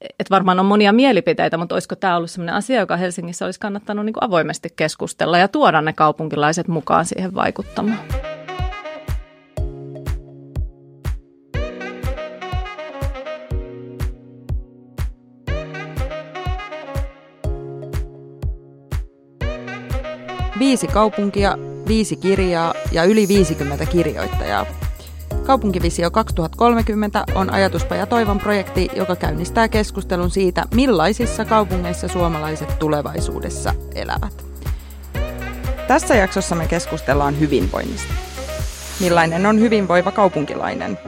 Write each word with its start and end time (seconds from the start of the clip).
että 0.00 0.30
varmaan 0.30 0.60
on 0.60 0.66
monia 0.66 0.92
mielipiteitä, 0.92 1.56
mutta 1.56 1.74
olisiko 1.74 1.96
tämä 1.96 2.16
ollut 2.16 2.30
sellainen 2.30 2.54
asia, 2.54 2.80
joka 2.80 2.96
Helsingissä 2.96 3.44
olisi 3.44 3.60
kannattanut 3.60 4.04
niin 4.04 4.14
kuin 4.14 4.24
avoimesti 4.24 4.68
keskustella 4.76 5.38
ja 5.38 5.48
tuoda 5.48 5.80
ne 5.80 5.92
kaupunkilaiset 5.92 6.68
mukaan 6.68 7.04
siihen 7.04 7.34
vaikuttamaan? 7.34 7.98
Viisi 20.58 20.86
kaupunkia, 20.86 21.58
viisi 21.88 22.16
kirjaa 22.16 22.74
ja 22.92 23.04
yli 23.04 23.28
50 23.28 23.86
kirjoittajaa. 23.86 24.66
Kaupunkivisio 25.50 26.10
2030 26.10 27.24
on 27.34 27.52
ajatuspaja 27.52 28.06
Toivon 28.06 28.38
projekti, 28.38 28.88
joka 28.96 29.16
käynnistää 29.16 29.68
keskustelun 29.68 30.30
siitä, 30.30 30.64
millaisissa 30.74 31.44
kaupungeissa 31.44 32.08
suomalaiset 32.08 32.78
tulevaisuudessa 32.78 33.74
elävät. 33.94 34.44
Tässä 35.88 36.14
jaksossa 36.14 36.54
me 36.54 36.66
keskustellaan 36.66 37.40
hyvinvoinnista. 37.40 38.12
Millainen 39.00 39.46
on 39.46 39.60
hyvinvoiva 39.60 40.12
kaupunkilainen? 40.12 40.98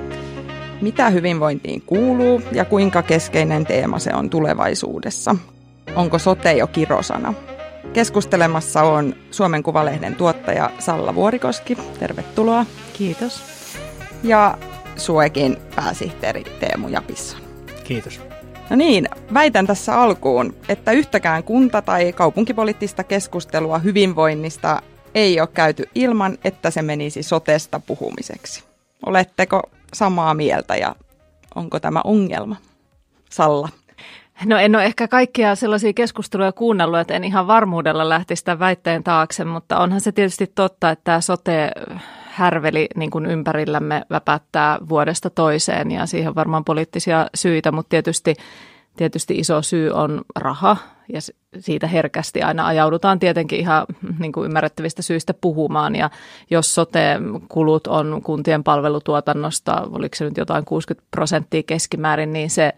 Mitä 0.80 1.10
hyvinvointiin 1.10 1.82
kuuluu 1.82 2.42
ja 2.52 2.64
kuinka 2.64 3.02
keskeinen 3.02 3.66
teema 3.66 3.98
se 3.98 4.10
on 4.14 4.30
tulevaisuudessa? 4.30 5.36
Onko 5.94 6.18
sote 6.18 6.52
jo 6.52 6.66
kirosana? 6.66 7.34
Keskustelemassa 7.92 8.82
on 8.82 9.14
Suomen 9.30 9.62
Kuvalehden 9.62 10.14
tuottaja 10.14 10.70
Salla 10.78 11.14
Vuorikoski. 11.14 11.76
Tervetuloa. 11.98 12.66
Kiitos. 12.92 13.51
Ja 14.22 14.58
Suekin 14.96 15.56
pääsihteeri 15.76 16.44
Teemu 16.44 16.88
Japisson. 16.88 17.40
Kiitos. 17.84 18.20
No 18.70 18.76
niin, 18.76 19.08
väitän 19.34 19.66
tässä 19.66 20.00
alkuun, 20.00 20.54
että 20.68 20.92
yhtäkään 20.92 21.44
kunta- 21.44 21.82
tai 21.82 22.12
kaupunkipoliittista 22.12 23.04
keskustelua 23.04 23.78
hyvinvoinnista 23.78 24.82
ei 25.14 25.40
ole 25.40 25.48
käyty 25.54 25.88
ilman, 25.94 26.38
että 26.44 26.70
se 26.70 26.82
menisi 26.82 27.22
sotesta 27.22 27.80
puhumiseksi. 27.86 28.64
Oletteko 29.06 29.62
samaa 29.92 30.34
mieltä 30.34 30.76
ja 30.76 30.94
onko 31.54 31.80
tämä 31.80 32.00
ongelma? 32.04 32.56
Salla. 33.30 33.68
No 34.44 34.58
en 34.58 34.76
ole 34.76 34.84
ehkä 34.84 35.08
kaikkia 35.08 35.54
sellaisia 35.54 35.92
keskusteluja 35.92 36.52
kuunnellut, 36.52 37.00
että 37.00 37.14
en 37.14 37.24
ihan 37.24 37.46
varmuudella 37.46 38.08
lähtisi 38.08 38.40
sitä 38.40 38.58
väitteen 38.58 39.04
taakse, 39.04 39.44
mutta 39.44 39.78
onhan 39.78 40.00
se 40.00 40.12
tietysti 40.12 40.52
totta, 40.54 40.90
että 40.90 41.04
tämä 41.04 41.20
sote 41.20 41.70
härveli 42.32 42.88
niin 42.96 43.10
kuin 43.10 43.26
ympärillämme 43.26 44.02
väpättää 44.10 44.78
vuodesta 44.88 45.30
toiseen 45.30 45.90
ja 45.90 46.06
siihen 46.06 46.34
varmaan 46.34 46.64
poliittisia 46.64 47.26
syitä, 47.34 47.72
mutta 47.72 47.88
tietysti, 47.90 48.34
tietysti 48.96 49.38
iso 49.38 49.62
syy 49.62 49.90
on 49.90 50.22
raha 50.36 50.76
ja 51.12 51.20
siitä 51.58 51.86
herkästi 51.86 52.42
aina 52.42 52.66
ajaudutaan 52.66 53.18
tietenkin 53.18 53.60
ihan 53.60 53.86
niin 54.18 54.32
kuin 54.32 54.46
ymmärrettävistä 54.46 55.02
syistä 55.02 55.34
puhumaan. 55.34 55.96
Ja 55.96 56.10
jos 56.50 56.74
sote-kulut 56.74 57.86
on 57.86 58.20
kuntien 58.24 58.64
palvelutuotannosta, 58.64 59.88
oliko 59.90 60.16
se 60.16 60.24
nyt 60.24 60.36
jotain 60.36 60.64
60 60.64 61.08
prosenttia 61.10 61.62
keskimäärin, 61.62 62.32
niin 62.32 62.50
se, 62.50 62.72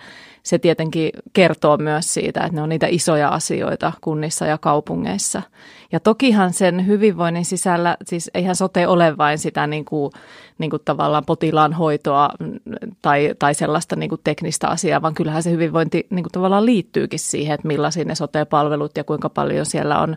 se 0.44 0.58
tietenkin 0.58 1.10
kertoo 1.32 1.76
myös 1.76 2.14
siitä, 2.14 2.40
että 2.40 2.56
ne 2.56 2.62
on 2.62 2.68
niitä 2.68 2.86
isoja 2.90 3.28
asioita 3.28 3.92
kunnissa 4.00 4.46
ja 4.46 4.58
kaupungeissa. 4.58 5.42
Ja 5.92 6.00
tokihan 6.00 6.52
sen 6.52 6.86
hyvinvoinnin 6.86 7.44
sisällä, 7.44 7.96
siis 8.06 8.30
eihän 8.34 8.56
sote 8.56 8.86
ole 8.86 9.16
vain 9.18 9.38
sitä 9.38 9.66
niin 9.66 9.84
kuin, 9.84 10.12
niin 10.58 10.70
kuin 10.70 10.82
tavallaan 10.84 11.24
potilaan 11.24 11.72
hoitoa 11.72 12.30
tai, 13.02 13.34
tai 13.38 13.54
sellaista 13.54 13.96
niin 13.96 14.08
kuin 14.08 14.20
teknistä 14.24 14.68
asiaa, 14.68 15.02
vaan 15.02 15.14
kyllähän 15.14 15.42
se 15.42 15.50
hyvinvointi 15.50 16.06
niin 16.10 16.22
kuin 16.22 16.32
tavallaan 16.32 16.66
liittyykin 16.66 17.18
siihen, 17.18 17.54
että 17.54 17.68
millaisia 17.68 18.04
ne 18.04 18.14
sote-palvelut 18.14 18.96
ja 18.96 19.04
kuinka 19.04 19.28
paljon 19.28 19.66
siellä 19.66 20.00
on 20.00 20.16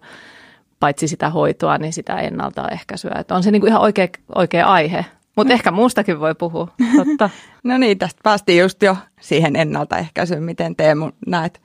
paitsi 0.79 1.07
sitä 1.07 1.29
hoitoa, 1.29 1.77
niin 1.77 1.93
sitä 1.93 2.19
ennaltaehkäisyä. 2.19 3.15
Että 3.19 3.35
on 3.35 3.43
se 3.43 3.51
niin 3.51 3.61
kuin 3.61 3.69
ihan 3.69 3.81
oikea, 3.81 4.07
oikea 4.35 4.67
aihe, 4.67 5.05
mutta 5.37 5.53
ehkä 5.53 5.71
muustakin 5.71 6.19
voi 6.19 6.35
puhua, 6.35 6.67
totta. 6.95 7.29
no 7.63 7.77
niin, 7.77 7.97
tästä 7.97 8.19
päästiin 8.23 8.61
just 8.61 8.83
jo 8.83 8.97
siihen 9.21 9.55
ennaltaehkäisyyn. 9.55 10.43
Miten 10.43 10.75
Teemu 10.75 11.11
näet? 11.27 11.61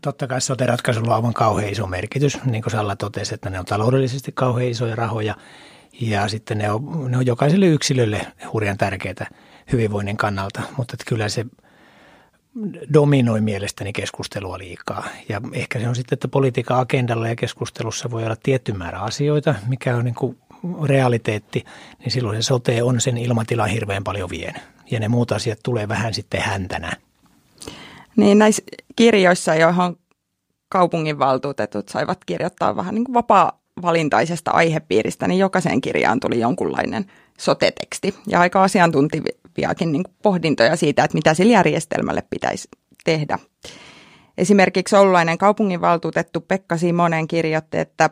Totta 0.00 0.26
kai 0.26 0.40
sote-ratkaisulla 0.40 1.10
on 1.10 1.16
aivan 1.16 1.34
kauhean 1.34 1.72
iso 1.72 1.86
merkitys. 1.86 2.44
Niin 2.44 2.62
kuin 2.62 2.70
Salla 2.70 2.96
totesi, 2.96 3.34
että 3.34 3.50
ne 3.50 3.58
on 3.58 3.64
taloudellisesti 3.64 4.32
kauhean 4.32 4.70
isoja 4.70 4.96
rahoja 4.96 5.34
ja 6.00 6.28
sitten 6.28 6.58
ne 6.58 6.70
on, 6.70 7.10
ne 7.10 7.16
on 7.16 7.26
jokaiselle 7.26 7.66
yksilölle 7.66 8.26
hurjan 8.52 8.76
tärkeitä 8.76 9.26
hyvinvoinnin 9.72 10.16
kannalta. 10.16 10.62
Mutta 10.76 10.94
että 10.94 11.04
kyllä 11.08 11.28
se 11.28 11.46
dominoi 12.92 13.40
mielestäni 13.40 13.92
keskustelua 13.92 14.58
liikaa. 14.58 15.04
Ja 15.28 15.40
ehkä 15.52 15.80
se 15.80 15.88
on 15.88 15.96
sitten, 15.96 16.16
että 16.16 16.28
politiikan 16.28 16.78
agendalla 16.78 17.28
ja 17.28 17.36
keskustelussa 17.36 18.10
voi 18.10 18.24
olla 18.24 18.36
tietty 18.42 18.72
määrä 18.72 18.98
asioita, 18.98 19.54
mikä 19.68 19.96
on 19.96 20.04
niin 20.04 20.14
kuin 20.14 20.38
realiteetti, 20.84 21.64
niin 21.98 22.10
silloin 22.10 22.42
se 22.42 22.46
sote 22.46 22.82
on 22.82 23.00
sen 23.00 23.18
ilmatilan 23.18 23.68
hirveän 23.68 24.04
paljon 24.04 24.30
vien. 24.30 24.54
Ja 24.90 25.00
ne 25.00 25.08
muut 25.08 25.32
asiat 25.32 25.58
tulee 25.62 25.88
vähän 25.88 26.14
sitten 26.14 26.40
häntänä. 26.40 26.92
Niin 28.16 28.38
näissä 28.38 28.62
kirjoissa, 28.96 29.54
joihin 29.54 29.98
kaupunginvaltuutetut 30.68 31.88
saivat 31.88 32.24
kirjoittaa 32.24 32.76
vähän 32.76 32.94
niin 32.94 33.04
kuin 33.04 33.14
vapaa-valintaisesta 33.14 34.50
aihepiiristä, 34.50 35.28
niin 35.28 35.38
jokaiseen 35.38 35.80
kirjaan 35.80 36.20
tuli 36.20 36.40
jonkunlainen 36.40 37.04
soteteksti 37.38 38.14
ja 38.26 38.40
aika 38.40 38.62
asiantuntiviakin 38.62 39.92
niin 39.92 40.04
pohdintoja 40.22 40.76
siitä, 40.76 41.04
että 41.04 41.14
mitä 41.14 41.34
sillä 41.34 41.52
järjestelmälle 41.52 42.22
pitäisi 42.30 42.68
tehdä. 43.04 43.38
Esimerkiksi 44.38 44.96
oululainen 44.96 45.38
kaupunginvaltuutettu 45.38 46.40
Pekka 46.40 46.76
Simonen 46.76 47.28
kirjoitti, 47.28 47.78
että 47.78 48.10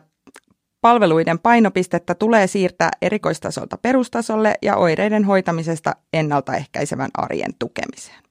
palveluiden 0.85 1.39
painopistettä 1.39 2.15
tulee 2.15 2.47
siirtää 2.47 2.91
erikoistasolta 3.01 3.77
perustasolle 3.77 4.55
ja 4.61 4.75
oireiden 4.75 5.23
hoitamisesta 5.23 5.95
ennaltaehkäisevän 6.13 7.09
arjen 7.13 7.53
tukemiseen. 7.59 8.23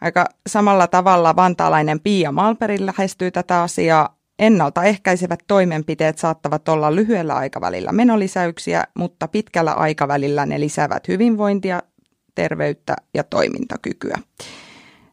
Aika 0.00 0.26
samalla 0.46 0.86
tavalla 0.86 1.36
vantaalainen 1.36 2.00
Pia 2.00 2.32
Malperi 2.32 2.86
lähestyy 2.86 3.30
tätä 3.30 3.62
asiaa. 3.62 4.16
Ennaltaehkäisevät 4.38 5.40
toimenpiteet 5.46 6.18
saattavat 6.18 6.68
olla 6.68 6.94
lyhyellä 6.94 7.34
aikavälillä 7.34 7.92
menolisäyksiä, 7.92 8.84
mutta 8.98 9.28
pitkällä 9.28 9.72
aikavälillä 9.72 10.46
ne 10.46 10.60
lisäävät 10.60 11.08
hyvinvointia, 11.08 11.82
terveyttä 12.34 12.96
ja 13.14 13.24
toimintakykyä. 13.24 14.18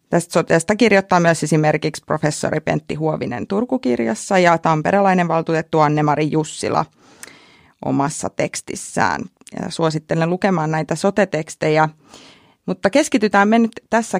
Tästä 0.09 0.33
soteesta 0.33 0.75
kirjoittaa 0.75 1.19
myös 1.19 1.43
esimerkiksi 1.43 2.03
professori 2.05 2.59
Pentti 2.59 2.95
Huovinen 2.95 3.47
Turkukirjassa 3.47 4.39
ja 4.39 4.57
tamperelainen 4.57 5.27
valtuutettu 5.27 5.79
Anne-Mari 5.79 6.31
Jussila 6.31 6.85
omassa 7.85 8.29
tekstissään. 8.29 9.21
Ja 9.61 9.69
suosittelen 9.69 10.29
lukemaan 10.29 10.71
näitä 10.71 10.95
sotetekstejä, 10.95 11.89
mutta 12.65 12.89
keskitytään 12.89 13.47
me 13.47 13.59
nyt 13.59 13.71
tässä 13.89 14.19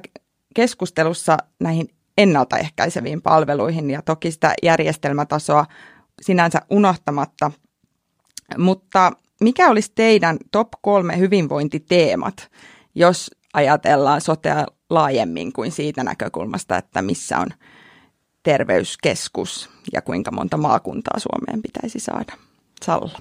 keskustelussa 0.55 1.37
näihin 1.59 1.89
ennaltaehkäiseviin 2.17 3.21
palveluihin 3.21 3.89
ja 3.89 4.01
toki 4.01 4.31
sitä 4.31 4.53
järjestelmätasoa 4.63 5.65
sinänsä 6.21 6.61
unohtamatta. 6.69 7.51
Mutta 8.57 9.11
mikä 9.41 9.69
olisi 9.69 9.91
teidän 9.95 10.37
top 10.51 10.67
kolme 10.81 11.17
hyvinvointiteemat, 11.17 12.49
jos 12.95 13.31
ajatellaan 13.53 14.21
sotea 14.21 14.65
laajemmin 14.89 15.53
kuin 15.53 15.71
siitä 15.71 16.03
näkökulmasta, 16.03 16.77
että 16.77 17.01
missä 17.01 17.39
on 17.39 17.47
terveyskeskus 18.43 19.69
ja 19.93 20.01
kuinka 20.01 20.31
monta 20.31 20.57
maakuntaa 20.57 21.19
Suomeen 21.19 21.61
pitäisi 21.61 21.99
saada? 21.99 22.33
Salla. 22.85 23.19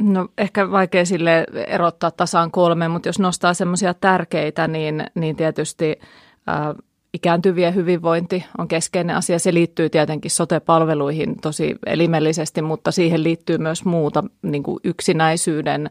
No 0.00 0.28
ehkä 0.38 0.70
vaikea 0.70 1.04
sille 1.04 1.46
erottaa 1.66 2.10
tasaan 2.10 2.50
kolme, 2.50 2.88
mutta 2.88 3.08
jos 3.08 3.18
nostaa 3.18 3.54
semmoisia 3.54 3.94
tärkeitä, 3.94 4.68
niin, 4.68 5.04
niin 5.14 5.36
tietysti 5.36 6.00
ää, 6.46 6.74
ikääntyvien 7.14 7.74
hyvinvointi 7.74 8.44
on 8.58 8.68
keskeinen 8.68 9.16
asia. 9.16 9.38
Se 9.38 9.54
liittyy 9.54 9.90
tietenkin 9.90 10.30
sote-palveluihin 10.30 11.40
tosi 11.40 11.76
elimellisesti, 11.86 12.62
mutta 12.62 12.90
siihen 12.92 13.22
liittyy 13.22 13.58
myös 13.58 13.84
muuta 13.84 14.24
niin 14.42 14.62
kuin 14.62 14.80
yksinäisyyden 14.84 15.90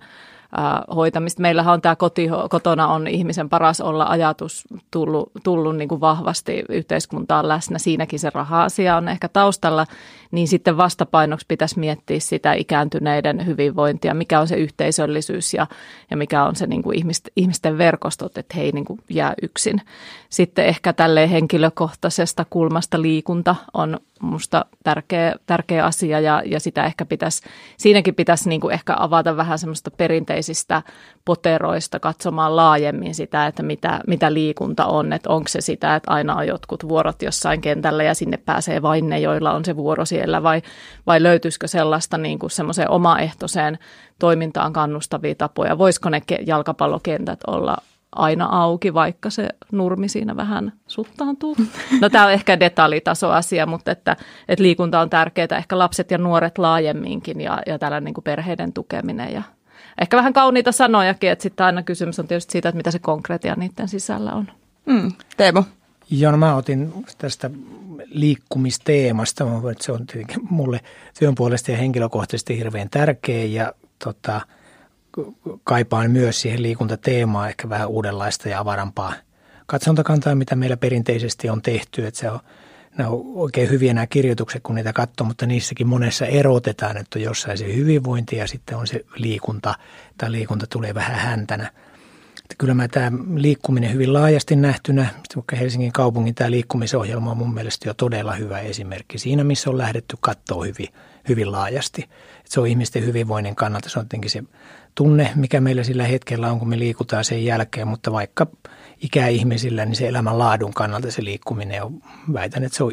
hoitamista. 0.95 1.41
Meillähän 1.41 1.73
on 1.73 1.81
tämä 1.81 1.95
koti, 1.95 2.27
kotona 2.49 2.87
on 2.87 3.07
ihmisen 3.07 3.49
paras 3.49 3.81
olla 3.81 4.05
ajatus 4.05 4.63
tullut, 4.91 5.31
tullut 5.43 5.75
niin 5.75 5.89
kuin 5.89 6.01
vahvasti 6.01 6.63
yhteiskuntaan 6.69 7.47
läsnä. 7.47 7.79
Siinäkin 7.79 8.19
se 8.19 8.31
raha-asia 8.33 8.97
on 8.97 9.07
ehkä 9.07 9.27
taustalla, 9.27 9.85
niin 10.31 10.47
sitten 10.47 10.77
vastapainoksi 10.77 11.45
pitäisi 11.47 11.79
miettiä 11.79 12.19
sitä 12.19 12.53
ikääntyneiden 12.53 13.45
hyvinvointia, 13.45 14.13
mikä 14.13 14.39
on 14.39 14.47
se 14.47 14.55
yhteisöllisyys 14.55 15.53
ja, 15.53 15.67
ja 16.09 16.17
mikä 16.17 16.43
on 16.43 16.55
se 16.55 16.67
niin 16.67 16.83
kuin 16.83 16.97
ihmisten, 16.97 17.31
ihmisten 17.35 17.77
verkostot, 17.77 18.37
että 18.37 18.57
he 18.57 18.61
ei 18.61 18.71
niin 18.71 18.85
kuin 18.85 18.99
jää 19.09 19.33
yksin. 19.41 19.81
Sitten 20.29 20.65
ehkä 20.65 20.93
tälle 20.93 21.31
henkilökohtaisesta 21.31 22.45
kulmasta 22.49 23.01
liikunta 23.01 23.55
on 23.73 23.99
musta 24.21 24.65
tärkeä, 24.83 25.35
tärkeä 25.45 25.85
asia 25.85 26.19
ja, 26.19 26.41
ja 26.45 26.59
sitä 26.59 26.85
ehkä 26.85 27.05
pitäisi, 27.05 27.41
siinäkin 27.77 28.15
pitäisi 28.15 28.49
niin 28.49 28.61
kuin 28.61 28.73
ehkä 28.73 28.95
avata 28.97 29.37
vähän 29.37 29.59
semmoista 29.59 29.91
perinteisistä 29.91 30.81
poteroista 31.25 31.99
katsomaan 31.99 32.55
laajemmin 32.55 33.15
sitä, 33.15 33.47
että 33.47 33.63
mitä, 33.63 34.01
mitä 34.07 34.33
liikunta 34.33 34.85
on, 34.85 35.13
että 35.13 35.29
onko 35.29 35.47
se 35.47 35.61
sitä, 35.61 35.95
että 35.95 36.11
aina 36.11 36.35
on 36.35 36.47
jotkut 36.47 36.89
vuorot 36.89 37.21
jossain 37.21 37.61
kentällä 37.61 38.03
ja 38.03 38.13
sinne 38.13 38.37
pääsee 38.37 38.81
vain 38.81 39.09
ne, 39.09 39.19
joilla 39.19 39.51
on 39.51 39.65
se 39.65 39.75
vuoro 39.75 40.05
siellä 40.05 40.43
vai, 40.43 40.61
vai 41.07 41.23
löytyisikö 41.23 41.67
sellaista 41.67 42.17
niin 42.17 42.39
kuin 42.39 42.51
semmoiseen 42.51 42.89
omaehtoiseen 42.89 43.79
toimintaan 44.19 44.73
kannustavia 44.73 45.35
tapoja, 45.35 45.77
voisiko 45.77 46.09
ne 46.09 46.21
jalkapallokentät 46.45 47.39
olla 47.47 47.77
aina 48.15 48.45
auki, 48.45 48.93
vaikka 48.93 49.29
se 49.29 49.49
nurmi 49.71 50.09
siinä 50.09 50.35
vähän 50.35 50.73
suttaantuu. 50.87 51.57
No 52.01 52.09
tämä 52.09 52.25
on 52.25 52.31
ehkä 52.31 52.59
detaljitasoasia, 52.59 53.65
mutta 53.65 53.91
että, 53.91 54.15
että 54.47 54.63
liikunta 54.63 54.99
on 54.99 55.09
tärkeää, 55.09 55.57
ehkä 55.57 55.77
lapset 55.77 56.11
ja 56.11 56.17
nuoret 56.17 56.57
laajemminkin 56.57 57.41
ja, 57.41 57.61
ja 57.65 57.79
tällainen 57.79 58.05
niin 58.05 58.13
kuin 58.13 58.23
perheiden 58.23 58.73
tukeminen 58.73 59.33
ja 59.33 59.43
ehkä 60.01 60.17
vähän 60.17 60.33
kauniita 60.33 60.71
sanojakin, 60.71 61.29
että 61.29 61.43
sitten 61.43 61.65
aina 61.65 61.83
kysymys 61.83 62.19
on 62.19 62.27
tietysti 62.27 62.51
siitä, 62.51 62.69
että 62.69 62.77
mitä 62.77 62.91
se 62.91 62.99
konkreettia 62.99 63.55
niiden 63.55 63.87
sisällä 63.87 64.33
on. 64.33 64.47
Mm, 64.85 65.11
Teemu. 65.37 65.63
Joo, 66.11 66.31
no 66.31 66.37
mä 66.37 66.55
otin 66.55 66.93
tästä 67.17 67.49
liikkumisteemasta, 68.05 69.45
että 69.71 69.83
se 69.83 69.91
on 69.91 70.07
tietenkin 70.07 70.47
mulle 70.49 70.79
työn 71.19 71.35
puolesta 71.35 71.71
ja 71.71 71.77
henkilökohtaisesti 71.77 72.57
hirveän 72.57 72.89
tärkeä 72.89 73.45
ja 73.45 73.73
tota, 74.03 74.41
kaipaan 75.63 76.11
myös 76.11 76.41
siihen 76.41 76.63
liikuntateemaan 76.63 77.49
ehkä 77.49 77.69
vähän 77.69 77.89
uudenlaista 77.89 78.49
ja 78.49 78.59
avarampaa 78.59 79.13
katsontakantaa, 79.65 80.35
mitä 80.35 80.55
meillä 80.55 80.77
perinteisesti 80.77 81.49
on 81.49 81.61
tehty. 81.61 82.07
Että 82.07 82.19
se 82.19 82.31
on, 82.31 82.39
nämä 82.97 83.09
on 83.09 83.21
oikein 83.35 83.69
hyviä 83.69 83.93
nämä 83.93 84.07
kirjoitukset, 84.07 84.63
kun 84.63 84.75
niitä 84.75 84.93
katsoo, 84.93 85.27
mutta 85.27 85.45
niissäkin 85.45 85.87
monessa 85.87 86.25
erotetaan, 86.25 86.97
että 86.97 87.19
on 87.19 87.23
jossain 87.23 87.57
se 87.57 87.75
hyvinvointi 87.75 88.35
ja 88.35 88.47
sitten 88.47 88.77
on 88.77 88.87
se 88.87 89.05
liikunta, 89.15 89.75
tai 90.17 90.31
liikunta 90.31 90.67
tulee 90.67 90.93
vähän 90.93 91.15
häntänä. 91.15 91.71
Että 92.43 92.55
kyllä 92.57 92.73
mä 92.73 92.87
tämä 92.87 93.11
liikkuminen 93.35 93.93
hyvin 93.93 94.13
laajasti 94.13 94.55
nähtynä, 94.55 95.07
vaikka 95.35 95.55
Helsingin 95.55 95.91
kaupungin 95.91 96.35
tämä 96.35 96.51
liikkumisohjelma 96.51 97.31
on 97.31 97.37
mun 97.37 97.53
mielestä 97.53 97.89
jo 97.89 97.93
todella 97.93 98.33
hyvä 98.33 98.59
esimerkki 98.59 99.17
siinä, 99.17 99.43
missä 99.43 99.69
on 99.69 99.77
lähdetty 99.77 100.17
katsoa 100.21 100.63
hyvin, 100.63 100.87
hyvin 101.29 101.51
laajasti. 101.51 102.01
Että 102.01 102.53
se 102.53 102.59
on 102.59 102.67
ihmisten 102.67 103.05
hyvinvoinnin 103.05 103.55
kannalta, 103.55 103.89
se 103.89 103.99
on 103.99 104.05
jotenkin 104.05 104.31
se 104.31 104.43
tunne, 104.99 105.31
mikä 105.35 105.61
meillä 105.61 105.83
sillä 105.83 106.03
hetkellä 106.03 106.51
on, 106.51 106.59
kun 106.59 106.69
me 106.69 106.79
liikutaan 106.79 107.25
sen 107.25 107.45
jälkeen, 107.45 107.87
mutta 107.87 108.11
vaikka 108.11 108.47
ikäihmisillä, 108.97 109.85
niin 109.85 109.95
se 109.95 110.07
elämän 110.07 110.39
laadun 110.39 110.73
kannalta 110.73 111.11
se 111.11 111.23
liikkuminen 111.23 111.83
on, 111.83 112.01
väitän, 112.33 112.63
että 112.63 112.77
se 112.77 112.83
on 112.83 112.91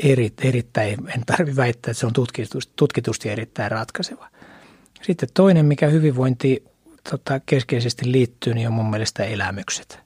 eri, 0.00 0.32
erittäin, 0.42 0.98
en 1.14 1.22
tarvitse 1.26 1.56
väittää, 1.56 1.90
että 1.90 2.00
se 2.00 2.06
on 2.06 2.12
tutkitusti, 2.12 2.72
tutkitusti 2.76 3.28
erittäin 3.28 3.70
ratkaiseva. 3.70 4.28
Sitten 5.02 5.28
toinen, 5.34 5.66
mikä 5.66 5.86
hyvinvointi 5.86 6.64
tota, 7.10 7.40
keskeisesti 7.46 8.12
liittyy, 8.12 8.54
niin 8.54 8.68
on 8.68 8.74
mun 8.74 8.90
mielestä 8.90 9.24
elämykset. 9.24 10.00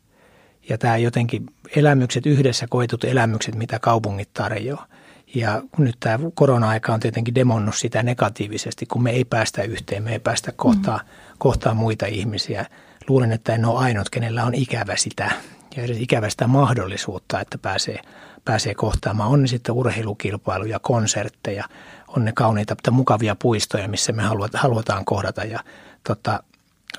Ja 0.68 0.78
tämä 0.78 0.96
jotenkin 0.96 1.46
elämykset, 1.76 2.26
yhdessä 2.26 2.66
koetut 2.70 3.04
elämykset, 3.04 3.54
mitä 3.54 3.78
kaupungit 3.78 4.30
tarjoaa. 4.34 4.86
Ja 5.36 5.62
nyt 5.78 5.96
tämä 6.00 6.18
korona-aika 6.34 6.94
on 6.94 7.00
tietenkin 7.00 7.34
demonnut 7.34 7.74
sitä 7.74 8.02
negatiivisesti, 8.02 8.86
kun 8.86 9.02
me 9.02 9.10
ei 9.10 9.24
päästä 9.24 9.62
yhteen, 9.62 10.02
me 10.02 10.12
ei 10.12 10.18
päästä 10.18 10.52
kohtaa, 10.56 10.98
mm. 10.98 11.36
kohtaa 11.38 11.74
muita 11.74 12.06
ihmisiä. 12.06 12.66
Luulen, 13.08 13.32
että 13.32 13.54
en 13.54 13.64
ole 13.64 13.78
ainut, 13.78 14.10
kenellä 14.10 14.44
on 14.44 14.54
ikävä 14.54 14.96
sitä 14.96 15.30
ja 15.76 15.82
edes 15.82 16.00
ikävä 16.00 16.30
sitä 16.30 16.46
mahdollisuutta, 16.46 17.40
että 17.40 17.58
pääsee, 17.58 18.00
pääsee 18.44 18.74
kohtaamaan. 18.74 19.30
On 19.30 19.42
ne 19.42 19.48
sitten 19.48 19.74
urheilukilpailuja, 19.74 20.78
konsertteja, 20.78 21.64
on 22.08 22.24
ne 22.24 22.32
kauniita, 22.32 22.74
mutta 22.74 22.90
mukavia 22.90 23.36
puistoja, 23.42 23.88
missä 23.88 24.12
me 24.12 24.22
halutaan 24.54 25.04
kohdata 25.04 25.44
ja 25.44 25.60
tota, 26.06 26.42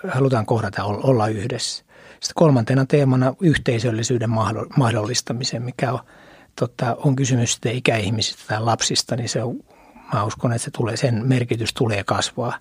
halutaan 0.07 0.45
kohdata 0.45 0.83
olla 0.83 1.27
yhdessä. 1.27 1.83
Sitten 2.09 2.35
kolmantena 2.35 2.85
teemana 2.85 3.33
yhteisöllisyyden 3.41 4.29
mahdollistamisen, 4.75 5.63
mikä 5.63 5.91
on– 5.91 5.99
tota, 6.59 6.97
on 7.03 7.15
kysymys 7.15 7.53
sitten 7.53 7.75
ikäihmisistä 7.75 8.43
tai 8.47 8.61
lapsista, 8.61 9.15
niin 9.15 9.29
se 9.29 9.43
on, 9.43 9.55
mä 10.13 10.23
uskon, 10.23 10.51
että 10.51 10.63
se 10.63 10.71
tulee, 10.71 10.97
sen 10.97 11.27
merkitys 11.27 11.73
tulee 11.73 12.03
kasvaa. 12.03 12.57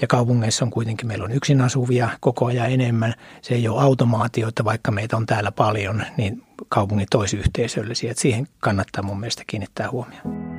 Ja 0.00 0.06
kaupungeissa 0.06 0.64
on 0.64 0.70
kuitenkin, 0.70 1.06
meillä 1.06 1.24
on 1.24 1.32
yksin 1.32 1.60
asuvia 1.60 2.08
koko 2.20 2.46
ajan 2.46 2.70
enemmän. 2.70 3.14
Se 3.42 3.54
ei 3.54 3.68
ole 3.68 3.82
automaatio, 3.82 4.48
että 4.48 4.64
vaikka 4.64 4.90
meitä 4.90 5.16
on 5.16 5.26
täällä 5.26 5.52
paljon, 5.52 6.02
niin 6.16 6.42
kaupungit 6.68 7.14
olisi 7.14 7.36
yhteisöllisiä. 7.36 8.10
Että 8.10 8.20
siihen 8.20 8.48
kannattaa 8.60 9.02
mun 9.02 9.20
mielestä 9.20 9.42
kiinnittää 9.46 9.90
huomioon. 9.90 10.54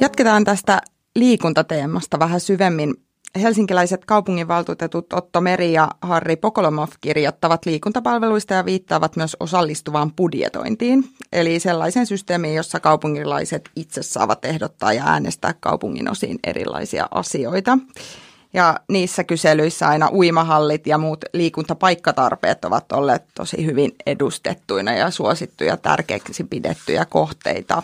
Jatketaan 0.00 0.44
tästä 0.44 0.82
liikuntateemasta 1.14 2.18
vähän 2.18 2.40
syvemmin 2.40 2.94
helsinkiläiset 3.40 4.04
kaupunginvaltuutetut 4.04 5.12
Otto 5.12 5.40
Meri 5.40 5.72
ja 5.72 5.88
Harri 6.02 6.36
Pokolomov 6.36 6.88
kirjoittavat 7.00 7.66
liikuntapalveluista 7.66 8.54
ja 8.54 8.64
viittaavat 8.64 9.16
myös 9.16 9.36
osallistuvaan 9.40 10.12
budjetointiin, 10.12 11.04
eli 11.32 11.60
sellaisen 11.60 12.06
systeemiin, 12.06 12.54
jossa 12.54 12.80
kaupungilaiset 12.80 13.70
itse 13.76 14.02
saavat 14.02 14.44
ehdottaa 14.44 14.92
ja 14.92 15.04
äänestää 15.06 15.54
kaupungin 15.60 16.10
osiin 16.10 16.38
erilaisia 16.44 17.08
asioita. 17.10 17.78
Ja 18.54 18.80
niissä 18.88 19.24
kyselyissä 19.24 19.88
aina 19.88 20.10
uimahallit 20.12 20.86
ja 20.86 20.98
muut 20.98 21.24
liikuntapaikkatarpeet 21.32 22.64
ovat 22.64 22.92
olleet 22.92 23.24
tosi 23.34 23.66
hyvin 23.66 23.92
edustettuina 24.06 24.92
ja 24.92 25.10
suosittuja 25.10 25.76
tärkeiksi 25.76 26.44
pidettyjä 26.44 27.04
kohteita 27.04 27.82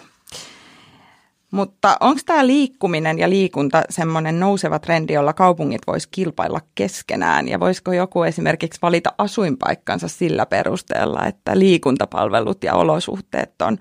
mutta 1.51 1.97
onko 2.01 2.21
tämä 2.27 2.47
liikkuminen 2.47 3.19
ja 3.19 3.31
liikunta 3.31 3.83
semmoinen 3.91 4.41
nouseva 4.41 4.79
trendi, 4.79 5.13
jolla 5.13 5.33
kaupungit 5.33 5.81
vois 5.87 6.07
kilpailla 6.07 6.61
keskenään? 6.75 7.49
Ja 7.49 7.61
voisiko 7.61 7.93
joku 7.93 8.23
esimerkiksi 8.23 8.79
valita 8.83 9.13
asuinpaikkansa 9.19 10.09
sillä 10.09 10.47
perusteella, 10.47 11.27
että 11.27 11.59
liikuntapalvelut 11.59 12.65
ja 12.65 12.75
olosuhteet 12.75 13.63
on 13.63 13.79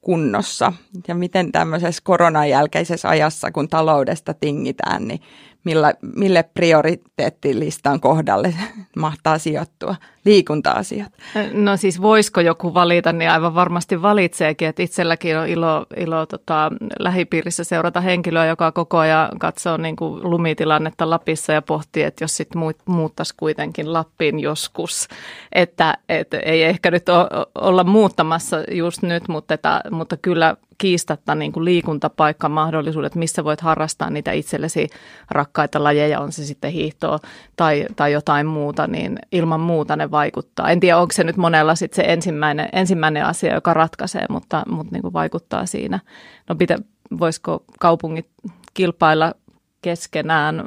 kunnossa? 0.00 0.72
Ja 1.08 1.14
miten 1.14 1.52
tämmöisessä 1.52 2.02
koronan 2.04 2.48
jälkeisessä 2.48 3.08
ajassa, 3.08 3.50
kun 3.50 3.68
taloudesta 3.68 4.34
tingitään, 4.34 5.08
niin 5.08 5.20
millä, 5.64 5.94
mille 6.16 6.42
prioriteettilistan 6.54 8.00
kohdalle 8.00 8.54
mahtaa 8.96 9.38
sijoittua 9.38 9.96
liikunta-asiat? 10.24 11.12
No 11.52 11.76
siis 11.76 12.02
voisiko 12.02 12.40
joku 12.40 12.74
valita, 12.74 13.12
niin 13.12 13.30
aivan 13.30 13.54
varmasti 13.54 14.02
valitseekin, 14.02 14.68
että 14.68 14.82
itselläkin 14.82 15.38
on 15.38 15.48
ilo, 15.48 15.86
ilo 15.96 16.26
tota, 16.26 16.70
lähipiirissä 16.98 17.64
seurata 17.64 18.00
henkilöä, 18.00 18.46
joka 18.46 18.72
koko 18.72 18.98
ajan 18.98 19.28
katsoo 19.38 19.76
niin 19.76 19.96
kuin 19.96 20.30
lumitilannetta 20.30 21.10
Lapissa 21.10 21.52
ja 21.52 21.62
pohtii, 21.62 22.02
että 22.02 22.24
jos 22.24 22.36
sitten 22.36 22.62
muuttaisi 22.86 23.34
kuitenkin 23.36 23.92
Lappiin 23.92 24.40
joskus, 24.40 25.08
että, 25.52 25.98
että 26.08 26.38
ei 26.38 26.62
ehkä 26.62 26.90
nyt 26.90 27.06
olla 27.54 27.84
muuttamassa 27.84 28.56
just 28.70 29.02
nyt, 29.02 29.28
mutta, 29.28 29.54
että, 29.54 29.80
mutta 29.90 30.16
kyllä 30.16 30.56
kiistatta 30.78 31.34
niin 31.34 31.52
kuin 31.52 31.64
liikuntapaikka 31.64 32.48
mahdollisuudet, 32.48 33.14
missä 33.14 33.44
voit 33.44 33.60
harrastaa 33.60 34.10
niitä 34.10 34.32
itsellesi 34.32 34.88
rakkaita 35.30 35.84
lajeja, 35.84 36.20
on 36.20 36.32
se 36.32 36.44
sitten 36.44 36.72
hiihtoa 36.72 37.18
tai, 37.56 37.86
tai 37.96 38.12
jotain 38.12 38.46
muuta, 38.46 38.86
niin 38.86 39.18
ilman 39.32 39.60
muuta 39.60 39.96
ne 39.96 40.10
vaikuttaa. 40.10 40.70
En 40.70 40.80
tiedä, 40.80 40.98
onko 40.98 41.12
se 41.12 41.24
nyt 41.24 41.36
monella 41.36 41.74
sitten 41.74 41.96
se 41.96 42.12
ensimmäinen, 42.12 42.68
ensimmäinen 42.72 43.26
asia, 43.26 43.54
joka 43.54 43.74
ratkaisee, 43.74 44.26
mutta, 44.28 44.62
mutta 44.68 44.92
niin 44.92 45.02
kuin 45.02 45.12
vaikuttaa 45.12 45.66
siinä. 45.66 46.00
No 46.48 46.54
pitä, 46.54 46.78
voisiko 47.18 47.64
kaupungit 47.80 48.26
kilpailla 48.74 49.34
keskenään 49.82 50.64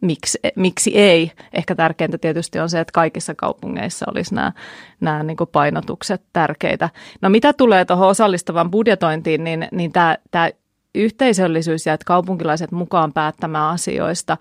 miksi, 0.00 0.38
miksi 0.56 0.98
ei. 0.98 1.32
Ehkä 1.52 1.74
tärkeintä 1.74 2.18
tietysti 2.18 2.58
on 2.60 2.70
se, 2.70 2.80
että 2.80 2.92
kaikissa 2.92 3.34
kaupungeissa 3.34 4.06
olisi 4.08 4.34
nämä, 4.34 4.52
nämä 5.00 5.22
niin 5.22 5.36
painotukset 5.52 6.22
tärkeitä. 6.32 6.90
No 7.22 7.28
mitä 7.28 7.52
tulee 7.52 7.84
tuohon 7.84 8.08
osallistavan 8.08 8.70
budjetointiin, 8.70 9.44
niin, 9.44 9.68
niin 9.72 9.92
tämä, 9.92 10.16
tämä 10.30 10.50
yhteisöllisyys 10.94 11.86
ja 11.86 11.94
että 11.94 12.04
kaupunkilaiset 12.04 12.72
mukaan 12.72 13.12
päättämään 13.12 13.70
asioista, 13.70 14.36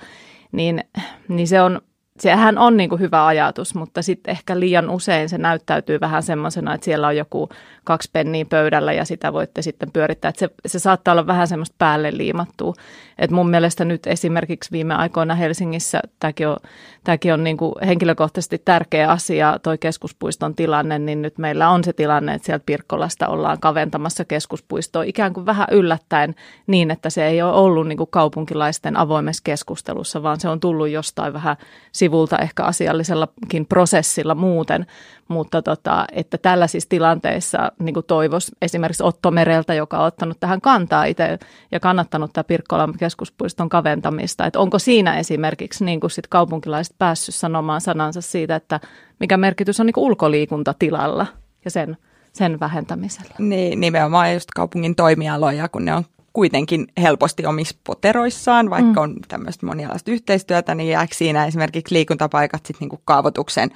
niin, 0.51 0.83
niin 1.27 1.47
se 1.47 1.61
on 1.61 1.81
sehän 2.19 2.57
on 2.57 2.77
niin 2.77 2.89
kuin 2.89 3.01
hyvä 3.01 3.25
ajatus, 3.25 3.75
mutta 3.75 4.01
sitten 4.01 4.31
ehkä 4.31 4.59
liian 4.59 4.89
usein 4.89 5.29
se 5.29 5.37
näyttäytyy 5.37 5.99
vähän 5.99 6.23
semmoisena, 6.23 6.73
että 6.73 6.85
siellä 6.85 7.07
on 7.07 7.17
joku 7.17 7.49
kaksi 7.83 8.09
penniä 8.13 8.45
pöydällä 8.45 8.93
ja 8.93 9.05
sitä 9.05 9.33
voitte 9.33 9.61
sitten 9.61 9.91
pyörittää. 9.91 10.29
Että 10.29 10.39
se, 10.39 10.49
se 10.65 10.79
saattaa 10.79 11.11
olla 11.11 11.27
vähän 11.27 11.47
semmoista 11.47 11.75
päälle 11.77 12.17
liimattua. 12.17 12.73
Et 13.19 13.31
mun 13.31 13.49
mielestä 13.49 13.85
nyt 13.85 14.07
esimerkiksi 14.07 14.71
viime 14.71 14.93
aikoina 14.93 15.35
Helsingissä 15.35 16.01
tämäkin 16.19 16.47
on, 16.47 16.57
tämäkin 17.03 17.33
on 17.33 17.43
niin 17.43 17.57
kuin 17.57 17.73
henkilökohtaisesti 17.85 18.61
tärkeä 18.65 19.09
asia, 19.11 19.59
toi 19.63 19.77
keskuspuiston 19.77 20.55
tilanne, 20.55 20.99
niin 20.99 21.21
nyt 21.21 21.37
meillä 21.37 21.69
on 21.69 21.83
se 21.83 21.93
tilanne, 21.93 22.33
että 22.33 22.45
sieltä 22.45 22.63
Pirkkolasta 22.65 23.27
ollaan 23.27 23.59
kaventamassa 23.59 24.25
keskuspuistoa 24.25 25.03
ikään 25.03 25.33
kuin 25.33 25.45
vähän 25.45 25.67
yllättäen 25.71 26.35
niin, 26.67 26.91
että 26.91 27.09
se 27.09 27.27
ei 27.27 27.41
ole 27.41 27.53
ollut 27.53 27.87
niin 27.87 27.97
kuin 27.97 28.09
kaupunkilaisten 28.11 28.97
avoimessa 28.97 29.41
keskustelussa, 29.43 30.23
vaan 30.23 30.39
se 30.39 30.49
on 30.49 30.59
tullut 30.59 30.89
jostain 30.89 31.33
vähän 31.33 31.55
sivulta 31.91 32.37
ehkä 32.37 32.63
asiallisellakin 32.63 33.65
prosessilla 33.65 34.35
muuten, 34.35 34.85
mutta 35.29 35.61
tota, 35.61 36.05
että 36.11 36.37
tällaisissa 36.37 36.89
tilanteissa 36.89 37.71
niin 37.79 37.93
kuin 37.93 38.05
toivoisi 38.05 38.51
esimerkiksi 38.61 39.03
Otto 39.03 39.31
Mereltä, 39.31 39.73
joka 39.73 39.99
on 39.99 40.05
ottanut 40.05 40.39
tähän 40.39 40.61
kantaa 40.61 41.05
itse 41.05 41.39
ja 41.71 41.79
kannattanut 41.79 42.33
tämä 42.33 42.43
Pirkkolan 42.43 42.93
keskuspuiston 42.99 43.69
kaventamista, 43.69 44.45
että 44.45 44.59
onko 44.59 44.79
siinä 44.79 45.19
esimerkiksi 45.19 45.85
niin 45.85 45.99
kuin 45.99 46.11
sit 46.11 46.27
kaupunkilaiset 46.27 46.95
päässyt 46.97 47.35
sanomaan 47.35 47.81
sanansa 47.81 48.21
siitä, 48.21 48.55
että 48.55 48.79
mikä 49.19 49.37
merkitys 49.37 49.79
on 49.79 49.85
niin 49.85 49.93
ulkoliikuntatilalla 49.97 51.27
ja 51.65 51.71
sen, 51.71 51.97
sen 52.33 52.59
vähentämisellä. 52.59 53.35
Niin, 53.39 53.79
nimenomaan 53.79 54.33
just 54.33 54.49
kaupungin 54.55 54.95
toimialoja, 54.95 55.69
kun 55.69 55.85
ne 55.85 55.93
on 55.93 56.03
kuitenkin 56.39 56.87
helposti 57.01 57.45
omissa 57.45 57.75
poteroissaan, 57.83 58.69
vaikka 58.69 58.99
mm. 58.99 59.03
on 59.03 59.15
tämmöistä 59.27 59.65
monialaista 59.65 60.11
yhteistyötä, 60.11 60.75
niin 60.75 60.89
jääkö 60.89 61.15
siinä 61.15 61.45
esimerkiksi 61.45 61.95
liikuntapaikat 61.95 62.65
sitten 62.65 62.79
niinku 62.79 63.01
kaavoituksen 63.05 63.71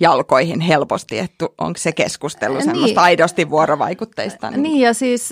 jalkoihin 0.00 0.60
helposti, 0.60 1.18
että 1.18 1.46
onko 1.58 1.78
se 1.78 1.92
keskustelu 1.92 2.54
niin. 2.54 2.64
semmoista 2.64 3.02
aidosti 3.02 3.50
vuorovaikutteista? 3.50 4.50
Niin. 4.50 4.62
niin 4.62 4.80
ja 4.80 4.94
siis 4.94 5.30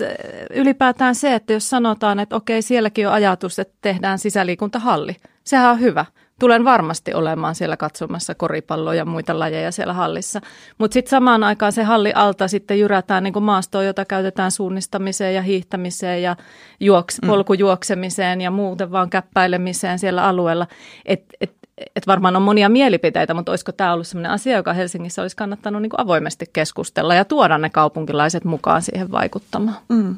ylipäätään 0.49 1.15
se, 1.15 1.35
että 1.35 1.53
jos 1.53 1.69
sanotaan, 1.69 2.19
että 2.19 2.35
okei 2.35 2.61
sielläkin 2.61 3.07
on 3.07 3.13
ajatus, 3.13 3.59
että 3.59 3.75
tehdään 3.81 4.19
sisäliikuntahalli, 4.19 5.15
sehän 5.43 5.71
on 5.71 5.79
hyvä 5.79 6.05
tulen 6.39 6.65
varmasti 6.65 7.13
olemaan 7.13 7.55
siellä 7.55 7.77
katsomassa 7.77 8.35
koripalloa 8.35 8.95
ja 8.95 9.05
muita 9.05 9.39
lajeja 9.39 9.71
siellä 9.71 9.93
hallissa. 9.93 10.41
Mutta 10.77 10.93
sitten 10.93 11.09
samaan 11.09 11.43
aikaan 11.43 11.71
se 11.71 11.83
halli 11.83 12.13
alta 12.15 12.47
sitten 12.47 12.79
jyrätään 12.79 13.23
niin 13.23 13.43
maastoon, 13.43 13.85
jota 13.85 14.05
käytetään 14.05 14.51
suunnistamiseen 14.51 15.35
ja 15.35 15.41
hiihtämiseen 15.41 16.23
ja 16.23 16.35
juoks, 16.79 17.21
mm. 17.21 17.27
polkujuoksemiseen 17.27 18.41
ja 18.41 18.51
muuten 18.51 18.91
vaan 18.91 19.09
käppäilemiseen 19.09 19.99
siellä 19.99 20.23
alueella. 20.23 20.67
Et, 21.05 21.23
et, 21.41 21.51
et 21.95 22.07
varmaan 22.07 22.35
on 22.35 22.41
monia 22.41 22.69
mielipiteitä, 22.69 23.33
mutta 23.33 23.51
olisiko 23.51 23.71
tämä 23.71 23.93
ollut 23.93 24.07
sellainen 24.07 24.31
asia, 24.31 24.57
joka 24.57 24.73
Helsingissä 24.73 25.21
olisi 25.21 25.35
kannattanut 25.35 25.81
niin 25.81 25.91
avoimesti 25.97 26.45
keskustella 26.53 27.15
ja 27.15 27.25
tuoda 27.25 27.57
ne 27.57 27.69
kaupunkilaiset 27.69 28.43
mukaan 28.43 28.81
siihen 28.81 29.11
vaikuttamaan? 29.11 29.77
Mm. 29.89 30.15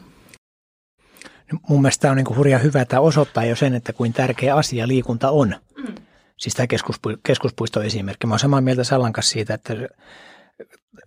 Mun 1.69 1.81
mielestä 1.81 2.11
on 2.11 2.17
niin 2.17 2.35
hurja 2.35 2.57
hyvä, 2.57 2.81
että 2.81 2.99
osoittaa 2.99 3.45
jo 3.45 3.55
sen, 3.55 3.73
että 3.73 3.93
kuin 3.93 4.13
tärkeä 4.13 4.55
asia 4.55 4.87
liikunta 4.87 5.29
on. 5.29 5.55
Mm 5.77 5.95
siis 6.39 6.53
tämä 6.53 6.67
keskuspu, 6.67 7.09
keskuspuistoesimerkki. 7.23 8.27
Mä 8.27 8.31
olen 8.31 8.39
samaa 8.39 8.61
mieltä 8.61 8.83
Sallan 8.83 9.13
kanssa 9.13 9.31
siitä, 9.31 9.53
että 9.53 9.73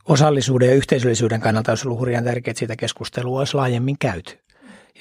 osallisuuden 0.09 0.69
ja 0.69 0.75
yhteisöllisyyden 0.75 1.41
kannalta 1.41 1.73
olisi 1.73 1.89
ollut 1.89 1.99
hurjan 1.99 2.25
tärkeää, 2.25 2.51
että 2.51 2.59
siitä 2.59 2.77
keskustelua 2.77 3.39
olisi 3.39 3.55
laajemmin 3.55 3.99
käyty. 3.99 4.39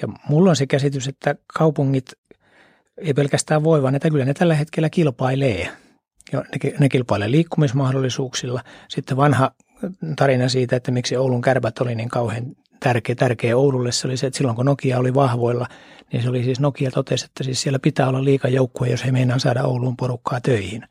Ja 0.02 0.08
mulla 0.28 0.50
on 0.50 0.56
se 0.56 0.66
käsitys, 0.66 1.08
että 1.08 1.34
kaupungit 1.58 2.12
ei 2.98 3.14
pelkästään 3.14 3.64
voi, 3.64 3.82
vaan 3.82 3.94
että 3.94 4.10
kyllä 4.10 4.24
ne 4.24 4.34
tällä 4.34 4.54
hetkellä 4.54 4.90
kilpailee. 4.90 5.68
Ja 6.32 6.40
ne, 6.40 6.72
ne 6.78 6.88
kilpailee 6.88 7.30
liikkumismahdollisuuksilla. 7.30 8.62
Sitten 8.88 9.16
vanha 9.16 9.50
tarina 10.16 10.48
siitä, 10.48 10.76
että 10.76 10.90
miksi 10.90 11.16
Oulun 11.16 11.40
kärpät 11.40 11.78
oli 11.78 11.94
niin 11.94 12.08
kauhean 12.08 12.56
tärkeä, 12.82 13.14
tärkeä 13.14 13.56
Oululle, 13.56 13.92
se 13.92 14.06
oli 14.06 14.16
se, 14.16 14.26
että 14.26 14.36
silloin 14.36 14.56
kun 14.56 14.66
Nokia 14.66 14.98
oli 14.98 15.14
vahvoilla, 15.14 15.66
niin 16.12 16.22
se 16.22 16.28
oli 16.28 16.44
siis 16.44 16.60
Nokia 16.60 16.90
totesi, 16.90 17.24
että 17.24 17.44
siis 17.44 17.62
siellä 17.62 17.78
pitää 17.78 18.08
olla 18.08 18.24
liikajoukkue, 18.24 18.88
jos 18.88 19.04
he 19.04 19.12
meinaa 19.12 19.38
saada 19.38 19.64
Ouluun 19.64 19.96
porukkaa 19.96 20.40
töihin. 20.40 20.84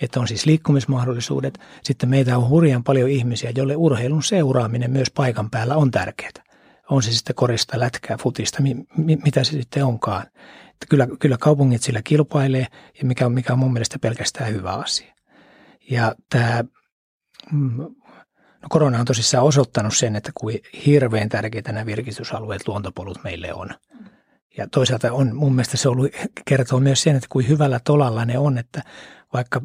Että 0.00 0.20
on 0.20 0.28
siis 0.28 0.46
liikkumismahdollisuudet. 0.46 1.58
Sitten 1.82 2.08
meitä 2.08 2.38
on 2.38 2.48
hurjan 2.48 2.84
paljon 2.84 3.10
ihmisiä, 3.10 3.52
joille 3.56 3.76
urheilun 3.76 4.22
seuraaminen 4.22 4.90
myös 4.90 5.10
paikan 5.10 5.50
päällä 5.50 5.76
on 5.76 5.90
tärkeää. 5.90 6.30
On 6.90 7.02
se 7.02 7.12
sitten 7.12 7.34
korista, 7.34 7.80
lätkää, 7.80 8.16
futista, 8.16 8.62
mi, 8.62 8.76
mi, 8.96 9.18
mitä 9.24 9.44
se 9.44 9.50
sitten 9.50 9.84
onkaan. 9.84 10.22
Että 10.70 10.86
kyllä, 10.88 11.08
kyllä 11.20 11.36
kaupungit 11.38 11.82
sillä 11.82 12.02
kilpailee 12.02 12.66
ja 12.98 13.04
mikä 13.04 13.26
on, 13.26 13.32
mikä 13.32 13.52
on 13.52 13.58
mun 13.58 13.72
mielestä 13.72 13.98
pelkästään 13.98 14.52
hyvä 14.52 14.72
asia. 14.72 15.14
Ja 15.90 16.14
tämä 16.30 16.64
mm, 17.52 17.86
No 18.62 18.66
korona 18.70 18.98
on 18.98 19.04
tosissaan 19.04 19.44
osoittanut 19.44 19.96
sen, 19.96 20.16
että 20.16 20.32
kuin 20.34 20.60
hirveän 20.86 21.28
tärkeitä 21.28 21.72
nämä 21.72 21.86
virkistysalueet, 21.86 22.68
luontopolut 22.68 23.24
meille 23.24 23.54
on. 23.54 23.68
Ja 24.56 24.66
toisaalta 24.68 25.12
on 25.12 25.36
mun 25.36 25.54
mielestä 25.54 25.76
se 25.76 25.88
ollut, 25.88 26.12
kertoo 26.44 26.80
myös 26.80 27.02
sen, 27.02 27.16
että 27.16 27.26
kuin 27.30 27.48
hyvällä 27.48 27.80
tolalla 27.84 28.24
ne 28.24 28.38
on, 28.38 28.58
että 28.58 28.82
vaikka 29.32 29.60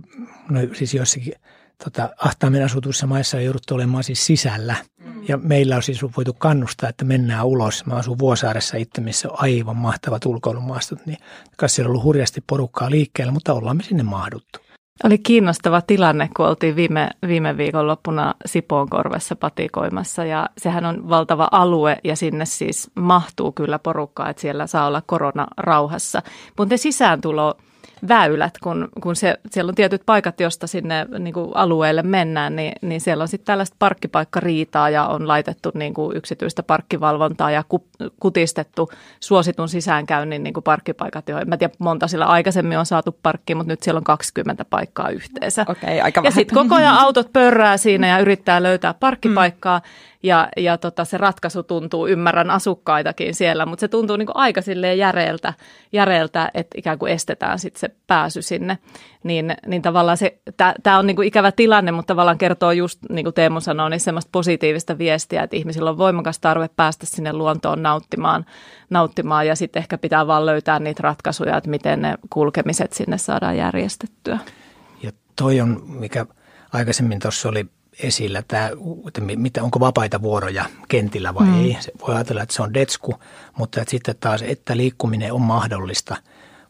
no 0.49 0.59
siis 0.73 0.93
joissakin 0.93 1.33
tota, 1.83 2.09
ahtaammin 2.17 2.63
asutuissa 2.63 3.07
maissa 3.07 3.37
on 3.37 3.43
jouduttu 3.43 3.75
olemaan 3.75 4.03
siis 4.03 4.25
sisällä. 4.25 4.75
Mm. 4.97 5.23
Ja 5.27 5.37
meillä 5.37 5.75
on 5.75 5.83
siis 5.83 6.03
voitu 6.03 6.33
kannustaa, 6.33 6.89
että 6.89 7.05
mennään 7.05 7.45
ulos. 7.45 7.85
Mä 7.85 7.95
asun 7.95 8.19
Vuosaaressa 8.19 8.77
itse, 8.77 9.01
missä 9.01 9.29
on 9.29 9.35
aivan 9.39 9.77
mahtavat 9.77 10.25
ulkoilumaastot, 10.25 11.05
niin 11.05 11.17
siellä 11.67 11.87
on 11.87 11.91
ollut 11.91 12.03
hurjasti 12.03 12.41
porukkaa 12.47 12.91
liikkeellä, 12.91 13.31
mutta 13.31 13.53
ollaan 13.53 13.77
me 13.77 13.83
sinne 13.83 14.03
mahduttu. 14.03 14.66
Oli 15.03 15.17
kiinnostava 15.17 15.81
tilanne, 15.81 16.29
kun 16.37 16.47
oltiin 16.47 16.75
viime, 16.75 17.09
viime 17.27 17.57
viikon 17.57 17.87
loppuna 17.87 18.35
Sipoonkorvessa 18.45 19.35
patikoimassa 19.35 20.25
ja 20.25 20.49
sehän 20.57 20.85
on 20.85 21.09
valtava 21.09 21.47
alue 21.51 21.97
ja 22.03 22.15
sinne 22.15 22.45
siis 22.45 22.91
mahtuu 22.95 23.51
kyllä 23.51 23.79
porukkaa, 23.79 24.29
että 24.29 24.41
siellä 24.41 24.67
saa 24.67 24.87
olla 24.87 25.01
korona 25.05 25.47
rauhassa. 25.57 26.21
Mutta 26.57 26.77
sisääntulo 26.77 27.57
väylät, 28.07 28.53
kun, 28.63 28.87
kun 29.01 29.15
se, 29.15 29.37
siellä 29.51 29.69
on 29.69 29.75
tietyt 29.75 30.01
paikat, 30.05 30.39
josta 30.39 30.67
sinne 30.67 31.05
niin 31.19 31.33
kuin 31.33 31.51
alueelle 31.55 32.03
mennään, 32.03 32.55
niin, 32.55 32.73
niin 32.81 33.01
siellä 33.01 33.21
on 33.21 33.27
sitten 33.27 33.45
tällaista 33.45 33.75
parkkipaikkariitaa 33.79 34.89
ja 34.89 35.05
on 35.05 35.27
laitettu 35.27 35.71
niin 35.73 35.93
kuin 35.93 36.17
yksityistä 36.17 36.63
parkkivalvontaa 36.63 37.51
ja 37.51 37.63
ku, 37.69 37.87
kutistettu 38.19 38.89
suositun 39.19 39.69
sisäänkäynnin 39.69 40.43
niin 40.43 40.53
kuin 40.53 40.63
parkkipaikat, 40.63 41.29
joihin 41.29 41.49
mä 41.49 41.57
tiedän 41.57 41.75
monta 41.79 42.07
sillä 42.07 42.25
aikaisemmin 42.25 42.79
on 42.79 42.85
saatu 42.85 43.17
parkki, 43.23 43.55
mutta 43.55 43.73
nyt 43.73 43.83
siellä 43.83 43.97
on 43.97 44.03
20 44.03 44.65
paikkaa 44.65 45.09
yhteensä. 45.09 45.65
Okay, 45.69 45.99
aika 45.99 46.21
ja 46.23 46.31
sitten 46.31 46.55
koko 46.55 46.75
ajan 46.75 46.97
autot 46.97 47.33
pörrää 47.33 47.77
siinä 47.77 48.07
ja 48.07 48.19
yrittää 48.19 48.63
löytää 48.63 48.93
parkkipaikkaa. 48.93 49.79
Mm 49.79 50.16
ja, 50.27 50.49
ja 50.57 50.77
tota, 50.77 51.05
se 51.05 51.17
ratkaisu 51.17 51.63
tuntuu, 51.63 52.07
ymmärrän 52.07 52.49
asukkaitakin 52.49 53.35
siellä, 53.35 53.65
mutta 53.65 53.81
se 53.81 53.87
tuntuu 53.87 54.17
niin 54.17 54.25
kuin 54.25 54.37
aika 54.37 54.61
silleen 54.61 54.97
järeeltä, 54.97 55.53
järeeltä, 55.91 56.51
että 56.53 56.77
ikään 56.77 56.99
kuin 56.99 57.11
estetään 57.11 57.59
sitten 57.59 57.79
se 57.79 57.95
pääsy 58.07 58.41
sinne. 58.41 58.77
Niin, 59.23 59.55
niin 59.67 59.81
tavallaan 59.81 60.17
se, 60.17 60.39
tämä 60.83 60.97
on 60.97 61.07
niin 61.07 61.15
kuin 61.15 61.27
ikävä 61.27 61.51
tilanne, 61.51 61.91
mutta 61.91 62.13
tavallaan 62.13 62.37
kertoo 62.37 62.71
just, 62.71 62.99
niin 63.09 63.25
kuin 63.25 63.33
Teemu 63.33 63.61
sanoi, 63.61 63.89
niin 63.89 63.99
semmoista 63.99 64.29
positiivista 64.31 64.97
viestiä, 64.97 65.43
että 65.43 65.55
ihmisillä 65.55 65.89
on 65.89 65.97
voimakas 65.97 66.39
tarve 66.39 66.69
päästä 66.75 67.05
sinne 67.05 67.33
luontoon 67.33 67.83
nauttimaan, 67.83 68.45
nauttimaan 68.89 69.47
ja 69.47 69.55
sitten 69.55 69.79
ehkä 69.79 69.97
pitää 69.97 70.27
vaan 70.27 70.45
löytää 70.45 70.79
niitä 70.79 71.03
ratkaisuja, 71.03 71.57
että 71.57 71.69
miten 71.69 72.01
ne 72.01 72.17
kulkemiset 72.29 72.93
sinne 72.93 73.17
saadaan 73.17 73.57
järjestettyä. 73.57 74.39
Ja 75.03 75.11
toi 75.35 75.61
on, 75.61 75.83
mikä 75.87 76.25
aikaisemmin 76.73 77.19
tuossa 77.19 77.49
oli 77.49 77.65
esillä, 78.03 78.43
tämä, 78.47 78.69
että 79.07 79.21
mitä, 79.21 79.63
onko 79.63 79.79
vapaita 79.79 80.21
vuoroja 80.21 80.65
kentillä 80.87 81.33
vai 81.33 81.45
mm. 81.45 81.63
ei. 81.63 81.77
Se 81.79 81.91
voi 82.07 82.15
ajatella, 82.15 82.41
että 82.41 82.55
se 82.55 82.61
on 82.61 82.73
detsku, 82.73 83.15
mutta 83.57 83.81
että 83.81 83.91
sitten 83.91 84.15
taas, 84.19 84.41
että 84.41 84.77
liikkuminen 84.77 85.33
on 85.33 85.41
mahdollista 85.41 86.15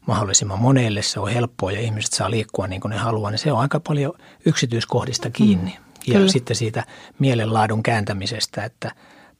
mahdollisimman 0.07 0.59
monelle, 0.59 1.01
se 1.01 1.19
on 1.19 1.29
helppoa 1.31 1.71
ja 1.71 1.79
ihmiset 1.79 2.13
saa 2.13 2.31
liikkua 2.31 2.67
niin 2.67 2.81
kuin 2.81 2.89
ne 2.89 2.97
haluaa, 2.97 3.31
niin 3.31 3.39
se 3.39 3.51
on 3.51 3.59
aika 3.59 3.79
paljon 3.79 4.13
yksityiskohdista 4.45 5.29
kiinni. 5.29 5.71
Mm. 5.71 6.03
Ja 6.07 6.13
Kyllä. 6.13 6.31
sitten 6.31 6.55
siitä 6.55 6.83
mielenlaadun 7.19 7.83
kääntämisestä, 7.83 8.63
että 8.63 8.91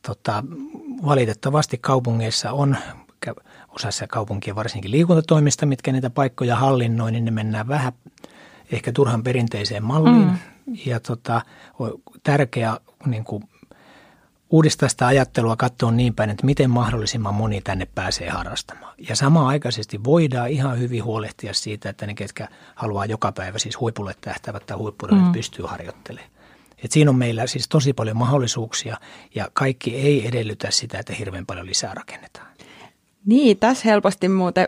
tota, 0.08 0.44
valitettavasti 1.06 1.77
kaupungeissa 1.77 2.51
on 2.51 2.77
osassa 3.70 4.08
kaupunkia 4.08 4.56
varsinkin 4.56 4.91
liikuntatoimista, 4.91 5.65
mitkä 5.65 5.91
niitä 5.91 6.10
paikkoja 6.10 6.56
hallinnoi, 6.56 7.12
niin 7.12 7.25
ne 7.25 7.32
mennään 7.32 7.67
vähän 7.67 7.94
ehkä 8.72 8.91
turhan 8.91 9.24
perinteiseen 9.24 9.84
malliin. 9.84 10.25
Mm 10.25 10.38
ja 10.86 11.00
tota, 11.00 11.42
tärkeää 12.24 12.78
niin 13.06 13.24
kuin, 13.24 13.44
uudistaa 14.50 14.90
sitä 14.90 15.08
ajattelua 15.08 15.56
katsoa 15.56 15.92
niin 15.92 16.16
päin, 16.16 16.30
että 16.30 16.46
miten 16.46 16.70
mahdollisimman 16.70 17.34
moni 17.34 17.62
tänne 17.62 17.88
pääsee 17.96 18.30
harrastamaan. 18.30 18.94
Ja 19.10 19.16
samaan 19.16 19.48
aikaisesti 19.48 20.04
voidaan 20.04 20.50
ihan 20.50 20.80
hyvin 20.80 21.04
huolehtia 21.04 21.54
siitä, 21.54 21.90
että 21.90 22.08
ne, 22.08 22.14
ketkä 22.14 22.48
haluaa 22.76 23.06
joka 23.06 23.32
päivä 23.32 23.60
siis 23.60 23.80
huipulle 23.80 24.16
tähtävät 24.22 24.66
tai 24.66 24.78
huippuille 24.78 25.18
mm. 25.18 25.32
pystyy 25.32 25.66
harjoittelemaan. 25.66 26.32
Et 26.84 26.92
siinä 26.92 27.12
on 27.12 27.18
meillä 27.18 27.48
siis 27.48 27.68
tosi 27.68 27.94
paljon 27.94 28.18
mahdollisuuksia 28.18 28.98
ja 29.36 29.50
kaikki 29.54 29.96
ei 29.96 30.28
edellytä 30.28 30.72
sitä, 30.72 31.00
että 31.00 31.14
hirveän 31.14 31.46
paljon 31.46 31.66
lisää 31.66 31.94
rakennetaan. 31.94 32.48
Niin, 33.26 33.58
tässä 33.58 33.90
helposti 33.90 34.30
muuten 34.30 34.68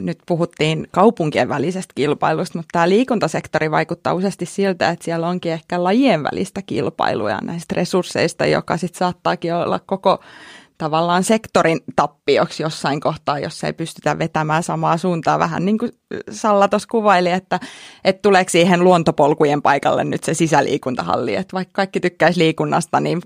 nyt 0.00 0.18
puhuttiin 0.26 0.86
kaupunkien 0.90 1.48
välisestä 1.48 1.92
kilpailusta, 1.94 2.58
mutta 2.58 2.68
tämä 2.72 2.88
liikuntasektori 2.88 3.70
vaikuttaa 3.70 4.14
useasti 4.14 4.46
siltä, 4.46 4.88
että 4.88 5.04
siellä 5.04 5.28
onkin 5.28 5.52
ehkä 5.52 5.84
lajien 5.84 6.22
välistä 6.22 6.62
kilpailua 6.62 7.38
näistä 7.42 7.74
resursseista, 7.74 8.46
joka 8.46 8.76
sitten 8.76 8.98
saattaakin 8.98 9.54
olla 9.54 9.80
koko 9.86 10.20
tavallaan 10.80 11.24
sektorin 11.24 11.80
tappioksi 11.96 12.62
jossain 12.62 13.00
kohtaa, 13.00 13.38
jos 13.38 13.64
ei 13.64 13.72
pystytä 13.72 14.18
vetämään 14.18 14.62
samaa 14.62 14.96
suuntaa. 14.96 15.38
Vähän 15.38 15.64
niin 15.64 15.78
kuin 15.78 15.92
Salla 16.30 16.68
tuossa 16.68 16.88
kuvaili, 16.90 17.30
että, 17.30 17.60
että 18.04 18.22
tuleeko 18.22 18.50
siihen 18.50 18.84
luontopolkujen 18.84 19.62
paikalle 19.62 20.04
nyt 20.04 20.24
se 20.24 20.34
sisäliikuntahalli. 20.34 21.34
Että 21.34 21.54
vaikka 21.54 21.72
kaikki 21.72 22.00
tykkäisi 22.00 22.40
liikunnasta, 22.40 23.00
niin 23.00 23.22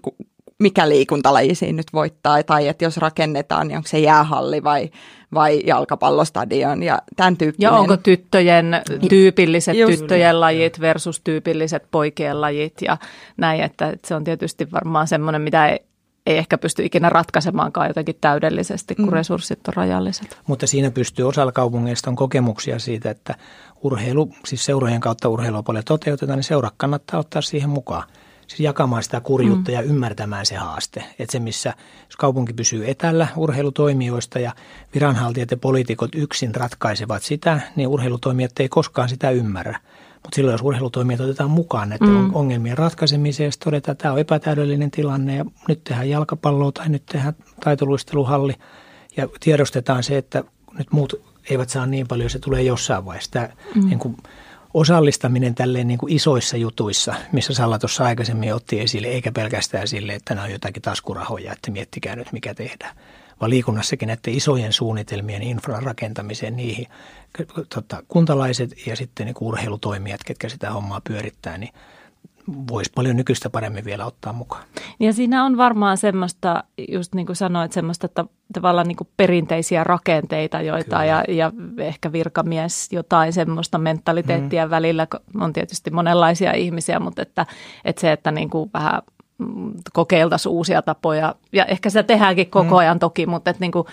mikä 0.58 0.88
liikuntalaji 0.88 1.54
siinä 1.54 1.76
nyt 1.76 1.92
voittaa, 1.92 2.42
tai 2.42 2.68
että 2.68 2.84
jos 2.84 2.96
rakennetaan, 2.96 3.68
niin 3.68 3.76
onko 3.76 3.88
se 3.88 3.98
jäähalli 3.98 4.64
vai, 4.64 4.90
vai 5.34 5.62
jalkapallostadion 5.66 6.82
ja 6.82 6.98
tämän 7.16 7.36
tyyppinen. 7.36 7.66
Ja 7.66 7.78
onko 7.78 7.96
tyttöjen 7.96 8.82
tyypilliset 9.08 9.76
Just, 9.76 9.98
tyttöjen 9.98 10.40
lajit 10.40 10.80
versus 10.80 11.20
tyypilliset 11.20 11.82
poikien 11.90 12.40
lajit 12.40 12.74
ja 12.82 12.96
näin, 13.36 13.60
että, 13.60 13.96
se 14.04 14.14
on 14.14 14.24
tietysti 14.24 14.70
varmaan 14.72 15.08
semmoinen, 15.08 15.42
mitä 15.42 15.66
ei, 15.66 15.78
ei 16.26 16.38
ehkä 16.38 16.58
pysty 16.58 16.84
ikinä 16.84 17.08
ratkaisemaankaan 17.08 17.88
jotenkin 17.88 18.16
täydellisesti, 18.20 18.94
kun 18.94 19.04
mm. 19.04 19.12
resurssit 19.12 19.68
on 19.68 19.74
rajalliset. 19.74 20.38
Mutta 20.46 20.66
siinä 20.66 20.90
pystyy 20.90 21.28
osalla 21.28 21.52
kaupungeista 21.52 22.10
on 22.10 22.16
kokemuksia 22.16 22.78
siitä, 22.78 23.10
että 23.10 23.34
urheilu, 23.82 24.30
siis 24.44 24.64
seurojen 24.64 25.00
kautta 25.00 25.28
urheilua 25.28 25.62
paljon 25.62 25.84
toteutetaan, 25.84 26.36
niin 26.38 26.44
seura 26.44 26.70
kannattaa 26.76 27.20
ottaa 27.20 27.42
siihen 27.42 27.70
mukaan 27.70 28.08
siis 28.46 28.60
jakamaan 28.60 29.02
sitä 29.02 29.20
kurjuutta 29.20 29.70
mm. 29.70 29.74
ja 29.74 29.82
ymmärtämään 29.82 30.46
se 30.46 30.56
haaste. 30.56 31.04
Että 31.18 31.32
se, 31.32 31.38
missä 31.38 31.74
jos 32.06 32.16
kaupunki 32.16 32.52
pysyy 32.52 32.90
etällä 32.90 33.28
urheilutoimijoista 33.36 34.38
ja 34.38 34.52
viranhaltijat 34.94 35.50
ja 35.50 35.56
poliitikot 35.56 36.14
yksin 36.14 36.54
ratkaisevat 36.54 37.22
sitä, 37.22 37.60
niin 37.76 37.88
urheilutoimijat 37.88 38.60
ei 38.60 38.68
koskaan 38.68 39.08
sitä 39.08 39.30
ymmärrä. 39.30 39.80
Mutta 40.22 40.36
silloin, 40.36 40.54
jos 40.54 40.62
urheilutoimijat 40.62 41.20
otetaan 41.20 41.50
mukaan 41.50 41.88
näiden 41.88 42.08
mm. 42.08 42.34
ongelmien 42.34 42.78
ratkaisemiseen, 42.78 43.46
ja 43.46 43.52
todetaan, 43.64 43.92
että 43.92 44.02
tämä 44.02 44.12
on 44.14 44.20
epätäydellinen 44.20 44.90
tilanne 44.90 45.36
ja 45.36 45.44
nyt 45.68 45.84
tehdään 45.84 46.10
jalkapalloa 46.10 46.72
tai 46.72 46.88
nyt 46.88 47.06
tehdään 47.06 47.34
taitoluisteluhalli 47.64 48.54
ja 49.16 49.28
tiedostetaan 49.40 50.02
se, 50.02 50.18
että 50.18 50.44
nyt 50.78 50.92
muut 50.92 51.14
eivät 51.50 51.68
saa 51.68 51.86
niin 51.86 52.08
paljon, 52.08 52.30
se 52.30 52.38
tulee 52.38 52.62
jossain 52.62 53.04
vaiheessa. 53.04 53.30
Tämä 53.30 53.48
mm. 53.74 53.86
niin 53.86 53.98
kuin, 53.98 54.16
osallistaminen 54.74 55.54
tälleen 55.54 55.86
niin 55.86 55.98
kuin 55.98 56.12
isoissa 56.12 56.56
jutuissa, 56.56 57.14
missä 57.32 57.54
Salla 57.54 57.78
tuossa 57.78 58.04
aikaisemmin 58.04 58.54
otti 58.54 58.80
esille, 58.80 59.08
eikä 59.08 59.32
pelkästään 59.32 59.88
sille, 59.88 60.14
että 60.14 60.34
nämä 60.34 60.44
on 60.44 60.52
jotakin 60.52 60.82
taskurahoja, 60.82 61.52
että 61.52 61.70
miettikää 61.70 62.16
nyt 62.16 62.32
mikä 62.32 62.54
tehdään. 62.54 62.96
Vaan 63.40 63.50
liikunnassakin 63.50 64.06
näiden 64.06 64.34
isojen 64.34 64.72
suunnitelmien 64.72 65.42
infran 65.42 65.82
rakentamiseen 65.82 66.56
niihin 66.56 66.86
tota, 67.74 68.02
kuntalaiset 68.08 68.86
ja 68.86 68.96
sitten 68.96 69.26
niin 69.26 69.36
urheilutoimijat, 69.40 70.24
ketkä 70.24 70.48
sitä 70.48 70.70
hommaa 70.70 71.00
pyörittää, 71.00 71.58
niin 71.58 71.72
voisi 72.48 72.92
paljon 72.94 73.16
nykyistä 73.16 73.50
paremmin 73.50 73.84
vielä 73.84 74.06
ottaa 74.06 74.32
mukaan. 74.32 74.64
Ja 75.00 75.12
siinä 75.12 75.44
on 75.44 75.56
varmaan 75.56 75.96
semmoista, 75.96 76.64
just 76.88 77.14
niin 77.14 77.26
kuin 77.26 77.36
sanoit, 77.36 77.72
semmoista 77.72 78.06
että 78.06 78.24
tavallaan 78.52 78.88
niin 78.88 78.96
kuin 78.96 79.08
perinteisiä 79.16 79.84
rakenteita, 79.84 80.60
joita 80.60 81.04
ja, 81.04 81.24
ja 81.28 81.52
ehkä 81.78 82.12
virkamies 82.12 82.92
jotain 82.92 83.32
semmoista 83.32 83.78
mentaliteettia 83.78 84.66
mm. 84.66 84.70
välillä. 84.70 85.06
On 85.40 85.52
tietysti 85.52 85.90
monenlaisia 85.90 86.52
ihmisiä, 86.52 87.00
mutta 87.00 87.22
että, 87.22 87.46
että 87.84 88.00
se, 88.00 88.12
että 88.12 88.30
niin 88.30 88.50
kuin 88.50 88.70
vähän 88.74 89.02
kokeiltaisiin 89.92 90.52
uusia 90.52 90.82
tapoja. 90.82 91.34
Ja 91.52 91.64
ehkä 91.64 91.90
sitä 91.90 92.02
tehdäänkin 92.02 92.50
koko 92.50 92.76
ajan 92.76 92.98
toki, 92.98 93.26
mutta 93.26 93.50
että, 93.50 93.60
niin 93.60 93.72
kuin, 93.72 93.86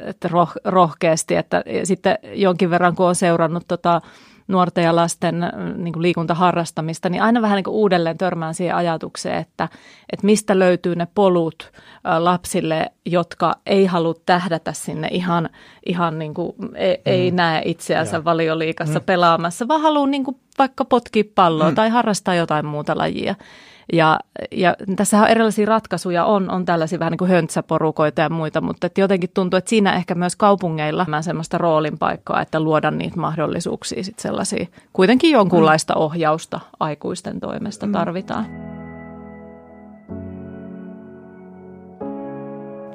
että 0.00 0.28
roh, 0.28 0.52
rohkeasti. 0.64 1.36
Että 1.36 1.64
sitten 1.84 2.18
jonkin 2.34 2.70
verran, 2.70 2.94
kun 2.94 3.06
on 3.06 3.14
seurannut 3.14 3.64
tota, 3.68 4.00
nuorten 4.48 4.84
ja 4.84 4.96
lasten 4.96 5.42
äh, 5.42 5.50
niin 5.76 5.92
kuin 5.92 6.02
liikuntaharrastamista, 6.02 7.08
niin 7.08 7.22
aina 7.22 7.42
vähän 7.42 7.56
niin 7.56 7.64
kuin 7.64 7.74
uudelleen 7.74 8.18
törmään 8.18 8.54
siihen 8.54 8.76
ajatukseen, 8.76 9.38
että, 9.38 9.68
että 10.12 10.26
mistä 10.26 10.58
löytyy 10.58 10.96
ne 10.96 11.08
polut 11.14 11.72
äh, 11.72 12.18
lapsille, 12.18 12.90
jotka 13.06 13.54
ei 13.66 13.86
halua 13.86 14.14
tähdätä 14.26 14.72
sinne 14.72 15.08
ihan, 15.10 15.48
ihan 15.86 16.18
niin 16.18 16.34
kuin, 16.34 16.52
ei, 16.74 16.96
mm. 16.96 17.02
ei 17.04 17.30
näe 17.30 17.62
itseänsä 17.64 18.16
ja. 18.16 18.24
valioliikassa 18.24 18.98
mm. 18.98 19.04
pelaamassa, 19.04 19.68
vaan 19.68 19.80
haluaa 19.80 20.06
niin 20.06 20.24
kuin 20.24 20.36
vaikka 20.58 20.84
potkia 20.84 21.24
palloa 21.34 21.68
mm. 21.68 21.74
tai 21.74 21.88
harrastaa 21.88 22.34
jotain 22.34 22.66
muuta 22.66 22.98
lajia. 22.98 23.34
Ja, 23.92 24.20
ja 24.52 24.76
tässä 24.96 25.20
on 25.20 25.28
erilaisia 25.28 25.66
ratkaisuja, 25.66 26.24
on, 26.24 26.50
on 26.50 26.64
tällaisia 26.64 26.98
vähän 26.98 27.10
niin 27.10 27.18
kuin 27.18 27.30
höntsäporukoita 27.30 28.20
ja 28.20 28.30
muita, 28.30 28.60
mutta 28.60 28.86
että 28.86 29.00
jotenkin 29.00 29.30
tuntuu, 29.34 29.58
että 29.58 29.68
siinä 29.68 29.92
ehkä 29.92 30.14
myös 30.14 30.36
kaupungeilla 30.36 31.06
on 31.16 31.22
semmoista 31.22 31.58
roolin 31.58 31.98
paikkaa, 31.98 32.42
että 32.42 32.60
luoda 32.60 32.90
niitä 32.90 33.20
mahdollisuuksia 33.20 34.04
sitten 34.04 34.22
sellaisia, 34.22 34.66
kuitenkin 34.92 35.30
jonkunlaista 35.30 35.94
ohjausta 35.94 36.60
aikuisten 36.80 37.40
toimesta 37.40 37.86
mm. 37.86 37.92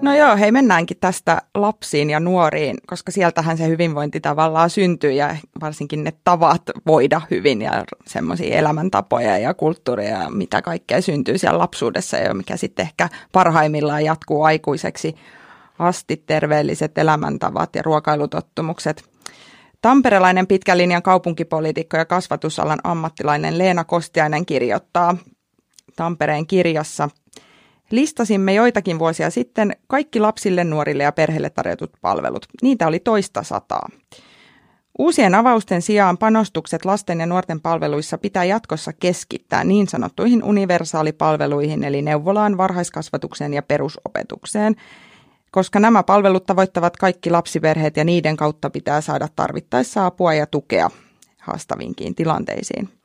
No 0.01 0.15
joo, 0.15 0.37
hei 0.37 0.51
mennäänkin 0.51 0.97
tästä 1.01 1.41
lapsiin 1.55 2.09
ja 2.09 2.19
nuoriin, 2.19 2.77
koska 2.87 3.11
sieltähän 3.11 3.57
se 3.57 3.67
hyvinvointi 3.67 4.19
tavallaan 4.19 4.69
syntyy 4.69 5.11
ja 5.11 5.35
varsinkin 5.61 6.03
ne 6.03 6.13
tavat 6.23 6.61
voida 6.87 7.21
hyvin 7.31 7.61
ja 7.61 7.85
semmoisia 8.07 8.57
elämäntapoja 8.57 9.37
ja 9.37 9.53
kulttuuria, 9.53 10.29
mitä 10.29 10.61
kaikkea 10.61 11.01
syntyy 11.01 11.37
siellä 11.37 11.59
lapsuudessa 11.59 12.17
ja 12.17 12.33
mikä 12.33 12.57
sitten 12.57 12.83
ehkä 12.83 13.09
parhaimmillaan 13.31 14.05
jatkuu 14.05 14.43
aikuiseksi 14.43 15.15
asti 15.79 16.23
terveelliset 16.25 16.97
elämäntavat 16.97 17.75
ja 17.75 17.81
ruokailutottumukset. 17.81 19.03
Tamperelainen 19.81 20.47
pitkän 20.47 20.77
linjan 20.77 21.03
kaupunkipoliitikko 21.03 21.97
ja 21.97 22.05
kasvatusalan 22.05 22.79
ammattilainen 22.83 23.57
Leena 23.57 23.83
Kostiainen 23.83 24.45
kirjoittaa 24.45 25.17
Tampereen 25.95 26.47
kirjassa– 26.47 27.09
Listasimme 27.91 28.53
joitakin 28.53 28.99
vuosia 28.99 29.29
sitten 29.29 29.75
kaikki 29.87 30.19
lapsille, 30.19 30.63
nuorille 30.63 31.03
ja 31.03 31.11
perheille 31.11 31.49
tarjotut 31.49 31.91
palvelut. 32.01 32.45
Niitä 32.61 32.87
oli 32.87 32.99
toista 32.99 33.43
sataa. 33.43 33.89
Uusien 34.99 35.35
avausten 35.35 35.81
sijaan 35.81 36.17
panostukset 36.17 36.85
lasten 36.85 37.19
ja 37.19 37.25
nuorten 37.25 37.61
palveluissa 37.61 38.17
pitää 38.17 38.43
jatkossa 38.43 38.93
keskittää 38.93 39.63
niin 39.63 39.87
sanottuihin 39.87 40.43
universaalipalveluihin, 40.43 41.83
eli 41.83 42.01
neuvolaan, 42.01 42.57
varhaiskasvatukseen 42.57 43.53
ja 43.53 43.61
perusopetukseen, 43.61 44.75
koska 45.51 45.79
nämä 45.79 46.03
palvelut 46.03 46.45
tavoittavat 46.45 46.97
kaikki 46.97 47.29
lapsiperheet 47.29 47.97
ja 47.97 48.03
niiden 48.03 48.37
kautta 48.37 48.69
pitää 48.69 49.01
saada 49.01 49.27
tarvittaessa 49.35 50.05
apua 50.05 50.33
ja 50.33 50.45
tukea 50.45 50.89
haastavinkiin 51.39 52.15
tilanteisiin 52.15 53.00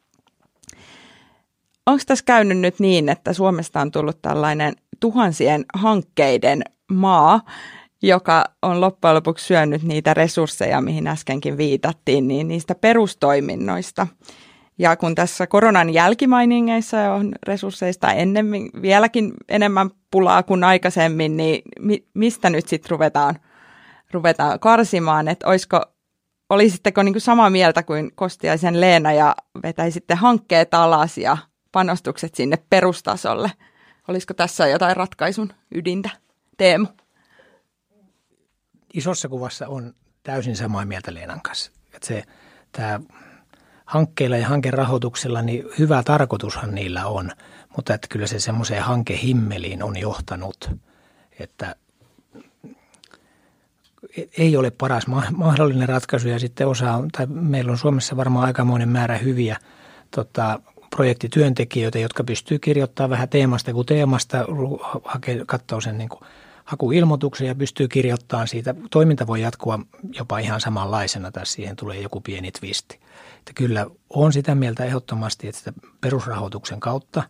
onko 1.87 2.03
tässä 2.07 2.25
käynyt 2.25 2.59
nyt 2.59 2.81
niin, 2.81 3.09
että 3.09 3.33
Suomesta 3.33 3.81
on 3.81 3.91
tullut 3.91 4.23
tällainen 4.23 4.75
tuhansien 5.01 5.65
hankkeiden 5.75 6.63
maa, 6.93 7.41
joka 8.03 8.45
on 8.63 8.81
loppujen 8.81 9.15
lopuksi 9.15 9.47
syönyt 9.47 9.83
niitä 9.83 10.15
resursseja, 10.15 10.81
mihin 10.81 11.07
äskenkin 11.07 11.57
viitattiin, 11.57 12.29
niin 12.29 12.49
niistä 12.49 12.75
perustoiminnoista. 12.75 14.07
Ja 14.79 14.97
kun 14.97 15.15
tässä 15.15 15.47
koronan 15.47 15.91
jälkimainingeissa 15.91 17.13
on 17.13 17.33
resursseista 17.47 18.13
ennemmin, 18.13 18.71
vieläkin 18.83 19.33
enemmän 19.49 19.91
pulaa 20.11 20.43
kuin 20.43 20.65
aikaisemmin, 20.65 21.37
niin 21.37 21.63
mi- 21.81 22.07
mistä 22.15 22.51
nyt 22.51 22.69
sitten 22.69 22.91
ruvetaan, 22.91 23.35
ruvetaan 24.13 24.61
karsimaan, 24.61 25.29
että 25.29 25.47
olisiko, 25.47 25.81
olisitteko 26.51 27.03
niin 27.03 27.15
kuin 27.15 27.23
samaa 27.23 27.51
mieltä 27.51 27.83
kuin 27.83 28.11
Kostiaisen 28.15 28.81
Leena 28.81 29.13
ja 29.13 29.37
vetäisitte 29.63 30.15
hankkeet 30.15 30.75
alas 30.75 31.19
ja 31.19 31.37
panostukset 31.77 32.35
sinne 32.35 32.57
perustasolle. 32.71 33.53
Olisiko 34.09 34.35
tässä 34.35 34.69
jotain 34.69 34.97
ratkaisun 34.97 35.53
ydintä? 35.75 36.11
Teemu? 36.57 36.87
Isossa 38.95 39.29
kuvassa 39.29 39.69
on 39.69 39.95
täysin 40.23 40.57
samaa 40.57 40.85
mieltä 40.85 41.15
Leenan 41.15 41.41
kanssa. 41.41 41.73
Että 41.95 42.07
se, 42.07 42.25
tämä 42.73 43.01
hankkeilla 43.85 44.37
ja 44.37 44.49
hankerahoituksella, 44.49 45.43
niin 45.43 45.65
hyvä 45.79 46.03
tarkoitushan 46.03 46.75
niillä 46.75 47.07
on, 47.07 47.33
mutta 47.77 47.95
että 47.95 48.09
kyllä 48.11 48.27
se 48.27 48.41
semmoiseen 48.41 48.83
hankehimmeliin 48.83 49.83
on 49.83 49.97
johtanut, 49.97 50.71
että 51.39 51.77
ei 54.39 54.57
ole 54.57 54.71
paras 54.71 55.07
mahdollinen 55.37 55.89
ratkaisu 55.89 56.29
ja 56.29 56.39
sitten 56.39 56.69
osa, 56.69 57.05
tai 57.13 57.27
meillä 57.27 57.73
on 57.73 57.79
Suomessa 57.79 58.17
varmaan 58.17 58.47
aikamoinen 58.47 58.89
määrä 58.89 59.19
hyviä 59.19 59.57
tota, 60.11 60.61
projektityöntekijöitä, 60.97 61.99
jotka 61.99 62.25
pystyy 62.25 62.59
kirjoittamaan 62.59 63.11
vähän 63.11 63.29
teemasta 63.29 63.73
kuin 63.73 63.87
teemasta, 63.87 64.45
katsoo 65.47 65.81
sen 65.81 65.99
niin 65.99 66.09
kuin 66.09 66.21
hakuilmoituksen 66.65 67.47
ja 67.47 67.55
pystyy 67.55 67.89
kirjoittamaan 67.89 68.49
siitä. 68.49 68.75
Toiminta 68.91 69.27
voi 69.27 69.41
jatkua 69.41 69.79
jopa 70.19 70.39
ihan 70.39 70.61
samanlaisena 70.61 71.33
tai 71.33 71.47
siihen 71.47 71.77
tulee 71.77 72.01
joku 72.01 72.21
pieni 72.21 72.53
twisti. 72.53 73.01
Että 73.39 73.53
kyllä 73.55 73.87
on 74.11 74.33
sitä 74.33 74.55
mieltä 74.55 74.85
ehdottomasti, 74.85 75.49
että 75.49 75.59
sitä 75.59 75.73
perusrahoituksen 76.01 76.81
kautta, 76.81 77.23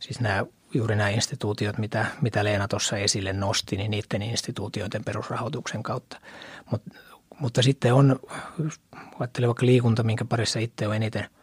siis 0.00 0.20
nämä, 0.20 0.44
juuri 0.74 0.96
nämä 0.96 1.08
instituutiot, 1.08 1.78
mitä, 1.78 2.06
mitä 2.20 2.44
Leena 2.44 2.68
tuossa 2.68 2.96
esille 2.96 3.32
nosti, 3.32 3.76
niin 3.76 3.90
niiden 3.90 4.22
instituutioiden 4.22 5.04
perusrahoituksen 5.04 5.82
kautta. 5.82 6.20
Mut, 6.70 6.82
mutta 7.40 7.62
sitten 7.62 7.94
on, 7.94 8.20
ajattelen 9.20 9.48
vaikka 9.48 9.66
liikunta, 9.66 10.02
minkä 10.02 10.24
parissa 10.24 10.58
itse 10.58 10.88
on 10.88 10.94
eniten– 10.94 11.26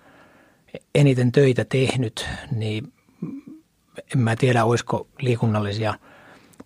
eniten 0.96 1.32
töitä 1.32 1.66
tehnyt, 1.66 2.26
niin 2.52 2.94
en 4.16 4.20
mä 4.20 4.36
tiedä, 4.36 4.66
olisiko 4.66 5.08
liikunnallisia 5.20 5.94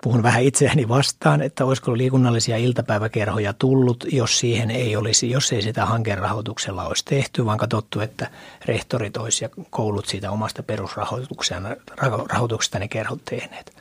puhun 0.03 0.23
vähän 0.23 0.43
itseäni 0.43 0.87
vastaan, 0.87 1.41
että 1.41 1.65
olisiko 1.65 1.97
liikunnallisia 1.97 2.57
iltapäiväkerhoja 2.57 3.53
tullut, 3.53 4.05
jos 4.11 4.39
siihen 4.39 4.71
ei 4.71 4.95
olisi, 4.95 5.29
jos 5.29 5.53
ei 5.53 5.61
sitä 5.61 5.85
hankerahoituksella 5.85 6.87
olisi 6.87 7.05
tehty, 7.05 7.45
vaan 7.45 7.57
katsottu, 7.57 7.99
että 7.99 8.31
rehtorit 8.65 9.17
olisi 9.17 9.45
ja 9.45 9.49
koulut 9.69 10.05
siitä 10.05 10.31
omasta 10.31 10.63
perusrahoituksesta 10.63 12.79
ne 12.79 12.87
kerhot 12.87 13.25
tehneet. 13.25 13.78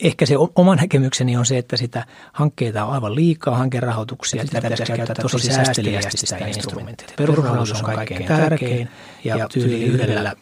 Ehkä 0.00 0.26
se 0.26 0.34
oma 0.54 0.76
näkemykseni 0.76 1.36
on 1.36 1.46
se, 1.46 1.58
että 1.58 1.76
sitä 1.76 2.06
hankkeita 2.32 2.84
on 2.84 2.92
aivan 2.92 3.14
liikaa, 3.14 3.56
hankerahoituksia. 3.56 4.46
Sitä 4.46 4.60
pitäisi 4.62 4.92
käyttää 4.92 5.16
tosi 5.22 5.52
säästeliästi 5.52 6.16
sitä 6.16 6.46
instrumenttia. 6.46 7.08
Perusrahoitus 7.16 7.72
on 7.72 7.94
kaikkein 7.94 8.24
tärkein 8.24 8.88
ja 9.24 9.48
tyyli 9.48 9.84
yhdellä 9.84 10.34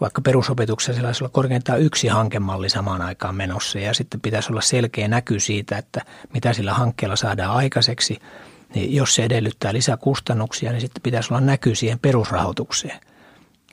vaikka 0.00 0.20
perusopetuksessa 0.20 0.92
sellaisella 0.92 1.28
korkeintaan 1.28 1.80
yksi 1.80 2.08
hankemalli 2.08 2.68
samaan 2.68 3.02
aikaan 3.02 3.34
menossa 3.34 3.78
ja 3.78 3.94
sitten 3.94 4.20
pitäisi 4.20 4.52
olla 4.52 4.60
selkeä 4.60 5.08
näky 5.08 5.40
siitä, 5.40 5.78
että 5.78 6.02
mitä 6.34 6.52
sillä 6.52 6.74
hankkeella 6.74 7.16
saadaan 7.16 7.56
aikaiseksi. 7.56 8.18
Niin 8.74 8.94
jos 8.94 9.14
se 9.14 9.24
edellyttää 9.24 9.72
lisäkustannuksia, 9.72 10.70
niin 10.70 10.80
sitten 10.80 11.02
pitäisi 11.02 11.34
olla 11.34 11.40
näky 11.40 11.74
siihen 11.74 11.98
perusrahoitukseen. 11.98 13.00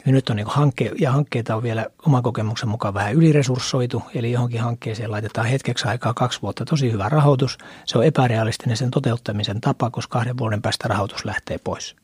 Ja 0.08 0.13
nyt 0.13 0.30
on 0.30 0.36
niin 0.36 0.48
hankke, 0.48 0.91
ja 1.00 1.12
hankkeita 1.12 1.56
on 1.56 1.63
vielä 1.63 1.86
oman 2.06 2.24
kokemuksen 2.24 2.70
mukaan 2.70 2.93
vähän 2.93 3.13
yliresurssoitu, 3.13 4.04
eli 4.15 4.32
johonkin 4.32 4.62
hankkeeseen 4.62 5.12
laitetaan 5.12 5.48
hetkeksi 5.48 5.88
aikaa 5.88 6.13
kaksi 6.13 6.41
vuotta 6.41 6.65
tosi 6.65 6.91
hyvä 6.91 7.10
rahoitus. 7.10 7.58
Se 7.86 7.98
on 7.98 8.06
epärealistinen 8.06 8.78
sen 8.78 8.91
toteuttamisen 8.91 9.62
tapa, 9.62 9.89
koska 9.89 10.20
kahden 10.20 10.38
vuoden 10.38 10.62
päästä 10.62 10.88
rahoitus 10.88 11.26
lähtee 11.26 11.58
pois. 11.63 11.96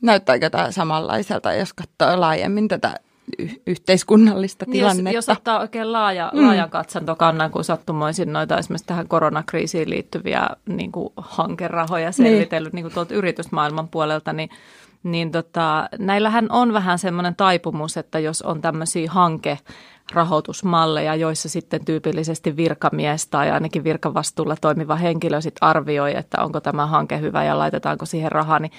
Näyttääkö 0.00 0.50
tämä 0.50 0.70
samanlaiselta, 0.70 1.52
jos 1.52 1.72
katsoo 1.72 2.20
laajemmin 2.20 2.68
tätä 2.68 3.00
y- 3.38 3.62
yhteiskunnallista 3.66 4.66
tilannetta. 4.70 5.10
Jos, 5.10 5.28
jos 5.28 5.36
ottaa 5.36 5.60
oikein 5.60 5.92
laaja, 5.92 6.32
mm. 6.34 6.46
laajan 6.46 6.70
katsantokannan, 6.70 7.50
kun 7.50 7.64
sattumoisin 7.64 8.32
noita 8.32 8.58
esimerkiksi 8.58 8.86
tähän 8.86 9.08
koronakriisiin 9.08 9.90
liittyviä 9.90 10.48
niin 10.66 10.92
kuin 10.92 11.12
hankerahoja 11.16 12.12
selvitellyt 12.12 12.72
niin. 12.72 12.84
niin 12.84 12.94
tuolta 12.94 13.14
yritysmaailman 13.14 13.88
puolelta, 13.88 14.32
niin 14.32 14.50
niin 15.02 15.32
tota, 15.32 15.88
näillähän 15.98 16.46
on 16.50 16.72
vähän 16.72 16.98
semmoinen 16.98 17.36
taipumus, 17.36 17.96
että 17.96 18.18
jos 18.18 18.42
on 18.42 18.60
tämmöisiä 18.60 19.10
hanke 19.10 19.58
rahoitusmalleja, 20.12 21.14
joissa 21.14 21.48
sitten 21.48 21.84
tyypillisesti 21.84 22.56
virkamies 22.56 23.26
tai 23.26 23.50
ainakin 23.50 23.84
virkavastuulla 23.84 24.56
toimiva 24.60 24.96
henkilö 24.96 25.40
sitten 25.40 25.68
arvioi, 25.68 26.16
että 26.16 26.42
onko 26.42 26.60
tämä 26.60 26.86
hanke 26.86 27.20
hyvä 27.20 27.44
ja 27.44 27.58
laitetaanko 27.58 28.06
siihen 28.06 28.32
rahaa, 28.32 28.58
niin 28.58 28.72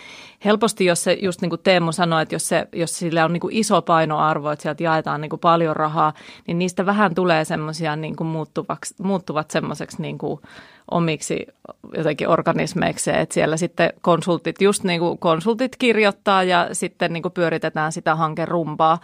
helposti 0.45 0.85
jos 0.85 1.03
se, 1.03 1.17
just 1.21 1.41
niin 1.41 1.49
kuin 1.49 1.61
Teemu 1.63 1.91
sanoi, 1.91 2.21
että 2.21 2.35
jos, 2.35 2.47
se, 2.47 2.67
jos 2.73 2.99
sillä 2.99 3.25
on 3.25 3.33
niin 3.33 3.41
kuin 3.41 3.55
iso 3.55 3.81
painoarvo, 3.81 4.51
että 4.51 4.63
sieltä 4.63 4.83
jaetaan 4.83 5.21
niin 5.21 5.29
kuin 5.29 5.39
paljon 5.39 5.75
rahaa, 5.75 6.13
niin 6.47 6.59
niistä 6.59 6.85
vähän 6.85 7.15
tulee 7.15 7.45
semmoisia 7.45 7.95
niin 7.95 8.15
kuin 8.15 8.45
muuttuvat 9.03 9.51
semmoiseksi 9.51 10.01
niin 10.01 10.17
kuin 10.17 10.41
omiksi 10.91 11.47
jotenkin 11.97 12.29
organismeiksi, 12.29 13.11
että 13.13 13.33
siellä 13.33 13.57
sitten 13.57 13.93
konsultit, 14.01 14.61
just 14.61 14.83
niin 14.83 14.99
kuin 14.99 15.17
konsultit 15.17 15.75
kirjoittaa 15.75 16.43
ja 16.43 16.69
sitten 16.71 17.13
niin 17.13 17.23
kuin 17.23 17.31
pyöritetään 17.31 17.91
sitä 17.91 18.15
hankerumpaa. 18.15 18.99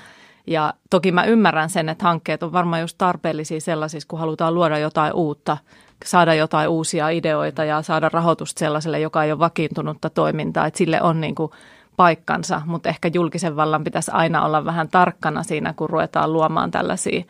Ja 0.48 0.74
toki 0.90 1.12
mä 1.12 1.24
ymmärrän 1.24 1.70
sen, 1.70 1.90
että 1.90 2.04
hankkeet 2.04 2.44
on 2.44 2.54
varmaan 2.54 2.82
just 2.82 2.98
tarpeellisia 2.98 3.62
sellaisissa, 3.62 4.08
kun 4.08 4.20
halutaan 4.20 4.54
luoda 4.54 4.78
jotain 4.78 5.14
uutta, 5.14 5.58
saada 6.06 6.34
jotain 6.34 6.70
uusia 6.70 7.10
ideoita 7.10 7.64
ja 7.64 7.82
saada 7.82 8.10
rahoitusta 8.10 8.60
sellaiselle, 8.60 9.00
joka 9.00 9.24
ei 9.24 9.32
ole 9.32 9.40
vakiintunutta 9.40 10.10
toimintaa, 10.10 10.68
että 10.68 10.78
sille 10.78 11.02
on 11.02 11.22
niin 11.22 11.36
kuin 11.36 11.52
paikkansa, 11.98 12.62
mutta 12.66 12.90
ehkä 12.90 13.10
julkisen 13.14 13.56
vallan 13.56 13.84
pitäisi 13.84 14.12
aina 14.14 14.46
olla 14.46 14.66
vähän 14.66 14.90
tarkkana 14.90 15.44
siinä, 15.44 15.74
kun 15.74 15.90
ruvetaan 15.90 16.34
luomaan 16.34 16.72
tällaisia 16.72 17.24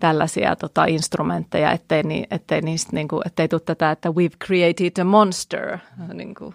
tällaisia 0.00 0.56
tota, 0.56 0.84
instrumentteja, 0.84 1.72
ettei, 1.72 2.02
ni, 2.02 2.24
ettei, 2.30 2.60
niistä, 2.60 2.90
niin 2.92 3.08
ettei 3.26 3.48
tule 3.48 3.60
tätä, 3.64 3.90
että 3.90 4.08
we've 4.08 4.46
created 4.46 5.00
a 5.00 5.04
monster 5.04 5.78
niin 6.12 6.34
kuin, 6.34 6.54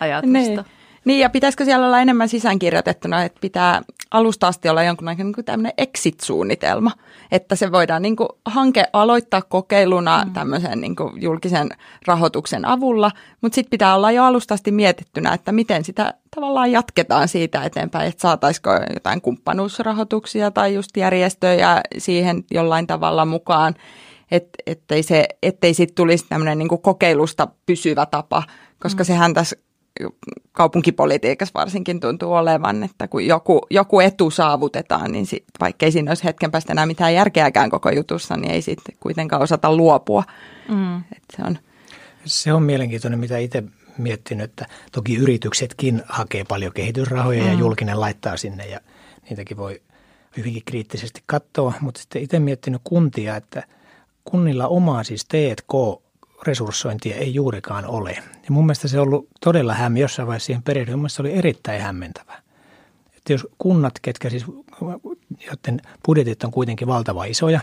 ajatusta. 0.00 0.32
Niin. 0.32 0.64
Niin, 1.04 1.20
ja 1.20 1.30
pitäisikö 1.30 1.64
siellä 1.64 1.86
olla 1.86 2.00
enemmän 2.00 2.28
sisäänkirjoitettuna, 2.28 3.24
että 3.24 3.38
pitää 3.40 3.82
alusta 4.10 4.46
asti 4.46 4.68
olla 4.68 4.82
jonkunlainen 4.82 5.26
niin 5.26 5.44
tämmöinen 5.44 5.72
exit-suunnitelma, 5.78 6.90
että 7.32 7.56
se 7.56 7.72
voidaan 7.72 8.02
niin 8.02 8.16
kuin, 8.16 8.28
hanke 8.44 8.84
aloittaa 8.92 9.42
kokeiluna 9.42 10.24
mm. 10.24 10.32
tämmöisen 10.32 10.80
niin 10.80 10.96
kuin, 10.96 11.22
julkisen 11.22 11.68
rahoituksen 12.06 12.64
avulla, 12.64 13.10
mutta 13.40 13.54
sitten 13.54 13.70
pitää 13.70 13.94
olla 13.94 14.10
jo 14.10 14.24
alusta 14.24 14.54
asti 14.54 14.70
mietittynä, 14.70 15.34
että 15.34 15.52
miten 15.52 15.84
sitä 15.84 16.14
tavallaan 16.36 16.72
jatketaan 16.72 17.28
siitä 17.28 17.64
eteenpäin, 17.64 18.08
että 18.08 18.22
saataisiko 18.22 18.70
jotain 18.94 19.20
kumppanuusrahoituksia 19.20 20.50
tai 20.50 20.74
just 20.74 20.96
järjestöjä 20.96 21.80
siihen 21.98 22.44
jollain 22.50 22.86
tavalla 22.86 23.24
mukaan, 23.24 23.74
et, 24.30 24.48
ettei, 24.66 25.02
se, 25.02 25.28
ettei 25.42 25.74
siitä 25.74 25.92
tulisi 25.96 26.26
tämmöinen 26.28 26.58
niin 26.58 26.82
kokeilusta 26.82 27.48
pysyvä 27.66 28.06
tapa, 28.06 28.42
koska 28.78 29.02
mm. 29.02 29.06
sehän 29.06 29.34
tässä 29.34 29.56
kaupunkipolitiikassa 30.52 31.54
varsinkin 31.54 32.00
tuntuu 32.00 32.32
olevan, 32.32 32.82
että 32.82 33.08
kun 33.08 33.26
joku, 33.26 33.60
joku 33.70 34.00
etu 34.00 34.30
saavutetaan, 34.30 35.12
niin 35.12 35.26
sit, 35.26 35.44
vaikkei 35.60 35.92
siinä 35.92 36.10
olisi 36.10 36.24
hetken 36.24 36.50
päästä 36.50 36.72
enää 36.72 36.86
mitään 36.86 37.14
järkeäkään 37.14 37.70
koko 37.70 37.90
jutussa, 37.90 38.36
niin 38.36 38.50
ei 38.50 38.62
sitten 38.62 38.94
kuitenkaan 39.00 39.42
osata 39.42 39.76
luopua. 39.76 40.24
Mm. 40.68 40.96
Et 40.96 41.24
se, 41.36 41.42
on. 41.46 41.58
se 42.24 42.52
on 42.52 42.62
mielenkiintoinen, 42.62 43.20
mitä 43.20 43.38
itse 43.38 43.62
miettinyt, 43.98 44.44
että 44.44 44.66
toki 44.92 45.16
yrityksetkin 45.16 46.02
hakee 46.08 46.44
paljon 46.44 46.72
kehitysrahoja 46.72 47.42
mm. 47.42 47.48
ja 47.48 47.54
julkinen 47.54 48.00
laittaa 48.00 48.36
sinne 48.36 48.66
ja 48.66 48.80
niitäkin 49.30 49.56
voi 49.56 49.82
hyvinkin 50.36 50.62
kriittisesti 50.64 51.22
katsoa, 51.26 51.72
mutta 51.80 52.00
sitten 52.00 52.22
itse 52.22 52.38
miettinyt 52.38 52.80
kuntia, 52.84 53.36
että 53.36 53.62
kunnilla 54.24 54.68
omaa 54.68 55.04
siis 55.04 55.24
T&K 55.24 56.02
resurssointia 56.46 57.16
ei 57.16 57.34
juurikaan 57.34 57.86
ole. 57.86 58.10
Ja 58.44 58.50
mun 58.50 58.66
mielestä 58.66 58.88
se 58.88 59.00
on 59.00 59.06
ollut 59.06 59.28
todella 59.40 59.74
hämmi, 59.74 60.00
jossain 60.00 60.26
vaiheessa 60.28 60.46
siihen 60.46 60.62
perehdyin, 60.62 60.98
mun 60.98 61.10
se 61.10 61.22
oli 61.22 61.32
erittäin 61.32 61.82
hämmentävä. 61.82 62.42
Että 63.16 63.32
jos 63.32 63.46
kunnat, 63.58 63.92
ketkä 64.02 64.30
siis, 64.30 64.44
joten 65.50 65.80
budjetit 66.06 66.44
on 66.44 66.50
kuitenkin 66.50 66.88
valtava 66.88 67.24
isoja, 67.24 67.60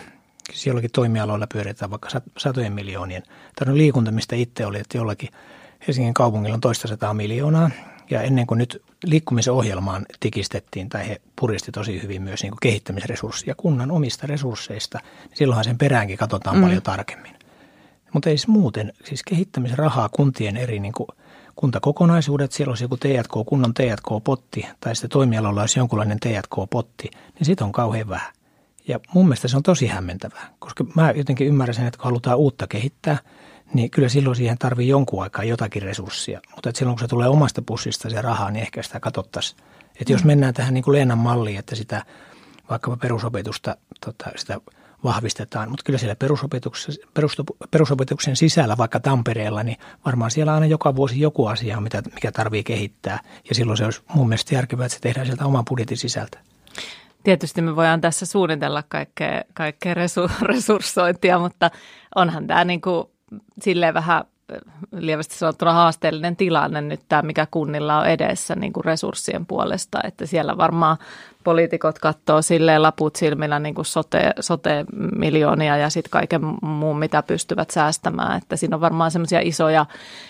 siis 0.52 0.68
jollakin 0.68 0.92
toimialoilla 0.94 1.48
pyöritään 1.54 1.92
vaikka 1.92 2.10
satojen 2.38 2.74
miljoonien. 2.74 3.24
Tämä 3.56 3.72
on 3.72 3.78
liikunta, 3.78 4.12
mistä 4.12 4.36
itse 4.36 4.66
oli, 4.66 4.80
että 4.80 4.98
jollakin 4.98 5.30
Helsingin 5.88 6.14
kaupungilla 6.14 6.54
on 6.56 6.62
toista 6.62 6.88
sataa 6.88 7.14
miljoonaa. 7.14 7.72
Ja 8.10 8.22
ennen 8.22 8.48
kuin 8.48 8.58
nyt 8.58 8.82
liikkumisen 9.06 9.54
ohjelmaan 9.54 10.06
tikistettiin, 10.20 10.90
tai 10.90 11.08
he 11.08 11.22
puristi 11.36 11.72
tosi 11.72 12.02
hyvin 12.02 12.22
myös 12.22 12.44
niin 12.44 12.54
kehittämisresursseja 12.62 13.56
kunnan 13.56 13.92
omista 13.92 14.28
resursseista, 14.28 15.00
niin 15.24 15.38
silloinhan 15.38 15.64
sen 15.64 15.78
peräänkin 15.78 16.18
katsotaan 16.18 16.56
mm. 16.56 16.62
paljon 16.62 16.82
tarkemmin. 16.82 17.39
Mutta 18.14 18.30
ei 18.30 18.38
siis 18.38 18.48
muuten, 18.48 18.94
siis 19.04 19.24
kehittämisrahaa 19.24 20.10
kuntien 20.10 20.58
eri 20.58 20.80
niin 20.80 20.94
kuin 20.94 21.08
kuntakokonaisuudet, 21.56 22.52
siellä 22.52 22.72
olisi 22.72 22.84
joku 22.84 22.98
T&K, 22.98 23.46
kunnan 23.46 23.74
T&K-potti 23.74 24.68
tai 24.80 24.96
sitten 24.96 25.10
toimialalla 25.10 25.62
olisi 25.62 25.80
jonkunlainen 25.80 26.20
T&K-potti, 26.20 27.10
niin 27.14 27.46
siitä 27.46 27.66
on 27.66 27.72
kauhean 27.72 28.10
vähän. 28.10 28.34
Ja 28.88 29.00
mun 29.14 29.26
mielestä 29.26 29.48
se 29.48 29.58
on 29.58 29.64
tosi 29.64 29.88
hämmentävää, 29.88 30.50
koska 30.60 30.86
mä 30.96 31.12
jotenkin 31.12 31.48
ymmärrän 31.48 31.76
sen, 31.76 31.88
että 31.88 31.98
kun 31.98 32.06
halutaan 32.06 32.38
uutta 32.38 32.68
kehittää, 32.68 33.18
niin 33.74 33.92
kyllä 33.92 34.10
silloin 34.10 34.36
siihen 34.36 34.58
tarvii 34.58 34.88
jonkun 34.88 35.24
aikaa 35.24 35.44
jotakin 35.44 35.82
resurssia. 35.82 36.42
Mutta 36.56 36.72
silloin 36.76 36.96
kun 36.96 37.02
se 37.02 37.08
tulee 37.08 37.28
omasta 37.28 37.62
pussista 37.62 38.10
se 38.10 38.22
rahaa, 38.22 38.52
niin 38.52 38.62
ehkä 38.62 38.84
sitä 38.84 39.00
katsottaisiin. 39.00 39.60
Että 40.00 40.14
jos 40.14 40.24
mm. 40.24 40.28
mennään 40.28 40.54
tähän 40.54 40.74
niin 40.74 40.84
kuin 40.84 40.96
Leenan 40.96 41.18
malliin, 41.18 41.60
että 41.60 41.76
sitä 41.76 42.06
vaikkapa 42.70 42.98
perusopetusta, 42.98 43.78
tota, 44.06 44.30
sitä 44.36 44.62
vahvistetaan. 45.04 45.70
Mutta 45.70 45.84
kyllä 45.84 46.00
siellä 46.00 46.16
perusopetuksen, 46.16 46.96
perusopetuksen 47.72 48.36
sisällä, 48.36 48.78
vaikka 48.78 49.00
Tampereella, 49.00 49.64
niin 49.64 49.78
varmaan 50.06 50.32
siellä 50.32 50.54
aina 50.54 50.66
joka 50.66 50.96
vuosi 50.96 51.20
joku 51.20 51.46
asia, 51.46 51.82
mitä, 51.82 52.02
mikä 52.14 52.32
tarvii 52.32 52.64
kehittää. 52.64 53.20
Ja 53.50 53.56
silloin 53.56 53.78
se 53.78 53.86
olisi 53.86 54.02
mun 54.14 54.28
mielestä 54.28 54.56
järkevää, 54.56 54.86
että 54.86 54.96
se 54.96 55.02
tehdään 55.02 55.26
sieltä 55.26 55.46
oman 55.46 55.66
budjetin 55.66 55.98
sisältä. 55.98 56.40
Tietysti 57.24 57.62
me 57.62 57.76
voidaan 57.76 58.02
tässä 58.02 58.26
suunnitella 58.26 58.84
kaikkea, 58.84 59.42
kaikkea 59.54 59.94
resurssointia, 60.42 61.40
mutta 61.40 61.72
onhan 62.16 62.48
tämä 62.48 62.66
niin 62.66 62.82
kuin 62.82 63.06
silleen 63.62 63.94
vähän 63.94 64.24
lievästi 64.92 65.36
sanottuna 65.36 65.74
haasteellinen 65.74 66.36
tilanne 66.36 66.82
nyt 66.82 67.02
tämä, 67.10 67.22
mikä 67.22 67.48
kunnilla 67.52 68.00
on 68.00 68.06
edessä 68.06 68.56
niin 68.56 68.74
kuin 68.74 68.86
resurssien 68.86 69.46
puolesta, 69.46 70.00
että 70.04 70.26
siellä 70.26 70.58
varmaan 70.58 70.98
poliitikot 71.44 72.00
katsoo 72.00 72.42
silleen 72.42 72.82
laput 72.82 73.16
silmillä 73.16 73.60
niin 73.60 73.76
kuin 73.76 73.86
sote, 73.86 74.34
sote-miljoonia 74.40 75.78
ja 75.78 75.90
sitten 75.90 76.12
kaiken 76.12 76.42
muun, 76.62 77.00
mitä 77.00 77.24
pystyvät 77.24 77.70
säästämään, 77.70 78.38
että 78.38 78.56
siinä 78.56 78.76
on 78.76 78.82
varmaan 78.82 79.12
semmoisia 79.12 79.40
isoja, 79.44 79.86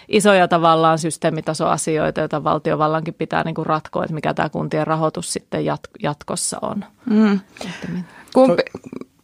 isoja 0.08 0.48
tavallaan 0.48 1.00
systeemitasoasioita, 1.00 2.20
joita 2.20 2.44
valtiovallankin 2.44 3.14
pitää 3.14 3.44
niin 3.44 3.56
kuin 3.56 3.66
ratkoa, 3.66 4.04
että 4.04 4.14
mikä 4.14 4.34
tämä 4.34 4.50
kuntien 4.50 4.88
rahoitus 4.88 5.34
sitten 5.34 5.66
jat- 5.66 5.92
jatkossa 6.04 6.58
on. 6.62 6.86
Mm. 7.06 7.40
Kumpi, 8.34 8.64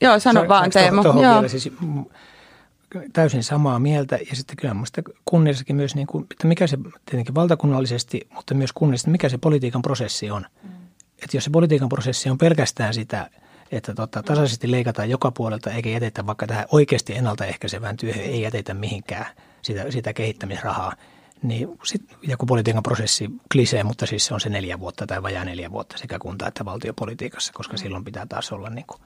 joo, 0.01 0.19
sano 0.19 0.47
vaan 0.47 0.69
Teemu. 0.69 1.01
Joo. 1.03 1.47
Siis, 1.47 1.71
täysin 3.13 3.43
samaa 3.43 3.79
mieltä. 3.79 4.19
Ja 4.29 4.35
sitten 4.35 4.57
kyllä 4.57 4.73
minusta 4.73 5.01
kunnissakin 5.25 5.75
myös, 5.75 5.95
niin 5.95 6.07
kuin, 6.07 6.25
että 6.31 6.47
mikä 6.47 6.67
se 6.67 6.77
tietenkin 7.05 7.35
valtakunnallisesti, 7.35 8.27
mutta 8.35 8.53
myös 8.53 8.71
kunnissa, 8.73 9.11
mikä 9.11 9.29
se 9.29 9.37
politiikan 9.37 9.81
prosessi 9.81 10.31
on. 10.31 10.45
Mm. 10.63 10.69
Että 11.23 11.37
jos 11.37 11.43
se 11.43 11.49
politiikan 11.49 11.89
prosessi 11.89 12.29
on 12.29 12.37
pelkästään 12.37 12.93
sitä, 12.93 13.29
että 13.71 13.93
tota, 13.93 14.23
tasaisesti 14.23 14.71
leikataan 14.71 15.09
joka 15.09 15.31
puolelta 15.31 15.71
eikä 15.71 15.89
jätetä 15.89 16.25
vaikka 16.25 16.47
tähän 16.47 16.65
oikeasti 16.71 17.15
ennaltaehkäisevään 17.15 17.97
työhön, 17.97 18.23
ei 18.23 18.41
jätetä 18.41 18.73
mihinkään 18.73 19.25
sitä, 19.61 19.91
sitä 19.91 20.13
kehittämisrahaa. 20.13 20.93
Niin 21.43 21.67
sit, 21.83 22.01
ja 22.27 22.37
kun 22.37 22.47
politiikan 22.47 22.83
prosessi 22.83 23.29
klisee, 23.51 23.83
mutta 23.83 24.05
siis 24.05 24.25
se 24.25 24.33
on 24.33 24.41
se 24.41 24.49
neljä 24.49 24.79
vuotta 24.79 25.07
tai 25.07 25.23
vajaa 25.23 25.45
neljä 25.45 25.71
vuotta 25.71 25.97
sekä 25.97 26.19
kunta- 26.19 26.47
että 26.47 26.65
valtiopolitiikassa, 26.65 27.53
koska 27.53 27.77
silloin 27.77 28.03
pitää 28.03 28.25
taas 28.25 28.51
olla 28.51 28.69
niin 28.69 28.85
kuin, 28.87 29.01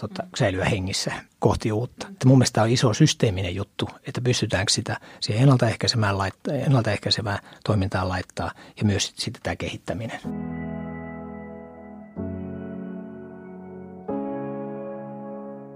tota, 0.00 0.22
säilyä 0.36 0.64
hengissä 0.64 1.12
kohti 1.38 1.72
uutta. 1.72 2.06
Että 2.08 2.28
mun 2.28 2.38
mielestä 2.38 2.54
tämä 2.54 2.64
on 2.64 2.70
iso 2.70 2.94
systeeminen 2.94 3.54
juttu, 3.54 3.88
että 4.06 4.20
pystytäänkö 4.20 4.72
sitä 4.72 5.00
siihen 5.20 5.42
ennaltaehkäisevään, 5.42 6.18
laittaa, 6.18 6.54
ennaltaehkäisevään 6.54 7.38
toimintaan 7.64 8.08
laittaa 8.08 8.50
ja 8.76 8.84
myös 8.84 9.12
sitten 9.16 9.42
tämä 9.42 9.56
kehittäminen. 9.56 10.20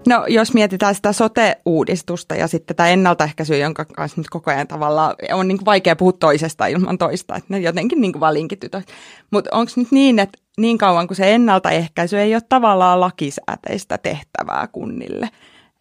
No 0.09 0.25
jos 0.27 0.53
mietitään 0.53 0.95
sitä 0.95 1.13
sote-uudistusta 1.13 2.35
ja 2.35 2.47
sitten 2.47 2.75
tätä 2.75 2.89
ennaltaehkäisyä, 2.89 3.57
jonka 3.57 3.85
kanssa 3.85 4.21
nyt 4.21 4.29
koko 4.29 4.51
ajan 4.51 4.67
tavallaan 4.67 5.15
on 5.33 5.47
niin 5.47 5.65
vaikea 5.65 5.95
puhua 5.95 6.13
toisesta 6.19 6.67
ilman 6.67 6.97
toista, 6.97 7.35
että 7.35 7.53
ne 7.53 7.59
jotenkin 7.59 8.01
niin 8.01 8.19
vaan 8.19 8.33
linkityt. 8.33 8.71
Mutta 9.31 9.49
onko 9.53 9.71
nyt 9.75 9.91
niin, 9.91 10.19
että 10.19 10.39
niin 10.57 10.77
kauan 10.77 11.07
kuin 11.07 11.17
se 11.17 11.35
ennaltaehkäisy 11.35 12.19
ei 12.19 12.35
ole 12.35 12.41
tavallaan 12.49 12.99
lakisääteistä 12.99 13.97
tehtävää 13.97 14.67
kunnille, 14.71 15.29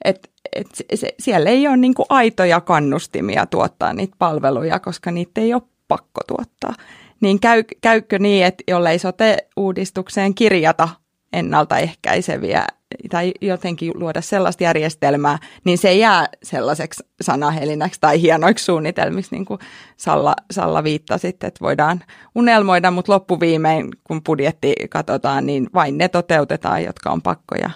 että 0.04 0.28
et 0.52 0.66
se, 0.74 0.84
se, 0.94 1.14
siellä 1.18 1.50
ei 1.50 1.68
ole 1.68 1.76
niin 1.76 1.94
aitoja 2.08 2.60
kannustimia 2.60 3.46
tuottaa 3.46 3.92
niitä 3.92 4.16
palveluja, 4.18 4.80
koska 4.80 5.10
niitä 5.10 5.40
ei 5.40 5.54
ole 5.54 5.62
pakko 5.88 6.20
tuottaa. 6.26 6.74
Niin 7.20 7.40
käy, 7.40 7.64
käykö 7.80 8.18
niin, 8.18 8.44
että 8.44 8.64
jollei 8.68 8.98
sote-uudistukseen 8.98 10.34
kirjata 10.34 10.88
ennaltaehkäiseviä 11.32 12.66
tai 13.08 13.32
jotenkin 13.40 13.92
luoda 13.94 14.20
sellaista 14.20 14.64
järjestelmää, 14.64 15.38
niin 15.64 15.78
se 15.78 15.94
jää 15.94 16.28
sellaiseksi 16.42 17.04
sanahelinäksi 17.20 18.00
tai 18.00 18.22
hienoiksi 18.22 18.64
suunnitelmiksi, 18.64 19.34
niin 19.34 19.44
kuin 19.44 19.60
Salla, 19.96 20.34
Salla 20.50 20.84
viittasi, 20.84 21.28
että 21.28 21.50
voidaan 21.60 22.00
unelmoida, 22.34 22.90
mutta 22.90 23.12
loppuviimein, 23.12 23.90
kun 24.04 24.22
budjetti 24.22 24.74
katsotaan, 24.90 25.46
niin 25.46 25.70
vain 25.74 25.98
ne 25.98 26.08
toteutetaan, 26.08 26.84
jotka 26.84 27.10
on 27.10 27.22
pakkoja. 27.22 27.70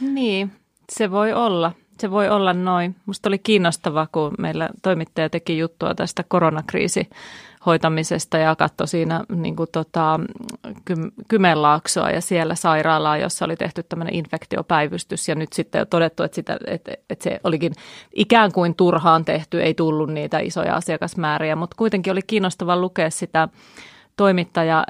Niin, 0.00 0.52
se 0.92 1.10
voi 1.10 1.32
olla. 1.32 1.72
Se 1.98 2.10
voi 2.10 2.28
olla 2.28 2.52
noin. 2.52 2.96
Musta 3.06 3.28
oli 3.28 3.38
kiinnostavaa, 3.38 4.06
kun 4.12 4.34
meillä 4.38 4.68
toimittaja 4.82 5.30
teki 5.30 5.58
juttua 5.58 5.94
tästä 5.94 6.24
koronakriisi 6.28 7.08
hoitamisesta 7.66 8.38
ja 8.38 8.56
katsoi 8.56 8.88
siinä 8.88 9.24
niin 9.36 9.56
kuin 9.56 9.68
tota, 9.72 10.20
Kymenlaaksoa 11.28 12.10
ja 12.10 12.20
siellä 12.20 12.54
sairaalaa, 12.54 13.16
jossa 13.16 13.44
oli 13.44 13.56
tehty 13.56 13.82
tämmöinen 13.82 14.14
infektiopäivystys. 14.14 15.28
Ja 15.28 15.34
nyt 15.34 15.52
sitten 15.52 15.80
on 15.80 15.86
todettu, 15.86 16.22
että, 16.22 16.34
sitä, 16.34 16.58
että, 16.66 16.92
että 17.10 17.24
se 17.24 17.40
olikin 17.44 17.72
ikään 18.14 18.52
kuin 18.52 18.74
turhaan 18.74 19.24
tehty, 19.24 19.62
ei 19.62 19.74
tullut 19.74 20.10
niitä 20.10 20.38
isoja 20.38 20.76
asiakasmääriä, 20.76 21.56
mutta 21.56 21.76
kuitenkin 21.78 22.12
oli 22.12 22.22
kiinnostava 22.26 22.76
lukea 22.76 23.10
sitä 23.10 23.48
toimittaja 24.16 24.84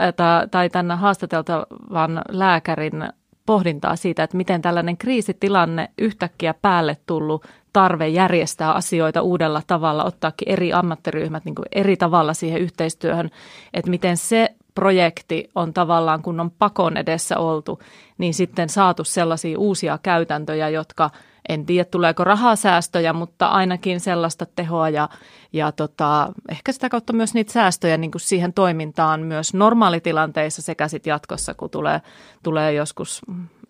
tai, 0.50 0.70
tämän 0.70 0.98
haastateltavan 0.98 2.22
lääkärin 2.28 3.08
pohdintaa 3.46 3.96
siitä, 3.96 4.22
että 4.22 4.36
miten 4.36 4.62
tällainen 4.62 4.96
kriisitilanne 4.96 5.90
yhtäkkiä 5.98 6.54
päälle 6.54 6.96
tullut 7.06 7.46
tarve 7.72 8.08
järjestää 8.08 8.72
asioita 8.72 9.22
uudella 9.22 9.62
tavalla, 9.66 10.04
ottaakin 10.04 10.48
eri 10.48 10.72
ammattiryhmät 10.72 11.44
niin 11.44 11.54
eri 11.72 11.96
tavalla 11.96 12.34
siihen 12.34 12.60
yhteistyöhön, 12.60 13.30
että 13.74 13.90
miten 13.90 14.16
se 14.16 14.54
projekti 14.74 15.50
on 15.54 15.72
tavallaan, 15.74 16.22
kun 16.22 16.40
on 16.40 16.50
pakon 16.50 16.96
edessä 16.96 17.38
oltu, 17.38 17.78
niin 18.18 18.34
sitten 18.34 18.68
saatu 18.68 19.04
sellaisia 19.04 19.58
uusia 19.58 19.98
käytäntöjä, 20.02 20.68
jotka 20.68 21.10
en 21.48 21.66
tiedä 21.66 21.84
tuleeko 21.84 22.24
rahasäästöjä, 22.24 23.12
mutta 23.12 23.46
ainakin 23.46 24.00
sellaista 24.00 24.46
tehoa 24.56 24.88
ja, 24.88 25.08
ja 25.52 25.72
tota, 25.72 26.32
ehkä 26.48 26.72
sitä 26.72 26.88
kautta 26.88 27.12
myös 27.12 27.34
niitä 27.34 27.52
säästöjä 27.52 27.96
niin 27.96 28.10
kuin 28.10 28.20
siihen 28.20 28.52
toimintaan 28.52 29.20
myös 29.20 29.54
normaalitilanteissa 29.54 30.62
sekä 30.62 30.88
sitten 30.88 31.10
jatkossa, 31.10 31.54
kun 31.54 31.70
tulee, 31.70 32.00
tulee 32.42 32.72
joskus 32.72 33.22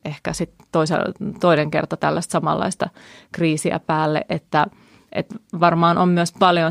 ehkä 0.05 0.33
sitten 0.33 0.67
toinen 1.41 1.71
kerta 1.71 1.97
tällaista 1.97 2.33
samanlaista 2.33 2.91
kriisiä 3.33 3.81
päälle, 3.87 4.25
että 4.29 4.67
et 5.13 5.35
varmaan 5.61 5.99
on 5.99 6.09
myös 6.09 6.33
paljon 6.39 6.71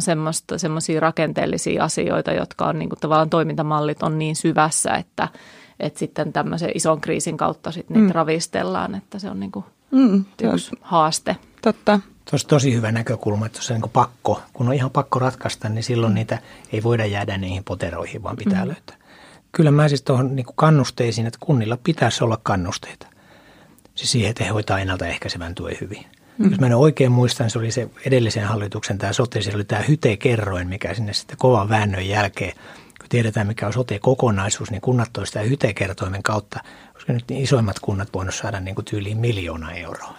semmoisia 0.58 1.00
rakenteellisia 1.00 1.84
asioita, 1.84 2.32
jotka 2.32 2.66
on 2.66 2.80
niin 2.80 2.90
kuin, 2.90 3.00
tavallaan 3.00 3.30
toimintamallit 3.30 4.04
on 4.04 4.20
niin 4.20 4.36
syvässä, 4.36 4.92
että, 4.92 5.28
että 5.80 6.00
sitten 6.00 6.34
tämmöisen 6.34 6.72
ison 6.76 7.02
kriisin 7.02 7.38
kautta 7.38 7.72
sitten 7.72 7.98
niitä 7.98 8.14
mm. 8.14 8.16
ravistellaan, 8.16 8.96
että 8.96 9.20
se 9.20 9.30
on 9.30 9.40
niin 9.40 9.52
kuin 9.52 9.66
mm, 9.94 10.26
yksi 10.54 10.72
haaste. 10.82 11.36
Totta. 11.62 12.00
Tuossa 12.30 12.48
tosi 12.48 12.74
hyvä 12.74 12.92
näkökulma, 12.92 13.46
että 13.46 13.62
se 13.62 13.74
on 13.74 13.82
niin 13.82 13.92
pakko, 13.92 14.42
kun 14.54 14.68
on 14.68 14.74
ihan 14.74 14.92
pakko 14.92 15.20
ratkaista, 15.20 15.70
niin 15.70 15.84
silloin 15.84 16.14
mm. 16.14 16.16
niitä 16.16 16.40
ei 16.72 16.84
voida 16.84 17.06
jäädä 17.06 17.38
niihin 17.38 17.64
poteroihin, 17.64 18.24
vaan 18.24 18.38
pitää 18.38 18.62
mm. 18.62 18.68
löytää. 18.68 18.96
Kyllä 19.52 19.72
mä 19.72 19.88
siis 19.88 20.02
tuohon 20.02 20.36
niin 20.36 20.46
kannusteisiin, 20.56 21.28
että 21.28 21.40
kunnilla 21.42 21.78
pitäisi 21.84 22.24
olla 22.24 22.40
kannusteita 22.44 23.08
siis 23.96 24.12
siihen, 24.12 24.30
että 24.30 24.44
he 24.44 24.50
hoitaa 24.50 24.80
ennaltaehkäisevän 24.80 25.56
tuen 25.56 25.78
hyvin. 25.82 26.06
Mm. 26.38 26.50
Jos 26.50 26.60
mä 26.60 26.66
en 26.66 26.76
oikein 26.76 27.12
muistan, 27.12 27.50
se 27.50 27.60
oli 27.60 27.72
se 27.72 27.90
edellisen 28.06 28.44
hallituksen 28.44 28.98
tämä 28.98 29.14
sote, 29.14 29.42
se 29.42 29.56
oli 29.56 29.64
tämä 29.64 29.82
hytekerroin, 29.82 30.68
mikä 30.68 30.94
sinne 30.94 31.14
sitten 31.14 31.38
kovan 31.38 31.70
väännön 31.70 32.08
jälkeen, 32.08 32.54
kun 33.00 33.10
tiedetään 33.10 33.48
mikä 33.48 33.68
on 33.68 33.74
sote-kokonaisuus, 33.74 34.72
niin 34.72 34.82
kunnat 34.82 35.10
toisivat 35.14 35.28
sitä 35.28 35.50
hytekertoimen 35.50 36.24
kautta, 36.24 36.60
koska 37.04 37.14
nyt 37.14 37.30
niin 37.30 37.44
isoimmat 37.44 37.80
kunnat 37.80 38.14
voivat 38.14 38.36
saada 38.36 38.60
niin 38.60 38.76
kuin 38.76 38.86
tyyliin 38.86 39.18
miljoona 39.18 39.72
euroa. 39.72 40.16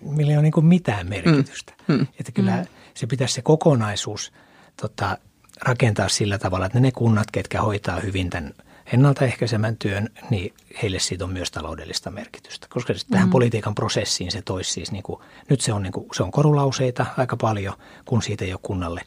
Millä 0.00 0.30
ei 0.30 0.36
ole 0.36 0.42
niin 0.42 0.52
kuin 0.52 0.66
mitään 0.66 1.08
merkitystä. 1.08 1.72
Mm. 1.88 1.94
Mm. 1.94 2.06
Että 2.20 2.32
kyllä 2.32 2.56
mm. 2.56 2.66
se 2.94 3.06
pitäisi 3.06 3.34
se 3.34 3.42
kokonaisuus 3.42 4.32
tota, 4.80 5.18
rakentaa 5.60 6.08
sillä 6.08 6.38
tavalla, 6.38 6.66
että 6.66 6.80
ne 6.80 6.92
kunnat, 6.92 7.30
ketkä 7.30 7.62
hoitaa 7.62 8.00
hyvin 8.00 8.30
tämän– 8.30 8.54
ennaltaehkäisemän 8.92 9.76
työn, 9.76 10.08
niin 10.30 10.54
heille 10.82 10.98
siitä 10.98 11.24
on 11.24 11.32
myös 11.32 11.50
taloudellista 11.50 12.10
merkitystä. 12.10 12.66
Koska 12.70 12.92
mm. 12.92 12.98
tähän 13.10 13.30
politiikan 13.30 13.74
prosessiin 13.74 14.32
se 14.32 14.42
toisi 14.42 14.70
siis, 14.70 14.92
niin 14.92 15.02
kuin, 15.02 15.20
nyt 15.50 15.60
se 15.60 15.72
on, 15.72 15.82
niin 15.82 15.92
kuin, 15.92 16.06
se 16.12 16.22
on 16.22 16.30
korulauseita 16.30 17.06
aika 17.16 17.36
paljon, 17.36 17.74
kun 18.04 18.22
siitä 18.22 18.44
ei 18.44 18.52
ole 18.52 18.60
kunnalle 18.62 19.00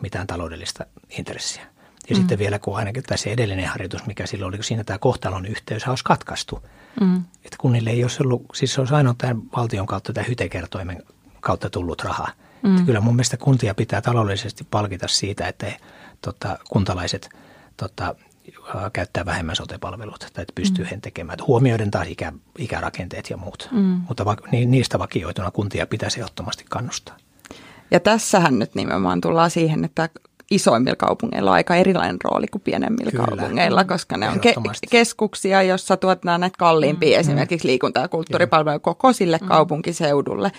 mitään 0.00 0.26
taloudellista 0.26 0.86
intressiä. 1.18 1.66
Ja 2.10 2.16
mm. 2.16 2.20
sitten 2.20 2.38
vielä, 2.38 2.58
kun 2.58 2.76
ainakin 2.76 3.02
tässä 3.02 3.30
edellinen 3.30 3.66
harjoitus, 3.68 4.06
mikä 4.06 4.26
silloin 4.26 4.48
oli, 4.48 4.56
kun 4.56 4.64
siinä 4.64 4.84
tämä 4.84 4.98
kohtalon 4.98 5.46
yhteys 5.46 5.88
olisi 5.88 6.04
katkaistu. 6.04 6.62
Mm. 7.00 7.16
Että 7.16 7.56
kunnille 7.58 7.90
ei 7.90 8.04
olisi 8.04 8.22
ollut, 8.22 8.46
siis 8.54 8.74
se 8.74 8.80
olisi 8.80 8.94
ainoa 8.94 9.14
tämän 9.18 9.42
valtion 9.56 9.86
kautta, 9.86 10.12
tämä 10.12 10.24
hytekertoimen 10.28 11.02
kautta 11.40 11.70
tullut 11.70 12.02
raha. 12.02 12.28
Mm. 12.62 12.70
Että 12.74 12.86
kyllä 12.86 13.00
mun 13.00 13.14
mielestä 13.14 13.36
kuntia 13.36 13.74
pitää 13.74 14.00
taloudellisesti 14.00 14.66
palkita 14.70 15.08
siitä, 15.08 15.48
että 15.48 15.66
he, 15.66 15.76
tota, 16.20 16.58
kuntalaiset 16.68 17.28
tota, 17.76 18.14
käyttää 18.92 19.24
vähemmän 19.26 19.56
sotepalveluita 19.56 20.26
tai 20.32 20.42
että 20.42 20.52
pystyy 20.54 20.86
mm. 20.90 21.00
tekemään. 21.00 21.38
Huomioiden 21.46 21.90
taas 21.90 22.08
ikä, 22.08 22.32
ikärakenteet 22.58 23.30
ja 23.30 23.36
muut, 23.36 23.68
mm. 23.72 24.00
mutta 24.08 24.24
va, 24.24 24.36
niistä 24.66 24.98
vakioituna 24.98 25.50
kuntia 25.50 25.86
pitäisi 25.86 26.20
ehdottomasti 26.20 26.64
kannustaa. 26.68 27.16
Ja 27.90 28.00
tässähän 28.00 28.58
nyt 28.58 28.74
nimenomaan 28.74 29.20
tullaan 29.20 29.50
siihen, 29.50 29.84
että 29.84 30.08
isoimmilla 30.50 30.96
kaupungeilla 30.96 31.50
on 31.50 31.54
aika 31.54 31.76
erilainen 31.76 32.16
rooli 32.24 32.46
kuin 32.46 32.62
pienemmillä 32.62 33.10
Kyllä. 33.10 33.24
kaupungeilla, 33.26 33.84
koska 33.84 34.16
ne 34.16 34.28
on 34.28 34.36
ke- 34.36 34.88
keskuksia, 34.90 35.62
jossa 35.62 35.96
tuotetaan 35.96 36.40
näitä 36.40 36.56
kalliimpia 36.58 37.16
mm. 37.16 37.20
esimerkiksi 37.20 37.68
liikunta- 37.68 38.00
ja 38.00 38.08
kulttuuripalveluja 38.08 38.78
koko 38.78 39.12
sille 39.12 39.38
mm. 39.42 39.48
kaupunkiseudulle. 39.48 40.52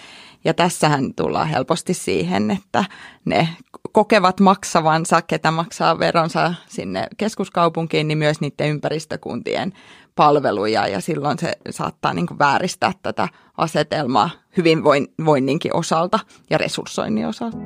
Ja 0.45 0.53
tässähän 0.53 1.13
tullaan 1.13 1.47
helposti 1.47 1.93
siihen, 1.93 2.51
että 2.51 2.85
ne 3.25 3.49
kokevat 3.91 4.39
maksavansa, 4.39 5.21
ketä 5.21 5.51
maksaa 5.51 5.99
veronsa 5.99 6.53
sinne 6.67 7.07
keskuskaupunkiin, 7.17 8.07
niin 8.07 8.17
myös 8.17 8.41
niiden 8.41 8.69
ympäristökuntien 8.69 9.73
palveluja 10.15 10.87
ja 10.87 11.01
silloin 11.01 11.39
se 11.39 11.53
saattaa 11.69 12.13
niin 12.13 12.27
kuin 12.27 12.39
vääristää 12.39 12.91
tätä 13.03 13.27
asetelmaa 13.57 14.29
hyvinvoinninkin 14.57 15.75
osalta 15.75 16.19
ja 16.49 16.57
resurssoinnin 16.57 17.27
osalta. 17.27 17.57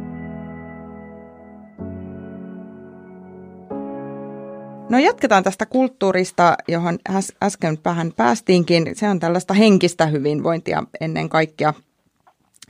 No 4.91 4.99
jatketaan 4.99 5.43
tästä 5.43 5.65
kulttuurista, 5.65 6.57
johon 6.67 6.99
äsken 7.43 7.77
vähän 7.85 8.13
päästiinkin. 8.15 8.95
Se 8.95 9.09
on 9.09 9.19
tällaista 9.19 9.53
henkistä 9.53 10.05
hyvinvointia 10.05 10.83
ennen 11.01 11.29
kaikkea– 11.29 11.73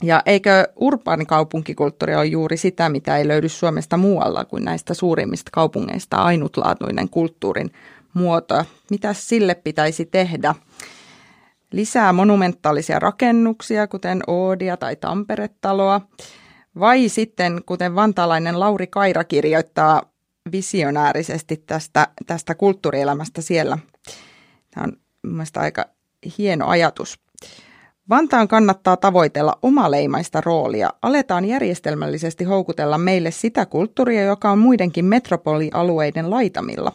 ja 0.02 0.22
eikö 0.26 0.68
urbaani 0.76 1.26
kaupunkikulttuuri 1.26 2.14
ole 2.14 2.26
juuri 2.26 2.56
sitä, 2.56 2.88
mitä 2.88 3.16
ei 3.16 3.28
löydy 3.28 3.48
Suomesta 3.48 3.96
muualla 3.96 4.44
kuin 4.44 4.64
näistä 4.64 4.94
suurimmista 4.94 5.50
kaupungeista 5.52 6.16
ainutlaatuinen 6.16 7.08
kulttuurin 7.08 7.72
muoto? 8.14 8.64
Mitä 8.90 9.12
sille 9.12 9.54
pitäisi 9.54 10.04
tehdä? 10.04 10.54
Lisää 11.72 12.12
monumentaalisia 12.12 12.98
rakennuksia, 12.98 13.86
kuten 13.86 14.22
Oodia 14.26 14.76
tai 14.76 14.96
Tampere-taloa, 14.96 16.00
vai 16.80 17.08
sitten, 17.08 17.60
kuten 17.66 17.94
vantaalainen 17.94 18.60
Lauri 18.60 18.86
Kaira 18.86 19.24
kirjoittaa 19.24 20.11
visionäärisesti 20.52 21.56
tästä, 21.56 22.08
tästä 22.26 22.54
kulttuurielämästä 22.54 23.42
siellä. 23.42 23.78
Tämä 24.74 24.84
on 24.84 24.92
mielestäni 25.22 25.64
aika 25.64 25.84
hieno 26.38 26.68
ajatus. 26.68 27.18
Vantaan 28.08 28.48
kannattaa 28.48 28.96
tavoitella 28.96 29.58
omaleimaista 29.62 30.40
roolia. 30.40 30.90
Aletaan 31.02 31.44
järjestelmällisesti 31.44 32.44
houkutella 32.44 32.98
meille 32.98 33.30
sitä 33.30 33.66
kulttuuria, 33.66 34.24
joka 34.24 34.50
on 34.50 34.58
muidenkin 34.58 35.04
metropolialueiden 35.04 36.30
laitamilla. 36.30 36.92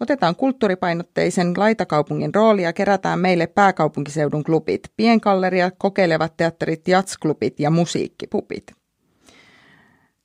Otetaan 0.00 0.36
kulttuuripainotteisen 0.36 1.52
laitakaupungin 1.56 2.34
roolia 2.34 2.68
ja 2.68 2.72
kerätään 2.72 3.18
meille 3.18 3.46
pääkaupunkiseudun 3.46 4.44
klubit, 4.44 4.80
pienkalleria, 4.96 5.70
kokeilevat 5.70 6.36
teatterit, 6.36 6.88
jatsklubit 6.88 7.60
ja 7.60 7.70
musiikkipupit. 7.70 8.72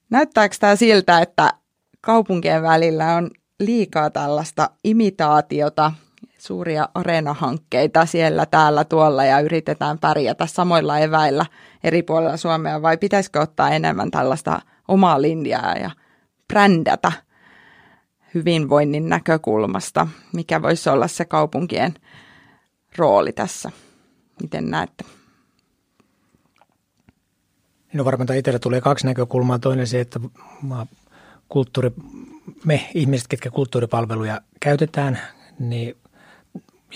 Näyttääkö 0.09 0.55
tämä 0.59 0.75
siltä, 0.75 1.19
että 1.19 1.53
kaupunkien 2.01 2.63
välillä 2.63 3.15
on 3.15 3.31
liikaa 3.59 4.09
tällaista 4.09 4.69
imitaatiota, 4.83 5.91
suuria 6.37 6.89
areenahankkeita 6.93 8.05
siellä, 8.05 8.45
täällä, 8.45 8.83
tuolla 8.83 9.25
ja 9.25 9.39
yritetään 9.39 9.99
pärjätä 9.99 10.45
samoilla 10.45 10.99
eväillä 10.99 11.45
eri 11.83 12.03
puolilla 12.03 12.37
Suomea 12.37 12.81
vai 12.81 12.97
pitäisikö 12.97 13.41
ottaa 13.41 13.69
enemmän 13.69 14.11
tällaista 14.11 14.61
omaa 14.87 15.21
linjaa 15.21 15.73
ja 15.73 15.91
brändätä 16.47 17.11
hyvinvoinnin 18.33 19.09
näkökulmasta, 19.09 20.07
mikä 20.33 20.61
voisi 20.61 20.89
olla 20.89 21.07
se 21.07 21.25
kaupunkien 21.25 21.93
rooli 22.97 23.33
tässä? 23.33 23.71
Miten 24.41 24.71
näette? 24.71 25.05
No 27.93 28.05
varmaan 28.05 28.37
itsellä 28.37 28.59
tulee 28.59 28.81
kaksi 28.81 29.05
näkökulmaa. 29.05 29.59
Toinen 29.59 29.87
se, 29.87 29.99
että 29.99 30.19
kulttuuri, 31.49 31.91
me 32.65 32.89
ihmiset, 32.93 33.27
ketkä 33.27 33.49
kulttuuripalveluja 33.49 34.41
käytetään, 34.59 35.19
niin 35.59 35.97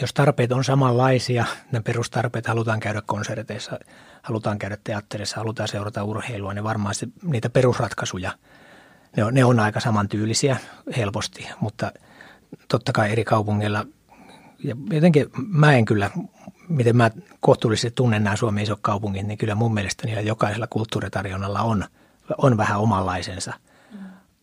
jos 0.01 0.13
tarpeet 0.13 0.51
on 0.51 0.63
samanlaisia, 0.63 1.45
ne 1.71 1.81
perustarpeet, 1.81 2.47
halutaan 2.47 2.79
käydä 2.79 3.01
konserteissa, 3.05 3.79
halutaan 4.21 4.59
käydä 4.59 4.77
teatterissa, 4.83 5.37
halutaan 5.37 5.67
seurata 5.67 6.03
urheilua, 6.03 6.53
niin 6.53 6.63
varmaan 6.63 6.95
se, 6.95 7.07
niitä 7.23 7.49
perusratkaisuja, 7.49 8.31
ne 9.17 9.23
on, 9.23 9.33
ne 9.33 9.45
on 9.45 9.59
aika 9.59 9.79
samantyylisiä 9.79 10.57
helposti, 10.97 11.47
mutta 11.59 11.91
totta 12.67 12.91
kai 12.91 13.11
eri 13.11 13.23
kaupungeilla, 13.23 13.85
ja 14.63 14.75
jotenkin 14.91 15.27
mä 15.35 15.73
en 15.73 15.85
kyllä, 15.85 16.09
miten 16.69 16.97
mä 16.97 17.11
kohtuullisesti 17.39 17.91
tunnen 17.91 18.23
nämä 18.23 18.35
Suomen 18.35 18.63
isot 18.63 18.79
kaupungit, 18.81 19.27
niin 19.27 19.37
kyllä 19.37 19.55
mun 19.55 19.73
mielestä 19.73 20.07
niillä 20.07 20.21
jokaisella 20.21 20.67
kulttuuritarjonnalla 20.67 21.61
on, 21.61 21.85
on 22.37 22.57
vähän 22.57 22.79
omanlaisensa. 22.79 23.53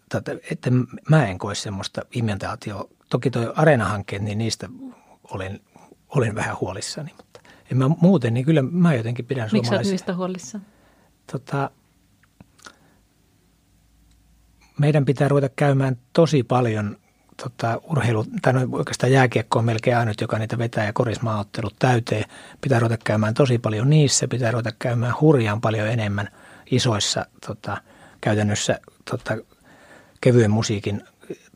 Tätä, 0.08 0.32
että 0.50 0.70
mä 1.08 1.26
en 1.26 1.38
koe 1.38 1.54
semmoista 1.54 2.02
imitaatio. 2.12 2.90
Toki 3.10 3.30
tuo 3.30 3.52
areenahankkeet, 3.56 4.22
niin 4.22 4.38
niistä 4.38 4.68
olen, 5.24 5.60
olen 6.08 6.34
vähän 6.34 6.56
huolissani. 6.60 7.12
Mutta 7.16 7.40
en 7.72 7.78
mä 7.78 7.88
muuten, 7.88 8.34
niin 8.34 8.46
kyllä 8.46 8.62
mä 8.62 8.94
jotenkin 8.94 9.24
pidän 9.24 9.48
Miksi 9.52 9.74
olet 9.74 9.86
niistä 9.86 10.14
huolissa? 10.14 10.60
Tota, 11.32 11.70
meidän 14.78 15.04
pitää 15.04 15.28
ruveta 15.28 15.48
käymään 15.56 15.96
tosi 16.12 16.42
paljon 16.42 16.96
tota, 17.42 17.80
urheilu, 17.90 18.24
tai 18.42 18.52
no, 18.52 18.60
oikeastaan 18.72 19.12
jääkiekko 19.12 19.58
on 19.58 19.64
melkein 19.64 19.96
ainut, 19.96 20.20
joka 20.20 20.38
niitä 20.38 20.58
vetää 20.58 20.84
ja 20.84 20.92
korismaaottelut 20.92 21.76
täyteen. 21.78 22.24
Pitää 22.60 22.80
ruveta 22.80 23.04
käymään 23.04 23.34
tosi 23.34 23.58
paljon 23.58 23.90
niissä, 23.90 24.28
pitää 24.28 24.50
ruveta 24.50 24.72
käymään 24.78 25.14
hurjaan 25.20 25.60
paljon 25.60 25.88
enemmän 25.88 26.28
isoissa 26.70 27.26
tota, 27.46 27.76
käytännössä 28.20 28.80
tota, 29.10 29.36
kevyen 30.20 30.50
musiikin 30.50 31.02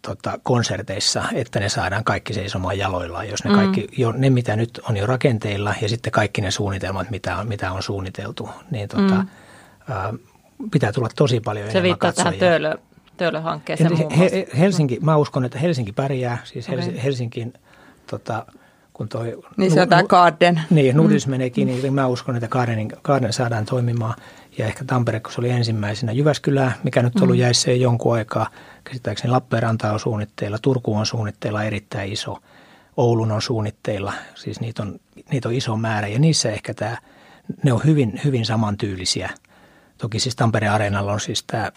tota, 0.02 0.38
konserteissa, 0.42 1.24
että 1.32 1.60
ne 1.60 1.68
saadaan 1.68 2.04
kaikki 2.04 2.34
seisomaan 2.34 2.78
jaloillaan, 2.78 3.28
jos 3.28 3.44
ne 3.44 3.50
mm. 3.50 3.56
kaikki, 3.56 3.88
jo, 3.96 4.12
ne 4.12 4.30
mitä 4.30 4.56
nyt 4.56 4.80
on 4.88 4.96
jo 4.96 5.06
rakenteilla 5.06 5.74
ja 5.80 5.88
sitten 5.88 6.12
kaikki 6.12 6.40
ne 6.40 6.50
suunnitelmat, 6.50 7.10
mitä 7.10 7.36
on, 7.36 7.48
mitä 7.48 7.72
on 7.72 7.82
suunniteltu, 7.82 8.48
niin 8.70 8.88
tota, 8.88 9.14
mm. 9.14 9.28
ä, 9.92 10.14
pitää 10.72 10.92
tulla 10.92 11.08
tosi 11.16 11.40
paljon 11.40 11.70
Se 11.70 11.78
enemmän 11.78 11.98
katsojia. 11.98 12.24
tähän 12.24 12.38
töölö, 12.38 12.74
töölöhankkeeseen 13.16 13.98
muun 13.98 14.16
muassa. 14.16 14.36
Helsinki, 14.58 14.98
mä 15.00 15.16
uskon, 15.16 15.44
että 15.44 15.58
Helsinki 15.58 15.92
pärjää, 15.92 16.38
siis 16.44 16.68
okay. 16.68 17.02
Helsinkin 17.02 17.52
tota, 18.06 18.46
kun 18.92 19.08
toi... 19.08 19.38
Niin 19.56 19.70
se 19.70 19.80
on 19.80 19.88
tämä 19.88 20.02
Garden. 20.02 20.60
Niin, 20.70 20.96
Nudis 20.96 21.26
mm. 21.26 21.30
menee 21.30 21.50
kiinni, 21.50 21.82
niin 21.82 21.94
mä 21.94 22.06
uskon, 22.06 22.36
että 22.36 22.48
Gardenin, 22.48 22.92
Garden 23.02 23.32
saadaan 23.32 23.64
toimimaan. 23.64 24.14
Ja 24.58 24.66
ehkä 24.66 24.84
Tampere, 24.84 25.20
kun 25.20 25.32
se 25.32 25.40
oli 25.40 25.50
ensimmäisenä. 25.50 26.12
Jyväskylää, 26.12 26.72
mikä 26.82 27.02
nyt 27.02 27.16
on 27.16 27.22
ollut 27.22 27.36
mm. 27.36 27.40
jäissä 27.40 27.70
jo 27.70 27.76
jonkun 27.76 28.14
aikaa. 28.14 28.50
Käsittääkseni 28.84 29.30
Lappeenranta 29.30 29.92
on 29.92 30.00
suunnitteilla, 30.00 30.58
Turku 30.58 30.94
on 30.94 31.06
suunnitteilla 31.06 31.64
erittäin 31.64 32.12
iso. 32.12 32.38
Oulun 32.96 33.32
on 33.32 33.42
suunnitteilla, 33.42 34.12
siis 34.34 34.60
niitä 34.60 34.82
on, 34.82 35.00
niitä 35.30 35.48
on 35.48 35.54
iso 35.54 35.76
määrä. 35.76 36.08
Ja 36.08 36.18
niissä 36.18 36.50
ehkä 36.50 36.74
tämä, 36.74 36.98
ne 37.62 37.72
on 37.72 37.80
hyvin, 37.84 38.20
hyvin 38.24 38.46
samantyylisiä. 38.46 39.30
Toki 39.98 40.18
siis 40.18 40.36
Tampereen 40.36 40.72
areenalla 40.72 41.12
on 41.12 41.20
siis 41.20 41.44
tämä 41.46 41.72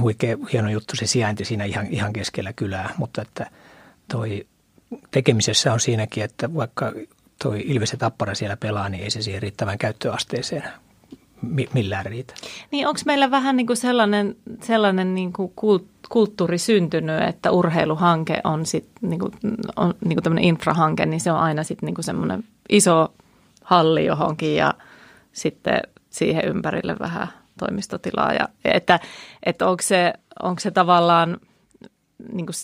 huikea 0.00 0.36
hieno 0.52 0.70
juttu, 0.70 0.96
se 0.96 1.06
sijainti 1.06 1.44
siinä 1.44 1.64
ihan, 1.64 1.86
ihan 1.86 2.12
keskellä 2.12 2.52
kylää, 2.52 2.94
mutta 2.96 3.22
että 3.22 3.50
toi 4.12 4.46
tekemisessä 5.10 5.72
on 5.72 5.80
siinäkin, 5.80 6.24
että 6.24 6.54
vaikka 6.54 6.92
toi 7.42 7.62
Ilves 7.64 7.92
ja 7.92 7.98
Tappara 7.98 8.34
siellä 8.34 8.56
pelaa, 8.56 8.88
niin 8.88 9.04
ei 9.04 9.10
se 9.10 9.22
siihen 9.22 9.42
riittävän 9.42 9.78
käyttöasteeseen 9.78 10.64
millään 11.74 12.06
riitä. 12.06 12.34
Niin 12.70 12.88
onko 12.88 13.00
meillä 13.06 13.30
vähän 13.30 13.56
niin 13.56 13.66
kuin 13.66 13.76
sellainen, 13.76 14.36
sellainen 14.62 15.14
niin 15.14 15.32
kuin 15.32 15.52
kulttuuri 16.08 16.58
syntynyt, 16.58 17.22
että 17.22 17.50
urheiluhanke 17.50 18.40
on 18.44 18.66
sitten 18.66 19.10
niin 19.10 19.20
kuin, 19.20 19.32
on 19.76 19.94
niin 20.04 20.16
kuin 20.16 20.22
tämmöinen 20.22 20.44
infrahanke, 20.44 21.06
niin 21.06 21.20
se 21.20 21.32
on 21.32 21.38
aina 21.38 21.62
sitten 21.62 21.86
niin 21.86 21.94
kuin 21.94 22.04
semmoinen 22.04 22.44
iso 22.68 23.14
halli 23.64 24.04
johonkin 24.04 24.56
ja 24.56 24.74
sitten 25.32 25.80
siihen 26.10 26.44
ympärille 26.44 26.96
vähän 26.98 27.28
toimistotilaa. 27.58 28.32
Ja, 28.32 28.48
että, 28.64 29.00
että 29.42 29.68
onko, 29.68 29.82
se, 29.82 30.12
onko 30.42 30.60
se 30.60 30.70
tavallaan 30.70 31.38
niin 32.32 32.46
kuin 32.46 32.54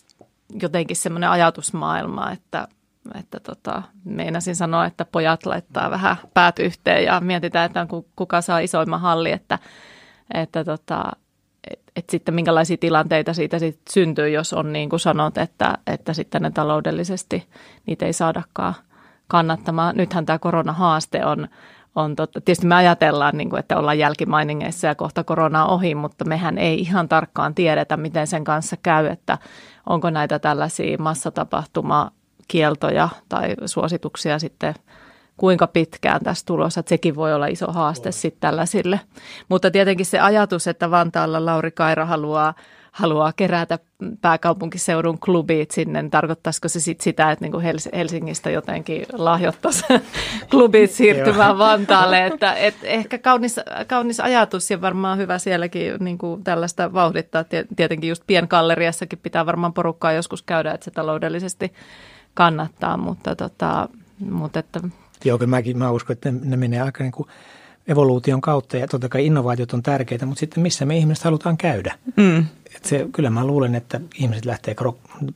jotenkin 0.63 0.97
semmoinen 0.97 1.31
ajatusmaailma, 1.31 2.33
että, 2.33 2.69
että 3.15 3.41
tota, 3.41 3.83
meinasin 4.05 4.57
sanoa, 4.57 4.87
että 4.87 5.05
pojat 5.05 5.47
laittaa 5.47 5.91
vähän 5.91 6.17
päät 6.35 6.59
yhteen 6.59 7.05
ja 7.05 7.21
mietitään, 7.21 7.67
että 7.67 7.87
kuka 8.17 8.41
saa 8.41 8.59
isoimman 8.59 9.01
halli, 9.01 9.33
että, 9.33 9.59
että 10.35 10.65
tota, 10.65 11.05
et, 11.71 11.81
et 11.97 12.11
sitten 12.11 12.35
minkälaisia 12.35 12.77
tilanteita 12.77 13.35
siitä 13.35 13.59
sit 13.59 13.81
syntyy, 13.91 14.29
jos 14.29 14.53
on 14.53 14.73
niin 14.73 14.91
kuin 14.91 15.01
sanot, 15.01 15.39
että, 15.39 15.79
että 15.87 16.13
sitten 16.13 16.43
ne 16.43 16.51
taloudellisesti 16.51 17.49
niitä 17.87 18.07
ei 18.07 18.13
saadakaan 18.13 18.75
kannattamaan. 19.29 19.97
Nythän 19.97 20.27
tämä 20.27 20.39
koronahaaste 20.39 21.25
on, 21.25 21.49
on 21.95 22.17
totta. 22.17 22.41
Tietysti 22.41 22.67
me 22.67 22.75
ajatellaan, 22.75 23.37
niin 23.37 23.51
kuin, 23.51 23.61
että 23.61 23.79
ollaan 23.79 23.99
jälkimainingeissa 23.99 24.87
ja 24.87 24.95
kohta 24.95 25.25
korona 25.25 25.65
on 25.65 25.71
ohi, 25.71 25.95
mutta 25.95 26.25
mehän 26.25 26.59
ei 26.59 26.81
ihan 26.81 27.09
tarkkaan 27.09 27.55
tiedetä, 27.55 27.97
miten 27.97 28.27
sen 28.27 28.45
kanssa 28.45 28.77
käy, 28.83 29.07
että 29.07 29.39
onko 29.87 30.11
näitä 30.11 30.39
tällaisia 30.39 30.99
massatapahtumakieltoja 32.45 33.09
tai 33.29 33.55
suosituksia 33.67 34.39
sitten 34.39 34.75
kuinka 35.37 35.67
pitkään 35.67 36.21
tässä 36.25 36.47
tulossa, 36.47 36.81
että 36.81 36.89
sekin 36.89 37.17
voi 37.17 37.35
olla 37.35 37.47
iso 37.47 37.73
haaste 37.73 38.13
sitten 38.13 38.41
tällaisille. 38.41 39.01
Mutta 39.49 39.71
tietenkin 39.71 40.07
se 40.07 40.21
ajatus, 40.21 40.67
että 40.67 40.91
Vantaalla 40.91 41.45
Lauri 41.45 41.71
Kaira 41.71 42.07
haluaa 42.07 42.55
haluaa 42.95 43.33
kerätä 43.33 43.79
pääkaupunkiseudun 44.21 45.19
klubit 45.19 45.71
sinne, 45.71 46.03
niin 46.03 46.11
tarkoittaisiko 46.11 46.69
se 46.69 46.81
sit 46.81 47.01
sitä, 47.01 47.31
että 47.31 47.45
niin 47.45 47.79
Helsingistä 47.95 48.51
jotenkin 48.51 49.07
lahjoittaisi 49.13 49.85
klubit 50.51 50.91
siirtymään 50.91 51.59
Vantaalle, 51.59 52.27
että 52.27 52.55
et 52.55 52.75
ehkä 52.83 53.19
kaunis, 53.19 53.61
kaunis 53.87 54.21
ajatus 54.21 54.71
ja 54.71 54.81
varmaan 54.81 55.19
hyvä 55.19 55.39
sielläkin 55.39 55.93
niin 56.01 56.19
kuin 56.19 56.45
tällaista 56.45 56.93
vauhdittaa. 56.93 57.45
Tietenkin 57.77 58.09
just 58.09 58.23
pienkalleriassakin 58.27 59.19
pitää 59.23 59.47
varmaan 59.47 59.73
porukkaa 59.73 60.13
joskus 60.13 60.43
käydä, 60.43 60.73
että 60.73 60.85
se 60.85 60.91
taloudellisesti 60.91 61.73
kannattaa, 62.35 62.97
mutta, 62.97 63.37
tota, 63.37 63.89
mutta 64.31 64.59
että 64.59 64.81
Joo, 65.25 65.39
kyllä 65.39 65.51
mäkin 65.51 65.79
mä 65.79 65.91
uskon, 65.91 66.15
että 66.15 66.33
ne, 66.33 66.41
ne 66.45 66.57
menee 66.57 66.81
aika 66.81 67.05
niin 67.05 67.13
kuin 67.13 67.29
evoluution 67.89 68.41
kautta 68.41 68.77
ja 68.77 68.89
totta 68.89 69.09
kai 69.09 69.27
innovaatiot 69.27 69.73
on 69.73 69.83
tärkeitä, 69.83 70.27
mutta 70.27 70.41
sitten 70.41 70.63
missä 70.63 70.85
me 70.85 70.97
ihmiset 70.97 71.25
halutaan 71.25 71.57
käydä. 71.57 71.95
Mm. 72.17 72.47
Et 72.77 72.85
se, 72.85 73.07
kyllä 73.13 73.31
mä 73.31 73.47
luulen, 73.47 73.75
että 73.75 74.01
ihmiset 74.15 74.45
lähtee 74.45 74.77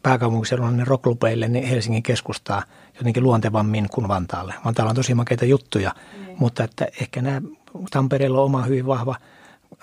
pääkaupunkiseudulla 0.02 0.70
ne 0.70 0.84
rocklupeille 0.84 1.48
niin 1.48 1.64
Helsingin 1.64 2.02
keskustaa 2.02 2.62
jotenkin 2.98 3.22
luontevammin 3.22 3.86
kuin 3.90 4.08
Vantaalle. 4.08 4.54
Vantaalla 4.64 4.90
on 4.90 4.96
tosi 4.96 5.14
makeita 5.14 5.44
juttuja, 5.44 5.94
mm. 6.18 6.34
mutta 6.38 6.64
että 6.64 6.86
ehkä 7.00 7.22
nämä 7.22 7.42
Tampereella 7.90 8.38
on 8.38 8.44
oma 8.44 8.62
hyvin 8.62 8.86
vahva 8.86 9.16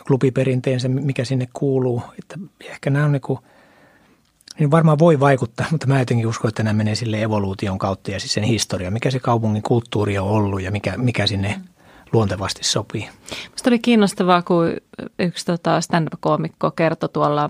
klubiperinteensä, 0.08 0.88
mikä 0.88 1.26
sinne 1.26 1.48
kuuluu. 1.54 2.02
Että 2.20 2.38
ehkä 2.64 2.90
nämä 2.90 3.06
on 3.06 3.12
niin 3.12 3.22
kuin, 3.22 3.40
niin 4.60 4.72
varmaan 4.72 5.00
voi 5.00 5.20
vaikuttaa, 5.20 5.66
mutta 5.72 5.88
mä 5.88 6.00
jotenkin 6.00 6.28
uskon, 6.28 6.50
että 6.50 6.64
nämä 6.64 6.74
menee 6.74 6.96
sille 6.96 7.22
evoluution 7.22 7.78
kautta 7.78 8.12
ja 8.12 8.20
siis 8.20 8.34
sen 8.34 8.44
historia, 8.44 8.92
mikä 8.92 9.12
se 9.12 9.20
kaupungin 9.20 9.64
kulttuuri 9.64 10.18
on 10.18 10.28
ollut 10.28 10.62
ja 10.62 10.72
mikä, 10.72 10.94
mikä 10.98 11.28
sinne 11.28 11.62
luontevasti 12.14 12.64
sopii. 12.64 13.10
Minusta 13.46 13.70
oli 13.70 13.80
kiinnostavaa, 13.80 14.42
kun 14.42 14.74
yksi 15.20 15.46
tota 15.46 15.82
stand-up-koomikko 15.82 16.72
kertoi 16.72 17.10
tuolla 17.10 17.50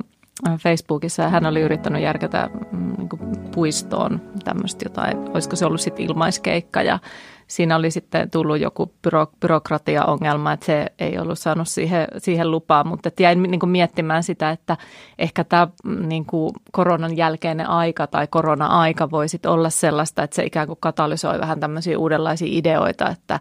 Facebookissa 0.59 1.23
ja 1.23 1.29
hän 1.29 1.45
oli 1.45 1.61
yrittänyt 1.61 2.01
järkätä 2.01 2.49
mm, 2.71 2.93
niin 2.97 3.09
puistoon 3.51 4.21
tämmöistä 4.43 4.85
jotain, 4.85 5.17
olisiko 5.17 5.55
se 5.55 5.65
ollut 5.65 5.81
sitten 5.81 6.05
ilmaiskeikka 6.05 6.81
ja 6.81 6.99
siinä 7.47 7.75
oli 7.75 7.91
sitten 7.91 8.29
tullut 8.29 8.59
joku 8.59 8.93
byro, 9.01 9.27
byrokratia-ongelma, 9.39 10.51
että 10.51 10.65
se 10.65 10.85
ei 10.99 11.19
ollut 11.19 11.39
saanut 11.39 11.67
siihen, 11.67 12.07
siihen 12.17 12.51
lupaa, 12.51 12.83
mutta 12.83 13.09
jäin 13.19 13.43
niin 13.43 13.59
kuin 13.59 13.69
miettimään 13.69 14.23
sitä, 14.23 14.49
että 14.49 14.77
ehkä 15.19 15.43
tämä 15.43 15.67
mm, 15.83 16.07
niin 16.07 16.25
kuin 16.25 16.53
koronan 16.71 17.17
jälkeinen 17.17 17.69
aika 17.69 18.07
tai 18.07 18.27
korona-aika 18.27 19.11
voisi 19.11 19.39
olla 19.45 19.69
sellaista, 19.69 20.23
että 20.23 20.35
se 20.35 20.43
ikään 20.43 20.67
kuin 20.67 20.79
katalysoi 20.79 21.39
vähän 21.39 21.59
tämmöisiä 21.59 21.99
uudenlaisia 21.99 22.47
ideoita, 22.51 23.09
että 23.09 23.39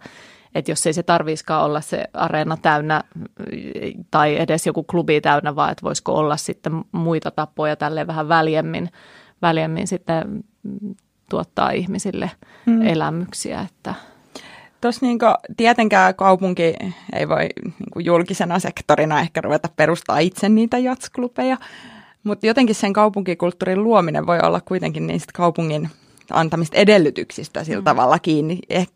että 0.54 0.70
jos 0.70 0.86
ei 0.86 0.92
se 0.92 1.02
tarviiskaan 1.02 1.64
olla 1.64 1.80
se 1.80 2.04
areena 2.12 2.56
täynnä 2.56 3.04
tai 4.10 4.40
edes 4.40 4.66
joku 4.66 4.82
klubi 4.82 5.20
täynnä, 5.20 5.56
vaan 5.56 5.72
että 5.72 5.82
voisiko 5.82 6.14
olla 6.14 6.36
sitten 6.36 6.84
muita 6.92 7.30
tapoja 7.30 7.76
tälle 7.76 8.06
vähän 8.06 8.28
väljemmin, 8.28 8.90
väljemmin 9.42 9.86
sitten 9.86 10.44
tuottaa 11.28 11.70
ihmisille 11.70 12.30
mm. 12.66 12.86
elämyksiä. 12.86 13.60
Että. 13.60 13.94
Tuossa 14.80 15.06
niin 15.06 15.18
tietenkään 15.56 16.14
kaupunki 16.14 16.74
ei 17.12 17.28
voi 17.28 17.48
niin 17.62 18.04
julkisena 18.04 18.58
sektorina 18.58 19.20
ehkä 19.20 19.40
ruveta 19.40 19.68
perustaa 19.76 20.18
itse 20.18 20.48
niitä 20.48 20.78
jatsklubeja, 20.78 21.56
mutta 22.24 22.46
jotenkin 22.46 22.74
sen 22.74 22.92
kaupunkikulttuurin 22.92 23.84
luominen 23.84 24.26
voi 24.26 24.38
olla 24.42 24.60
kuitenkin 24.60 25.06
niistä 25.06 25.32
kaupungin 25.34 25.90
antamista 26.30 26.76
edellytyksistä 26.76 27.64
sillä 27.64 27.80
mm. 27.80 27.84
tavalla 27.84 28.18
kiinni. 28.18 28.58
Eh, 28.70 28.88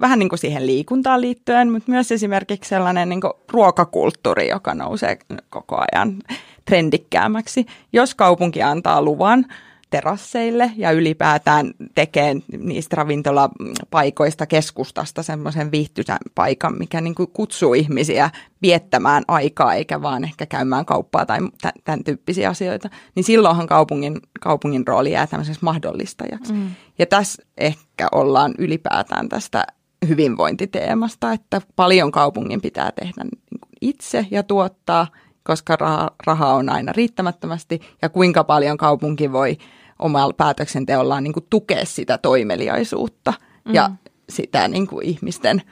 vähän 0.00 0.18
niin 0.18 0.28
kuin 0.28 0.38
siihen 0.38 0.66
liikuntaan 0.66 1.20
liittyen, 1.20 1.72
mutta 1.72 1.90
myös 1.92 2.12
esimerkiksi 2.12 2.68
sellainen 2.68 3.08
niin 3.08 3.20
kuin 3.20 3.32
ruokakulttuuri, 3.52 4.48
joka 4.48 4.74
nousee 4.74 5.18
koko 5.50 5.82
ajan 5.92 6.16
trendikkäämmäksi. 6.64 7.66
Jos 7.92 8.14
kaupunki 8.14 8.62
antaa 8.62 9.02
luvan 9.02 9.46
terasseille 9.90 10.70
ja 10.76 10.90
ylipäätään 10.90 11.74
tekee 11.94 12.36
niistä 12.58 12.96
ravintolapaikoista 12.96 14.46
keskustasta 14.46 15.22
semmoisen 15.22 15.70
viihtyisän 15.70 16.18
paikan, 16.34 16.78
mikä 16.78 17.00
niin 17.00 17.14
kuin 17.14 17.30
kutsuu 17.32 17.74
ihmisiä 17.74 18.30
viettämään 18.62 19.24
aikaa 19.28 19.74
eikä 19.74 20.02
vaan 20.02 20.24
ehkä 20.24 20.46
käymään 20.46 20.86
kauppaa 20.86 21.26
tai 21.26 21.38
tämän 21.84 22.04
tyyppisiä 22.04 22.50
asioita, 22.50 22.90
niin 23.14 23.24
silloinhan 23.24 23.66
kaupungin, 23.66 24.20
kaupungin 24.40 24.86
rooli 24.86 25.12
jää 25.12 25.26
tämmöisessä 25.26 25.60
mahdollistajaksi. 25.62 26.52
Mm. 26.52 26.70
Ja 26.98 27.06
tässä 27.06 27.42
ehkä 27.58 28.08
ollaan 28.12 28.54
ylipäätään 28.58 29.28
tästä 29.28 29.66
hyvinvointiteemasta, 30.08 31.32
että 31.32 31.60
paljon 31.76 32.12
kaupungin 32.12 32.60
pitää 32.60 32.92
tehdä 32.92 33.24
niin 33.24 33.60
itse 33.80 34.26
ja 34.30 34.42
tuottaa, 34.42 35.06
koska 35.42 35.76
raha, 35.76 36.10
raha 36.26 36.54
on 36.54 36.68
aina 36.68 36.92
riittämättömästi 36.92 37.80
ja 38.02 38.08
kuinka 38.08 38.44
paljon 38.44 38.76
kaupunki 38.76 39.32
voi 39.32 39.58
omalla 40.00 40.32
päätöksenteollaan 40.32 41.24
niin 41.24 41.32
kuin 41.32 41.46
tukea 41.50 41.84
sitä 41.84 42.18
toimeliaisuutta 42.18 43.34
mm. 43.64 43.74
ja 43.74 43.90
sitä 44.28 44.68
niin 44.68 44.86
kuin 44.86 45.06
ihmisten 45.06 45.62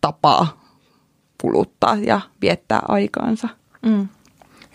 tapaa 0.00 0.66
kuluttaa 1.40 1.94
ja 1.94 2.20
viettää 2.40 2.82
aikaansa. 2.88 3.48
Mm. 3.82 4.08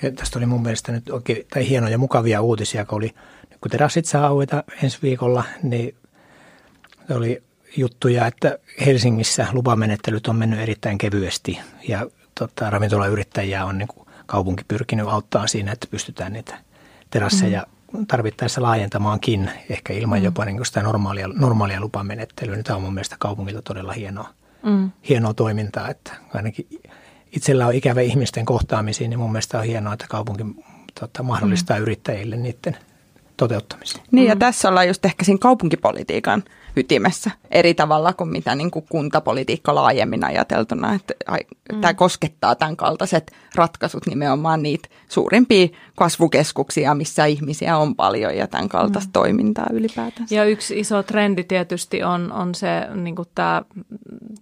Ja 0.02 0.12
tästä 0.12 0.40
oli 0.40 0.46
mun 0.46 0.62
mielestä 0.62 0.92
nyt 0.92 1.10
oikein 1.10 1.46
tai 1.54 1.70
hienoja 1.70 1.98
mukavia 1.98 2.42
uutisia, 2.42 2.86
kun 2.86 2.98
oli, 2.98 3.12
kun 3.62 3.72
terassit 3.72 4.06
saa 4.06 4.28
aueta 4.28 4.64
ensi 4.84 4.98
viikolla, 5.02 5.44
niin 5.64 5.96
oli 7.16 7.44
juttuja, 7.78 8.28
että 8.28 8.60
Helsingissä 8.86 9.48
lupamenettelyt 9.52 10.28
on 10.28 10.36
mennyt 10.36 10.60
erittäin 10.60 10.98
kevyesti 10.98 11.60
ja 11.88 12.08
tota, 12.40 12.70
ravintolayrittäjiä 12.70 13.66
on 13.66 13.78
niin 13.78 13.88
kuin 13.88 14.08
kaupunki 14.26 14.64
pyrkinyt 14.68 15.08
auttaa 15.08 15.48
siinä, 15.48 15.72
että 15.72 15.88
pystytään 15.92 16.34
niitä 16.34 16.58
terasseja 17.10 17.66
mm. 17.68 17.81
Tarvittaessa 18.08 18.62
laajentamaankin, 18.62 19.52
ehkä 19.70 19.94
ilman 19.94 20.20
mm. 20.20 20.26
jopa 20.26 20.46
niin 20.46 20.66
sitä 20.66 20.84
normaalia, 20.84 21.28
normaalia 21.28 21.82
lupamenettelyä. 21.82 22.56
Nyt 22.56 22.70
on 22.70 22.82
mun 22.82 22.94
mielestä 22.94 23.16
kaupungilta 23.20 23.62
todella 23.62 23.94
hienoa, 23.94 24.30
mm. 24.64 24.92
hienoa 25.10 25.34
toimintaa, 25.34 25.90
että 25.90 26.14
ainakin 26.34 26.68
itsellä 27.32 27.68
on 27.68 27.74
ikävä 27.74 28.02
ihmisten 28.02 28.46
kohtaamisiin, 28.46 29.10
niin 29.10 29.20
mun 29.20 29.32
mielestä 29.32 29.60
on 29.60 29.66
hienoa, 29.66 29.94
että 29.94 30.06
kaupunki 30.10 30.44
tota, 31.00 31.24
mahdollistaa 31.24 31.78
mm. 31.78 31.82
yrittäjille 31.82 32.36
niiden 32.36 32.78
toteuttamista. 33.38 34.02
Niin 34.12 34.28
ja 34.28 34.36
mm. 34.36 34.40
tässä 34.40 34.70
ollaan 34.70 34.88
just 34.88 35.06
ehkä 35.06 35.26
siinä 35.26 35.40
kaupunkipolitiikan– 35.40 36.44
ytimessä 36.78 37.32
eri 37.52 37.74
tavalla 37.74 38.14
kuin 38.14 38.30
mitä 38.30 38.56
niin 38.56 38.72
kuin 38.72 38.86
kuntapolitiikka 38.90 39.76
laajemmin 39.76 40.24
ajateltuna. 40.24 40.94
Että 40.94 41.14
mm. 41.74 41.82
Tämä 41.82 41.94
koskettaa 41.94 42.56
tämän 42.56 42.78
kaltaiset 42.78 43.32
ratkaisut 43.56 44.06
nimenomaan 44.06 44.64
niitä 44.64 44.90
suurimpia 45.10 45.68
kasvukeskuksia, 45.96 46.96
missä 46.96 47.26
ihmisiä 47.26 47.78
on 47.78 47.96
paljon 47.96 48.38
ja 48.38 48.48
tämän 48.48 48.70
kaltaista 48.70 49.10
mm. 49.10 49.14
toimintaa 49.14 49.68
ylipäätään. 49.74 50.28
Ja 50.32 50.46
yksi 50.46 50.80
iso 50.80 51.04
trendi 51.04 51.44
tietysti 51.44 52.04
on, 52.04 52.32
on 52.32 52.56
se 52.56 52.88
niin 52.96 53.16
kuin 53.16 53.28
tämä 53.36 53.62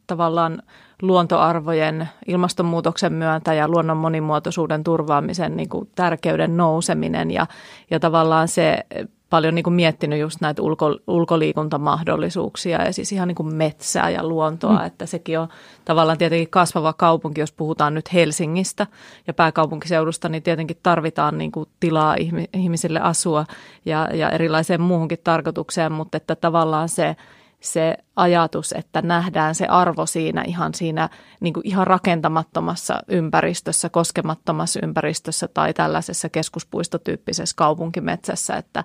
tavallaan 0.08 0.62
luontoarvojen 1.02 2.10
ilmastonmuutoksen 2.28 3.14
myöntä 3.14 3.54
ja 3.54 3.68
luonnon 3.68 3.98
monimuotoisuuden 3.98 4.84
turvaamisen 4.84 5.58
niin 5.58 5.70
kuin 5.70 5.90
tärkeyden 5.96 6.58
nouseminen 6.58 7.32
ja, 7.32 7.48
ja 7.92 8.00
tavallaan 8.00 8.48
se 8.48 8.86
paljon 9.30 9.56
niin 9.56 9.64
kuin 9.64 9.74
miettinyt 9.74 10.20
just 10.20 10.42
näitä 10.42 10.62
ulko, 10.62 10.98
ulkoliikuntamahdollisuuksia 11.08 12.84
ja 12.86 12.94
siis 12.94 13.12
ihan 13.12 13.28
niin 13.28 13.36
kuin 13.36 13.56
metsää 13.56 14.10
ja 14.10 14.28
luontoa, 14.28 14.80
mm. 14.80 14.86
että 14.86 15.06
sekin 15.06 15.40
on 15.40 15.48
tavallaan 15.86 16.18
tietenkin 16.18 16.50
kasvava 16.50 16.94
kaupunki, 16.94 17.42
jos 17.42 17.52
puhutaan 17.52 17.94
nyt 17.94 18.14
Helsingistä 18.14 18.88
ja 19.28 19.34
pääkaupunkiseudusta, 19.34 20.30
niin 20.30 20.44
tietenkin 20.44 20.78
tarvitaan 20.84 21.38
niin 21.38 21.52
kuin 21.52 21.70
tilaa 21.80 22.16
ihmisille 22.54 23.00
asua 23.00 23.46
ja, 23.86 24.10
ja 24.14 24.30
erilaiseen 24.30 24.82
muuhunkin 24.82 25.20
tarkoitukseen, 25.24 25.92
mutta 25.92 26.18
että 26.18 26.36
tavallaan 26.36 26.90
se 26.90 27.16
se 27.60 27.98
ajatus, 28.16 28.72
että 28.72 29.02
nähdään 29.02 29.56
se 29.56 29.66
arvo 29.66 30.06
siinä 30.06 30.44
ihan 30.48 30.74
siinä 30.74 31.10
niin 31.40 31.54
kuin 31.54 31.68
ihan 31.68 31.88
rakentamattomassa 31.88 33.00
ympäristössä, 33.08 33.90
koskemattomassa 33.90 34.80
ympäristössä 34.84 35.48
tai 35.48 35.74
tällaisessa 35.74 36.30
keskuspuistotyyppisessä 36.30 37.56
kaupunkimetsässä, 37.56 38.56
että, 38.56 38.84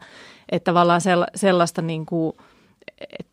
että 0.48 0.64
tavallaan 0.64 1.00
sellaista 1.34 1.82
niin 1.82 2.06
kuin, 2.06 2.32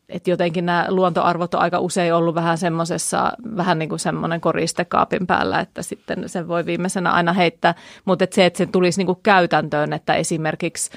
että 0.09 0.29
jotenkin 0.29 0.65
nämä 0.65 0.85
luontoarvot 0.89 1.53
on 1.53 1.61
aika 1.61 1.79
usein 1.79 2.13
ollut 2.13 2.35
vähän 2.35 2.57
semmoisessa, 2.57 3.31
vähän 3.57 3.79
niin 3.79 3.89
kuin 3.89 3.99
semmoinen 3.99 4.41
koristekaapin 4.41 5.27
päällä, 5.27 5.59
että 5.59 5.81
sitten 5.81 6.29
sen 6.29 6.47
voi 6.47 6.65
viimeisenä 6.65 7.11
aina 7.11 7.33
heittää, 7.33 7.75
mutta 8.05 8.23
että 8.23 8.35
se, 8.35 8.45
että 8.45 8.57
se 8.57 8.65
tulisi 8.65 8.99
niin 8.99 9.05
kuin 9.05 9.19
käytäntöön, 9.23 9.93
että 9.93 10.13
esimerkiksi 10.13 10.91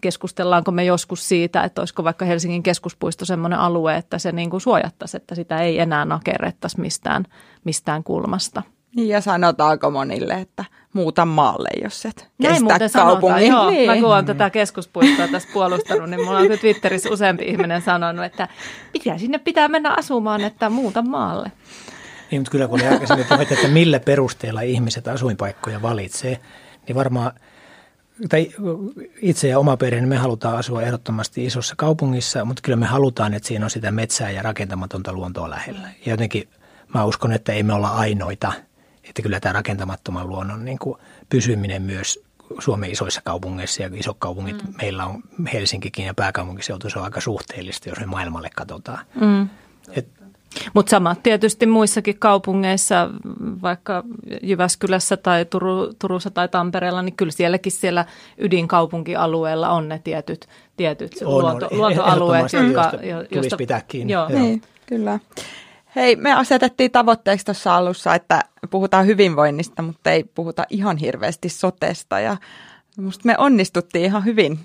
keskustellaanko 0.00 0.70
me 0.70 0.84
joskus 0.84 1.28
siitä, 1.28 1.64
että 1.64 1.80
olisiko 1.80 2.04
vaikka 2.04 2.24
Helsingin 2.24 2.62
keskuspuisto 2.62 3.24
sellainen 3.24 3.58
alue, 3.58 3.96
että 3.96 4.18
se 4.18 4.32
niin 4.32 4.50
kuin 4.50 4.60
suojattaisi, 4.60 5.16
että 5.16 5.34
sitä 5.34 5.60
ei 5.60 5.78
enää 5.78 6.04
nakerrettaisi 6.04 6.80
mistään, 6.80 7.24
mistään 7.64 8.04
kulmasta. 8.04 8.62
Niin 8.96 9.08
ja 9.08 9.20
sanotaanko 9.20 9.90
monille, 9.90 10.34
että 10.34 10.64
muuta 10.92 11.24
maalle, 11.24 11.68
jos 11.82 12.06
et 12.06 12.28
Näin 12.38 12.52
kestä 12.52 12.64
muuten 12.64 12.90
kaupungin. 12.92 13.46
Sanotaan, 13.46 13.46
joo. 13.46 13.70
Niin. 13.70 13.90
Mä 13.90 13.94
kun 13.96 14.12
olen 14.12 14.26
tätä 14.26 14.50
keskuspuistoa 14.50 15.28
tässä 15.28 15.48
puolustanut, 15.52 16.10
niin 16.10 16.24
mulla 16.24 16.38
on 16.38 16.58
Twitterissä 16.60 17.10
useampi 17.10 17.44
ihminen 17.44 17.82
sanonut, 17.82 18.24
että 18.24 18.48
pitää 18.92 19.18
sinne 19.18 19.38
pitää 19.38 19.68
mennä 19.68 19.94
asumaan, 19.98 20.40
että 20.40 20.70
muuta 20.70 21.02
maalle. 21.02 21.52
Niin, 22.30 22.40
mutta 22.40 22.50
kyllä 22.50 22.68
kun 22.68 22.80
oli 22.80 22.88
aikaisemmin 22.88 23.26
puhetta, 23.28 23.54
että 23.54 23.68
millä 23.68 24.00
perusteella 24.00 24.60
ihmiset 24.60 25.08
asuinpaikkoja 25.08 25.82
valitsee, 25.82 26.38
niin 26.88 26.96
varmaan– 26.96 27.32
tai 28.28 28.50
itse 29.22 29.48
ja 29.48 29.58
oma 29.58 29.76
perhe, 29.76 30.00
niin 30.00 30.08
me 30.08 30.16
halutaan 30.16 30.56
asua 30.56 30.82
ehdottomasti 30.82 31.44
isossa 31.44 31.74
kaupungissa, 31.76 32.44
mutta 32.44 32.62
kyllä 32.62 32.76
me 32.76 32.86
halutaan, 32.86 33.34
että 33.34 33.48
siinä 33.48 33.66
on 33.66 33.70
sitä 33.70 33.90
metsää 33.90 34.30
ja 34.30 34.42
rakentamatonta 34.42 35.12
luontoa 35.12 35.50
lähellä. 35.50 35.88
Ja 36.06 36.12
jotenkin 36.12 36.48
mä 36.94 37.04
uskon, 37.04 37.32
että 37.32 37.52
ei 37.52 37.62
me 37.62 37.72
olla 37.72 37.88
ainoita, 37.88 38.52
että 39.04 39.22
kyllä 39.22 39.40
tämä 39.40 39.52
rakentamattoman 39.52 40.28
luonnon 40.28 40.64
niin 40.64 40.78
kuin 40.78 40.98
pysyminen 41.28 41.82
myös 41.82 42.20
Suomen 42.58 42.90
isoissa 42.90 43.20
kaupungeissa 43.24 43.82
ja 43.82 43.90
isot 43.94 44.16
kaupungit, 44.18 44.62
mm. 44.62 44.74
meillä 44.76 45.06
on 45.06 45.22
Helsinkikin 45.52 46.06
ja 46.06 46.14
pääkaupunkiseutu, 46.14 46.90
se 46.90 46.98
on 46.98 47.04
aika 47.04 47.20
suhteellista, 47.20 47.88
jos 47.88 48.00
me 48.00 48.06
maailmalle 48.06 48.50
katsotaan. 48.56 49.06
Mm. 49.20 49.48
Et 49.92 50.08
mutta 50.74 50.90
sama 50.90 51.14
tietysti 51.14 51.66
muissakin 51.66 52.18
kaupungeissa, 52.18 53.10
vaikka 53.62 54.02
Jyväskylässä 54.42 55.16
tai 55.16 55.44
Turu, 55.44 55.92
Turussa 55.98 56.30
tai 56.30 56.48
Tampereella, 56.48 57.02
niin 57.02 57.16
kyllä 57.16 57.32
sielläkin 57.32 57.72
siellä 57.72 58.04
ydinkaupunkialueella 58.38 59.70
on 59.70 59.88
ne 59.88 60.00
tietyt, 60.04 60.46
tietyt 60.76 61.12
on, 61.24 61.42
luonto, 61.42 61.68
on, 61.70 61.78
luontoalueet, 61.78 62.52
jotka... 62.52 62.90
Josta 63.02 63.34
tulisi 63.34 63.56
pitää 63.56 63.80
kiinni. 63.88 64.12
Joo. 64.12 64.28
Niin, 64.28 64.62
kyllä. 64.86 65.18
Hei, 65.96 66.16
me 66.16 66.32
asetettiin 66.32 66.90
tavoitteeksi 66.90 67.46
tuossa 67.46 67.76
alussa, 67.76 68.14
että 68.14 68.40
puhutaan 68.70 69.06
hyvinvoinnista, 69.06 69.82
mutta 69.82 70.10
ei 70.10 70.24
puhuta 70.24 70.66
ihan 70.70 70.96
hirveästi 70.96 71.48
sotesta. 71.48 72.20
Ja 72.20 72.36
musta 72.96 73.22
me 73.26 73.34
onnistuttiin 73.38 74.04
ihan 74.04 74.24
hyvin. 74.24 74.58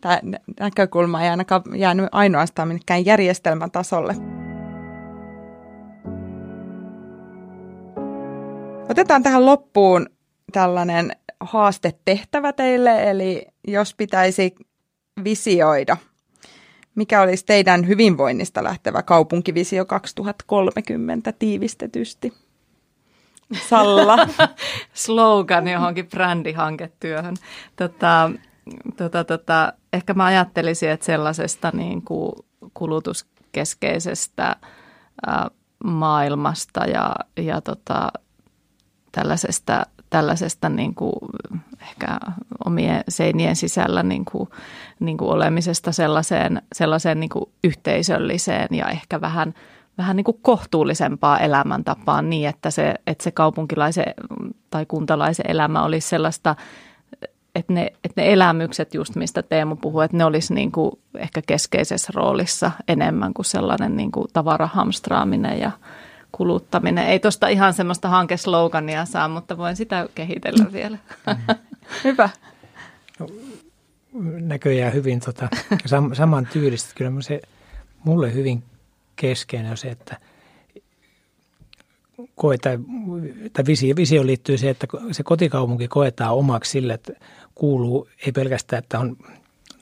Tämä 0.00 0.20
näkökulma 0.60 1.22
ei 1.22 1.28
ainakaan 1.28 1.62
jäänyt 1.74 2.06
ainoastaan 2.12 2.68
minnekään 2.68 3.06
järjestelmätasolle. 3.06 4.39
Otetaan 8.90 9.22
tähän 9.22 9.46
loppuun 9.46 10.06
tällainen 10.52 11.10
haastetehtävä 11.40 12.52
teille, 12.52 13.10
eli 13.10 13.46
jos 13.68 13.94
pitäisi 13.94 14.54
visioida, 15.24 15.96
mikä 16.94 17.20
olisi 17.20 17.46
teidän 17.46 17.88
hyvinvoinnista 17.88 18.64
lähtevä 18.64 19.02
kaupunkivisio 19.02 19.84
2030 19.84 21.32
tiivistetysti? 21.32 22.32
Salla. 23.68 24.16
Slogan 24.94 25.68
johonkin 25.68 26.08
brändihanketyöhön. 26.08 27.36
Tota, 27.76 28.30
tota, 28.96 29.24
tota, 29.24 29.72
ehkä 29.92 30.14
mä 30.14 30.24
ajattelisin, 30.24 30.90
että 30.90 31.06
sellaisesta 31.06 31.70
niin 31.74 32.02
kuin 32.02 32.32
kulutuskeskeisestä 32.74 34.56
maailmasta 35.84 36.84
ja, 36.84 37.14
ja 37.36 37.60
tota, 37.60 38.08
tällaisesta, 39.12 39.86
tällaisesta 40.10 40.68
niin 40.68 40.94
kuin 40.94 41.12
ehkä 41.80 42.18
omien 42.64 43.04
seinien 43.08 43.56
sisällä 43.56 44.02
niin 44.02 44.24
kuin, 44.24 44.48
niin 45.00 45.16
kuin 45.16 45.30
olemisesta 45.30 45.92
sellaiseen, 45.92 46.62
sellaiseen 46.72 47.20
niin 47.20 47.30
kuin 47.30 47.44
yhteisölliseen 47.64 48.68
ja 48.70 48.88
ehkä 48.88 49.20
vähän, 49.20 49.54
vähän 49.98 50.16
niin 50.16 50.24
kuin 50.24 50.38
kohtuullisempaa 50.42 51.38
elämäntapaan 51.38 52.30
niin, 52.30 52.48
että 52.48 52.70
se, 52.70 52.94
että 53.06 53.24
se 53.24 53.30
kaupunkilaisen 53.30 54.14
tai 54.70 54.86
kuntalaisen 54.86 55.50
elämä 55.50 55.82
olisi 55.82 56.08
sellaista– 56.08 56.56
että 57.54 57.72
ne, 57.72 57.92
että 58.04 58.20
ne 58.22 58.32
elämykset 58.32 58.94
just 58.94 59.16
mistä 59.16 59.42
Teemu 59.42 59.76
puhui, 59.76 60.04
että 60.04 60.16
ne 60.16 60.24
olisi 60.24 60.54
niin 60.54 60.72
kuin 60.72 60.92
ehkä 61.18 61.42
keskeisessä 61.46 62.12
roolissa 62.14 62.70
enemmän 62.88 63.34
kuin 63.34 63.46
sellainen 63.46 63.96
niin 63.96 64.12
kuin 64.12 64.28
tavarahamstraaminen 64.32 65.60
ja 65.60 65.70
kuluttaminen. 66.40 67.06
Ei 67.06 67.18
tuosta 67.18 67.48
ihan 67.48 67.74
semmoista 67.74 68.08
hankeslogania 68.08 69.04
saa, 69.04 69.28
mutta 69.28 69.56
voin 69.58 69.76
sitä 69.76 70.08
kehitellä 70.14 70.72
vielä. 70.72 70.98
Hyvä. 72.04 72.28
No, 73.18 73.26
näköjään 74.40 74.92
hyvin 74.92 75.20
tota, 75.20 75.48
sam, 75.86 76.14
saman 76.14 76.48
tyylistä. 76.52 76.92
Kyllä 76.94 77.22
se 77.22 77.40
mulle 78.04 78.34
hyvin 78.34 78.62
keskeinen 79.16 79.70
on 79.70 79.76
se, 79.76 79.88
että 79.88 80.16
koetaan, 82.34 82.84
tai 83.52 83.64
visio, 83.66 83.96
visio 83.96 84.26
liittyy 84.26 84.58
se, 84.58 84.70
että 84.70 84.86
se 85.12 85.22
kotikaupunki 85.22 85.88
koetaan 85.88 86.34
omaksi 86.34 86.70
sille, 86.70 86.92
että 86.92 87.12
kuuluu 87.54 88.08
ei 88.26 88.32
pelkästään, 88.32 88.82
että 88.82 88.98
on 88.98 89.16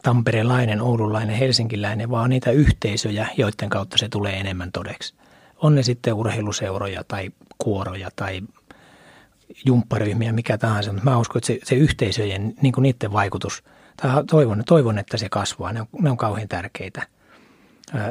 tamperelainen, 0.03 0.81
oululainen, 0.81 1.37
helsinkiläinen, 1.37 2.11
vaan 2.11 2.31
niitä 2.31 2.51
yhteisöjä, 2.51 3.29
joiden 3.37 3.71
kautta 3.71 3.99
se 3.99 4.09
tulee 4.09 4.41
enemmän 4.41 4.73
todeksi. 4.73 5.15
On 5.63 5.75
ne 5.75 5.83
sitten 5.83 6.15
urheiluseuroja 6.15 7.05
tai 7.05 7.31
kuoroja 7.59 8.09
tai 8.17 8.41
jumpparyhmiä, 9.67 10.33
mikä 10.33 10.59
tahansa, 10.59 10.93
mutta 10.93 11.11
mä 11.11 11.19
uskon, 11.19 11.39
että 11.39 11.47
se, 11.47 11.59
se 11.63 11.75
yhteisöjen, 11.75 12.55
niin 12.63 12.73
kuin 12.73 12.83
niiden 12.83 13.13
vaikutus, 13.13 13.65
tai 13.97 14.25
toivon, 14.25 14.63
toivon, 14.67 14.99
että 14.99 15.17
se 15.17 15.29
kasvaa, 15.29 15.73
ne 15.73 15.81
on, 15.81 15.87
ne 16.01 16.11
on 16.11 16.17
kauhean 16.17 16.49
tärkeitä. 16.49 17.07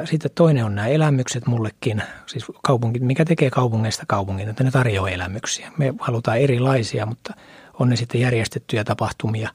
Sitten 0.04 0.30
toinen 0.34 0.64
on 0.64 0.74
nämä 0.74 0.88
elämykset 0.88 1.46
mullekin, 1.46 2.02
siis 2.26 2.44
kaupunki, 2.62 3.00
mikä 3.00 3.24
tekee 3.24 3.50
kaupungeista 3.50 4.04
kaupungin, 4.08 4.48
että 4.48 4.64
ne 4.64 4.70
tarjoaa 4.70 5.10
elämyksiä. 5.10 5.72
Me 5.78 5.94
halutaan 6.00 6.38
erilaisia, 6.38 7.06
mutta 7.06 7.34
on 7.78 7.88
ne 7.88 7.96
sitten 7.96 8.20
järjestettyjä 8.20 8.84
tapahtumia, 8.84 9.50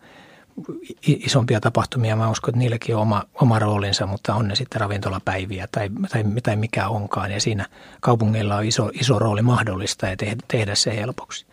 isompia 1.08 1.62
tapahtumia. 1.62 2.16
Mä 2.16 2.30
uskon, 2.30 2.50
että 2.50 2.60
niilläkin 2.60 2.96
on 2.96 3.02
oma, 3.02 3.24
oma 3.42 3.60
roolinsa, 3.60 4.08
mutta 4.08 4.36
on 4.36 4.48
ne 4.48 4.56
sitten 4.56 4.82
ravintolapäiviä 4.82 5.68
tai, 5.72 5.90
tai, 6.12 6.24
tai 6.44 6.56
mikä 6.56 6.88
onkaan. 6.88 7.32
Ja 7.32 7.42
siinä 7.42 7.66
kaupungeilla 8.02 8.56
on 8.56 8.66
iso, 8.66 8.90
iso 8.94 9.20
rooli 9.20 9.42
mahdollista 9.42 10.08
ja 10.08 10.18
tehdä, 10.18 10.36
tehdä 10.48 10.76
se 10.76 10.96
helpoksi. 10.96 11.46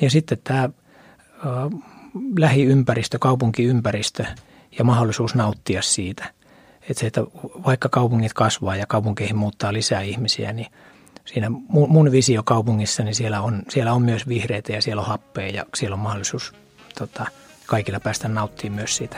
Ja 0.00 0.10
sitten 0.10 0.38
tämä 0.44 0.62
äh, 0.62 0.70
lähiympäristö, 2.38 3.18
kaupunkiympäristö 3.18 4.24
ja 4.78 4.84
mahdollisuus 4.84 5.34
nauttia 5.34 5.82
siitä. 5.82 6.24
Että 6.90 7.00
se, 7.00 7.06
että 7.06 7.20
vaikka 7.66 7.88
kaupungit 7.88 8.32
kasvaa 8.32 8.76
ja 8.76 8.86
kaupunkeihin 8.86 9.36
muuttaa 9.36 9.72
lisää 9.72 10.00
ihmisiä, 10.00 10.52
niin 10.52 10.66
siinä 11.24 11.50
mun 11.68 12.12
visio 12.12 12.42
kaupungissa, 12.42 13.02
niin 13.02 13.14
siellä 13.14 13.40
on, 13.40 13.62
siellä 13.68 13.92
on 13.92 14.02
myös 14.02 14.28
vihreitä 14.28 14.72
ja 14.72 14.82
siellä 14.82 15.02
on 15.02 15.08
happea 15.08 15.48
ja 15.48 15.64
siellä 15.74 15.94
on 15.94 16.00
mahdollisuus 16.00 16.52
tota, 16.98 17.26
kaikilla 17.72 18.00
päästä 18.00 18.28
nauttimaan 18.28 18.76
myös 18.76 18.96
siitä 18.96 19.16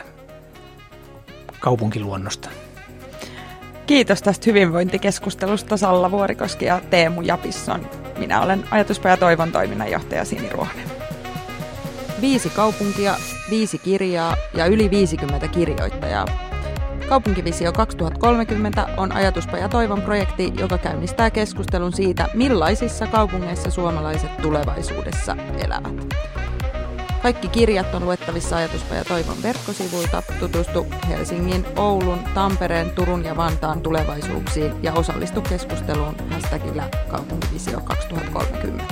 kaupunkiluonnosta. 1.60 2.48
Kiitos 3.86 4.22
tästä 4.22 4.44
hyvinvointikeskustelusta 4.46 5.76
Salla 5.76 6.10
Vuorikoski 6.10 6.64
ja 6.64 6.80
Teemu 6.90 7.20
Japisson. 7.20 7.88
Minä 8.18 8.42
olen 8.42 8.64
Ajatuspaja 8.70 9.16
Toivon 9.16 9.52
toiminnanjohtaja 9.52 10.24
Sini 10.24 10.48
Ruohonen. 10.48 10.90
Viisi 12.20 12.50
kaupunkia, 12.50 13.14
viisi 13.50 13.78
kirjaa 13.78 14.36
ja 14.54 14.66
yli 14.66 14.90
50 14.90 15.48
kirjoittajaa 15.48 16.26
Kaupunkivisio 17.08 17.72
2030 17.72 18.86
on 18.96 19.12
Ajatuspaja 19.12 19.68
Toivon 19.68 20.02
projekti, 20.02 20.52
joka 20.58 20.78
käynnistää 20.78 21.30
keskustelun 21.30 21.92
siitä, 21.92 22.28
millaisissa 22.34 23.06
kaupungeissa 23.06 23.70
suomalaiset 23.70 24.36
tulevaisuudessa 24.36 25.36
elävät. 25.58 26.14
Kaikki 27.24 27.48
kirjat 27.48 27.94
on 27.94 28.04
luettavissa 28.04 28.56
Ajatuspaja 28.56 29.04
Toivon 29.04 29.42
verkkosivuilta. 29.42 30.22
Tutustu 30.40 30.86
Helsingin, 31.08 31.66
Oulun, 31.76 32.18
Tampereen, 32.34 32.90
Turun 32.90 33.24
ja 33.24 33.36
Vantaan 33.36 33.80
tulevaisuuksiin 33.80 34.72
ja 34.82 34.92
osallistu 34.92 35.40
keskusteluun 35.40 36.14
hashtagillä 36.30 36.88
kaupunkivisio 37.08 37.80
2030. 37.80 38.84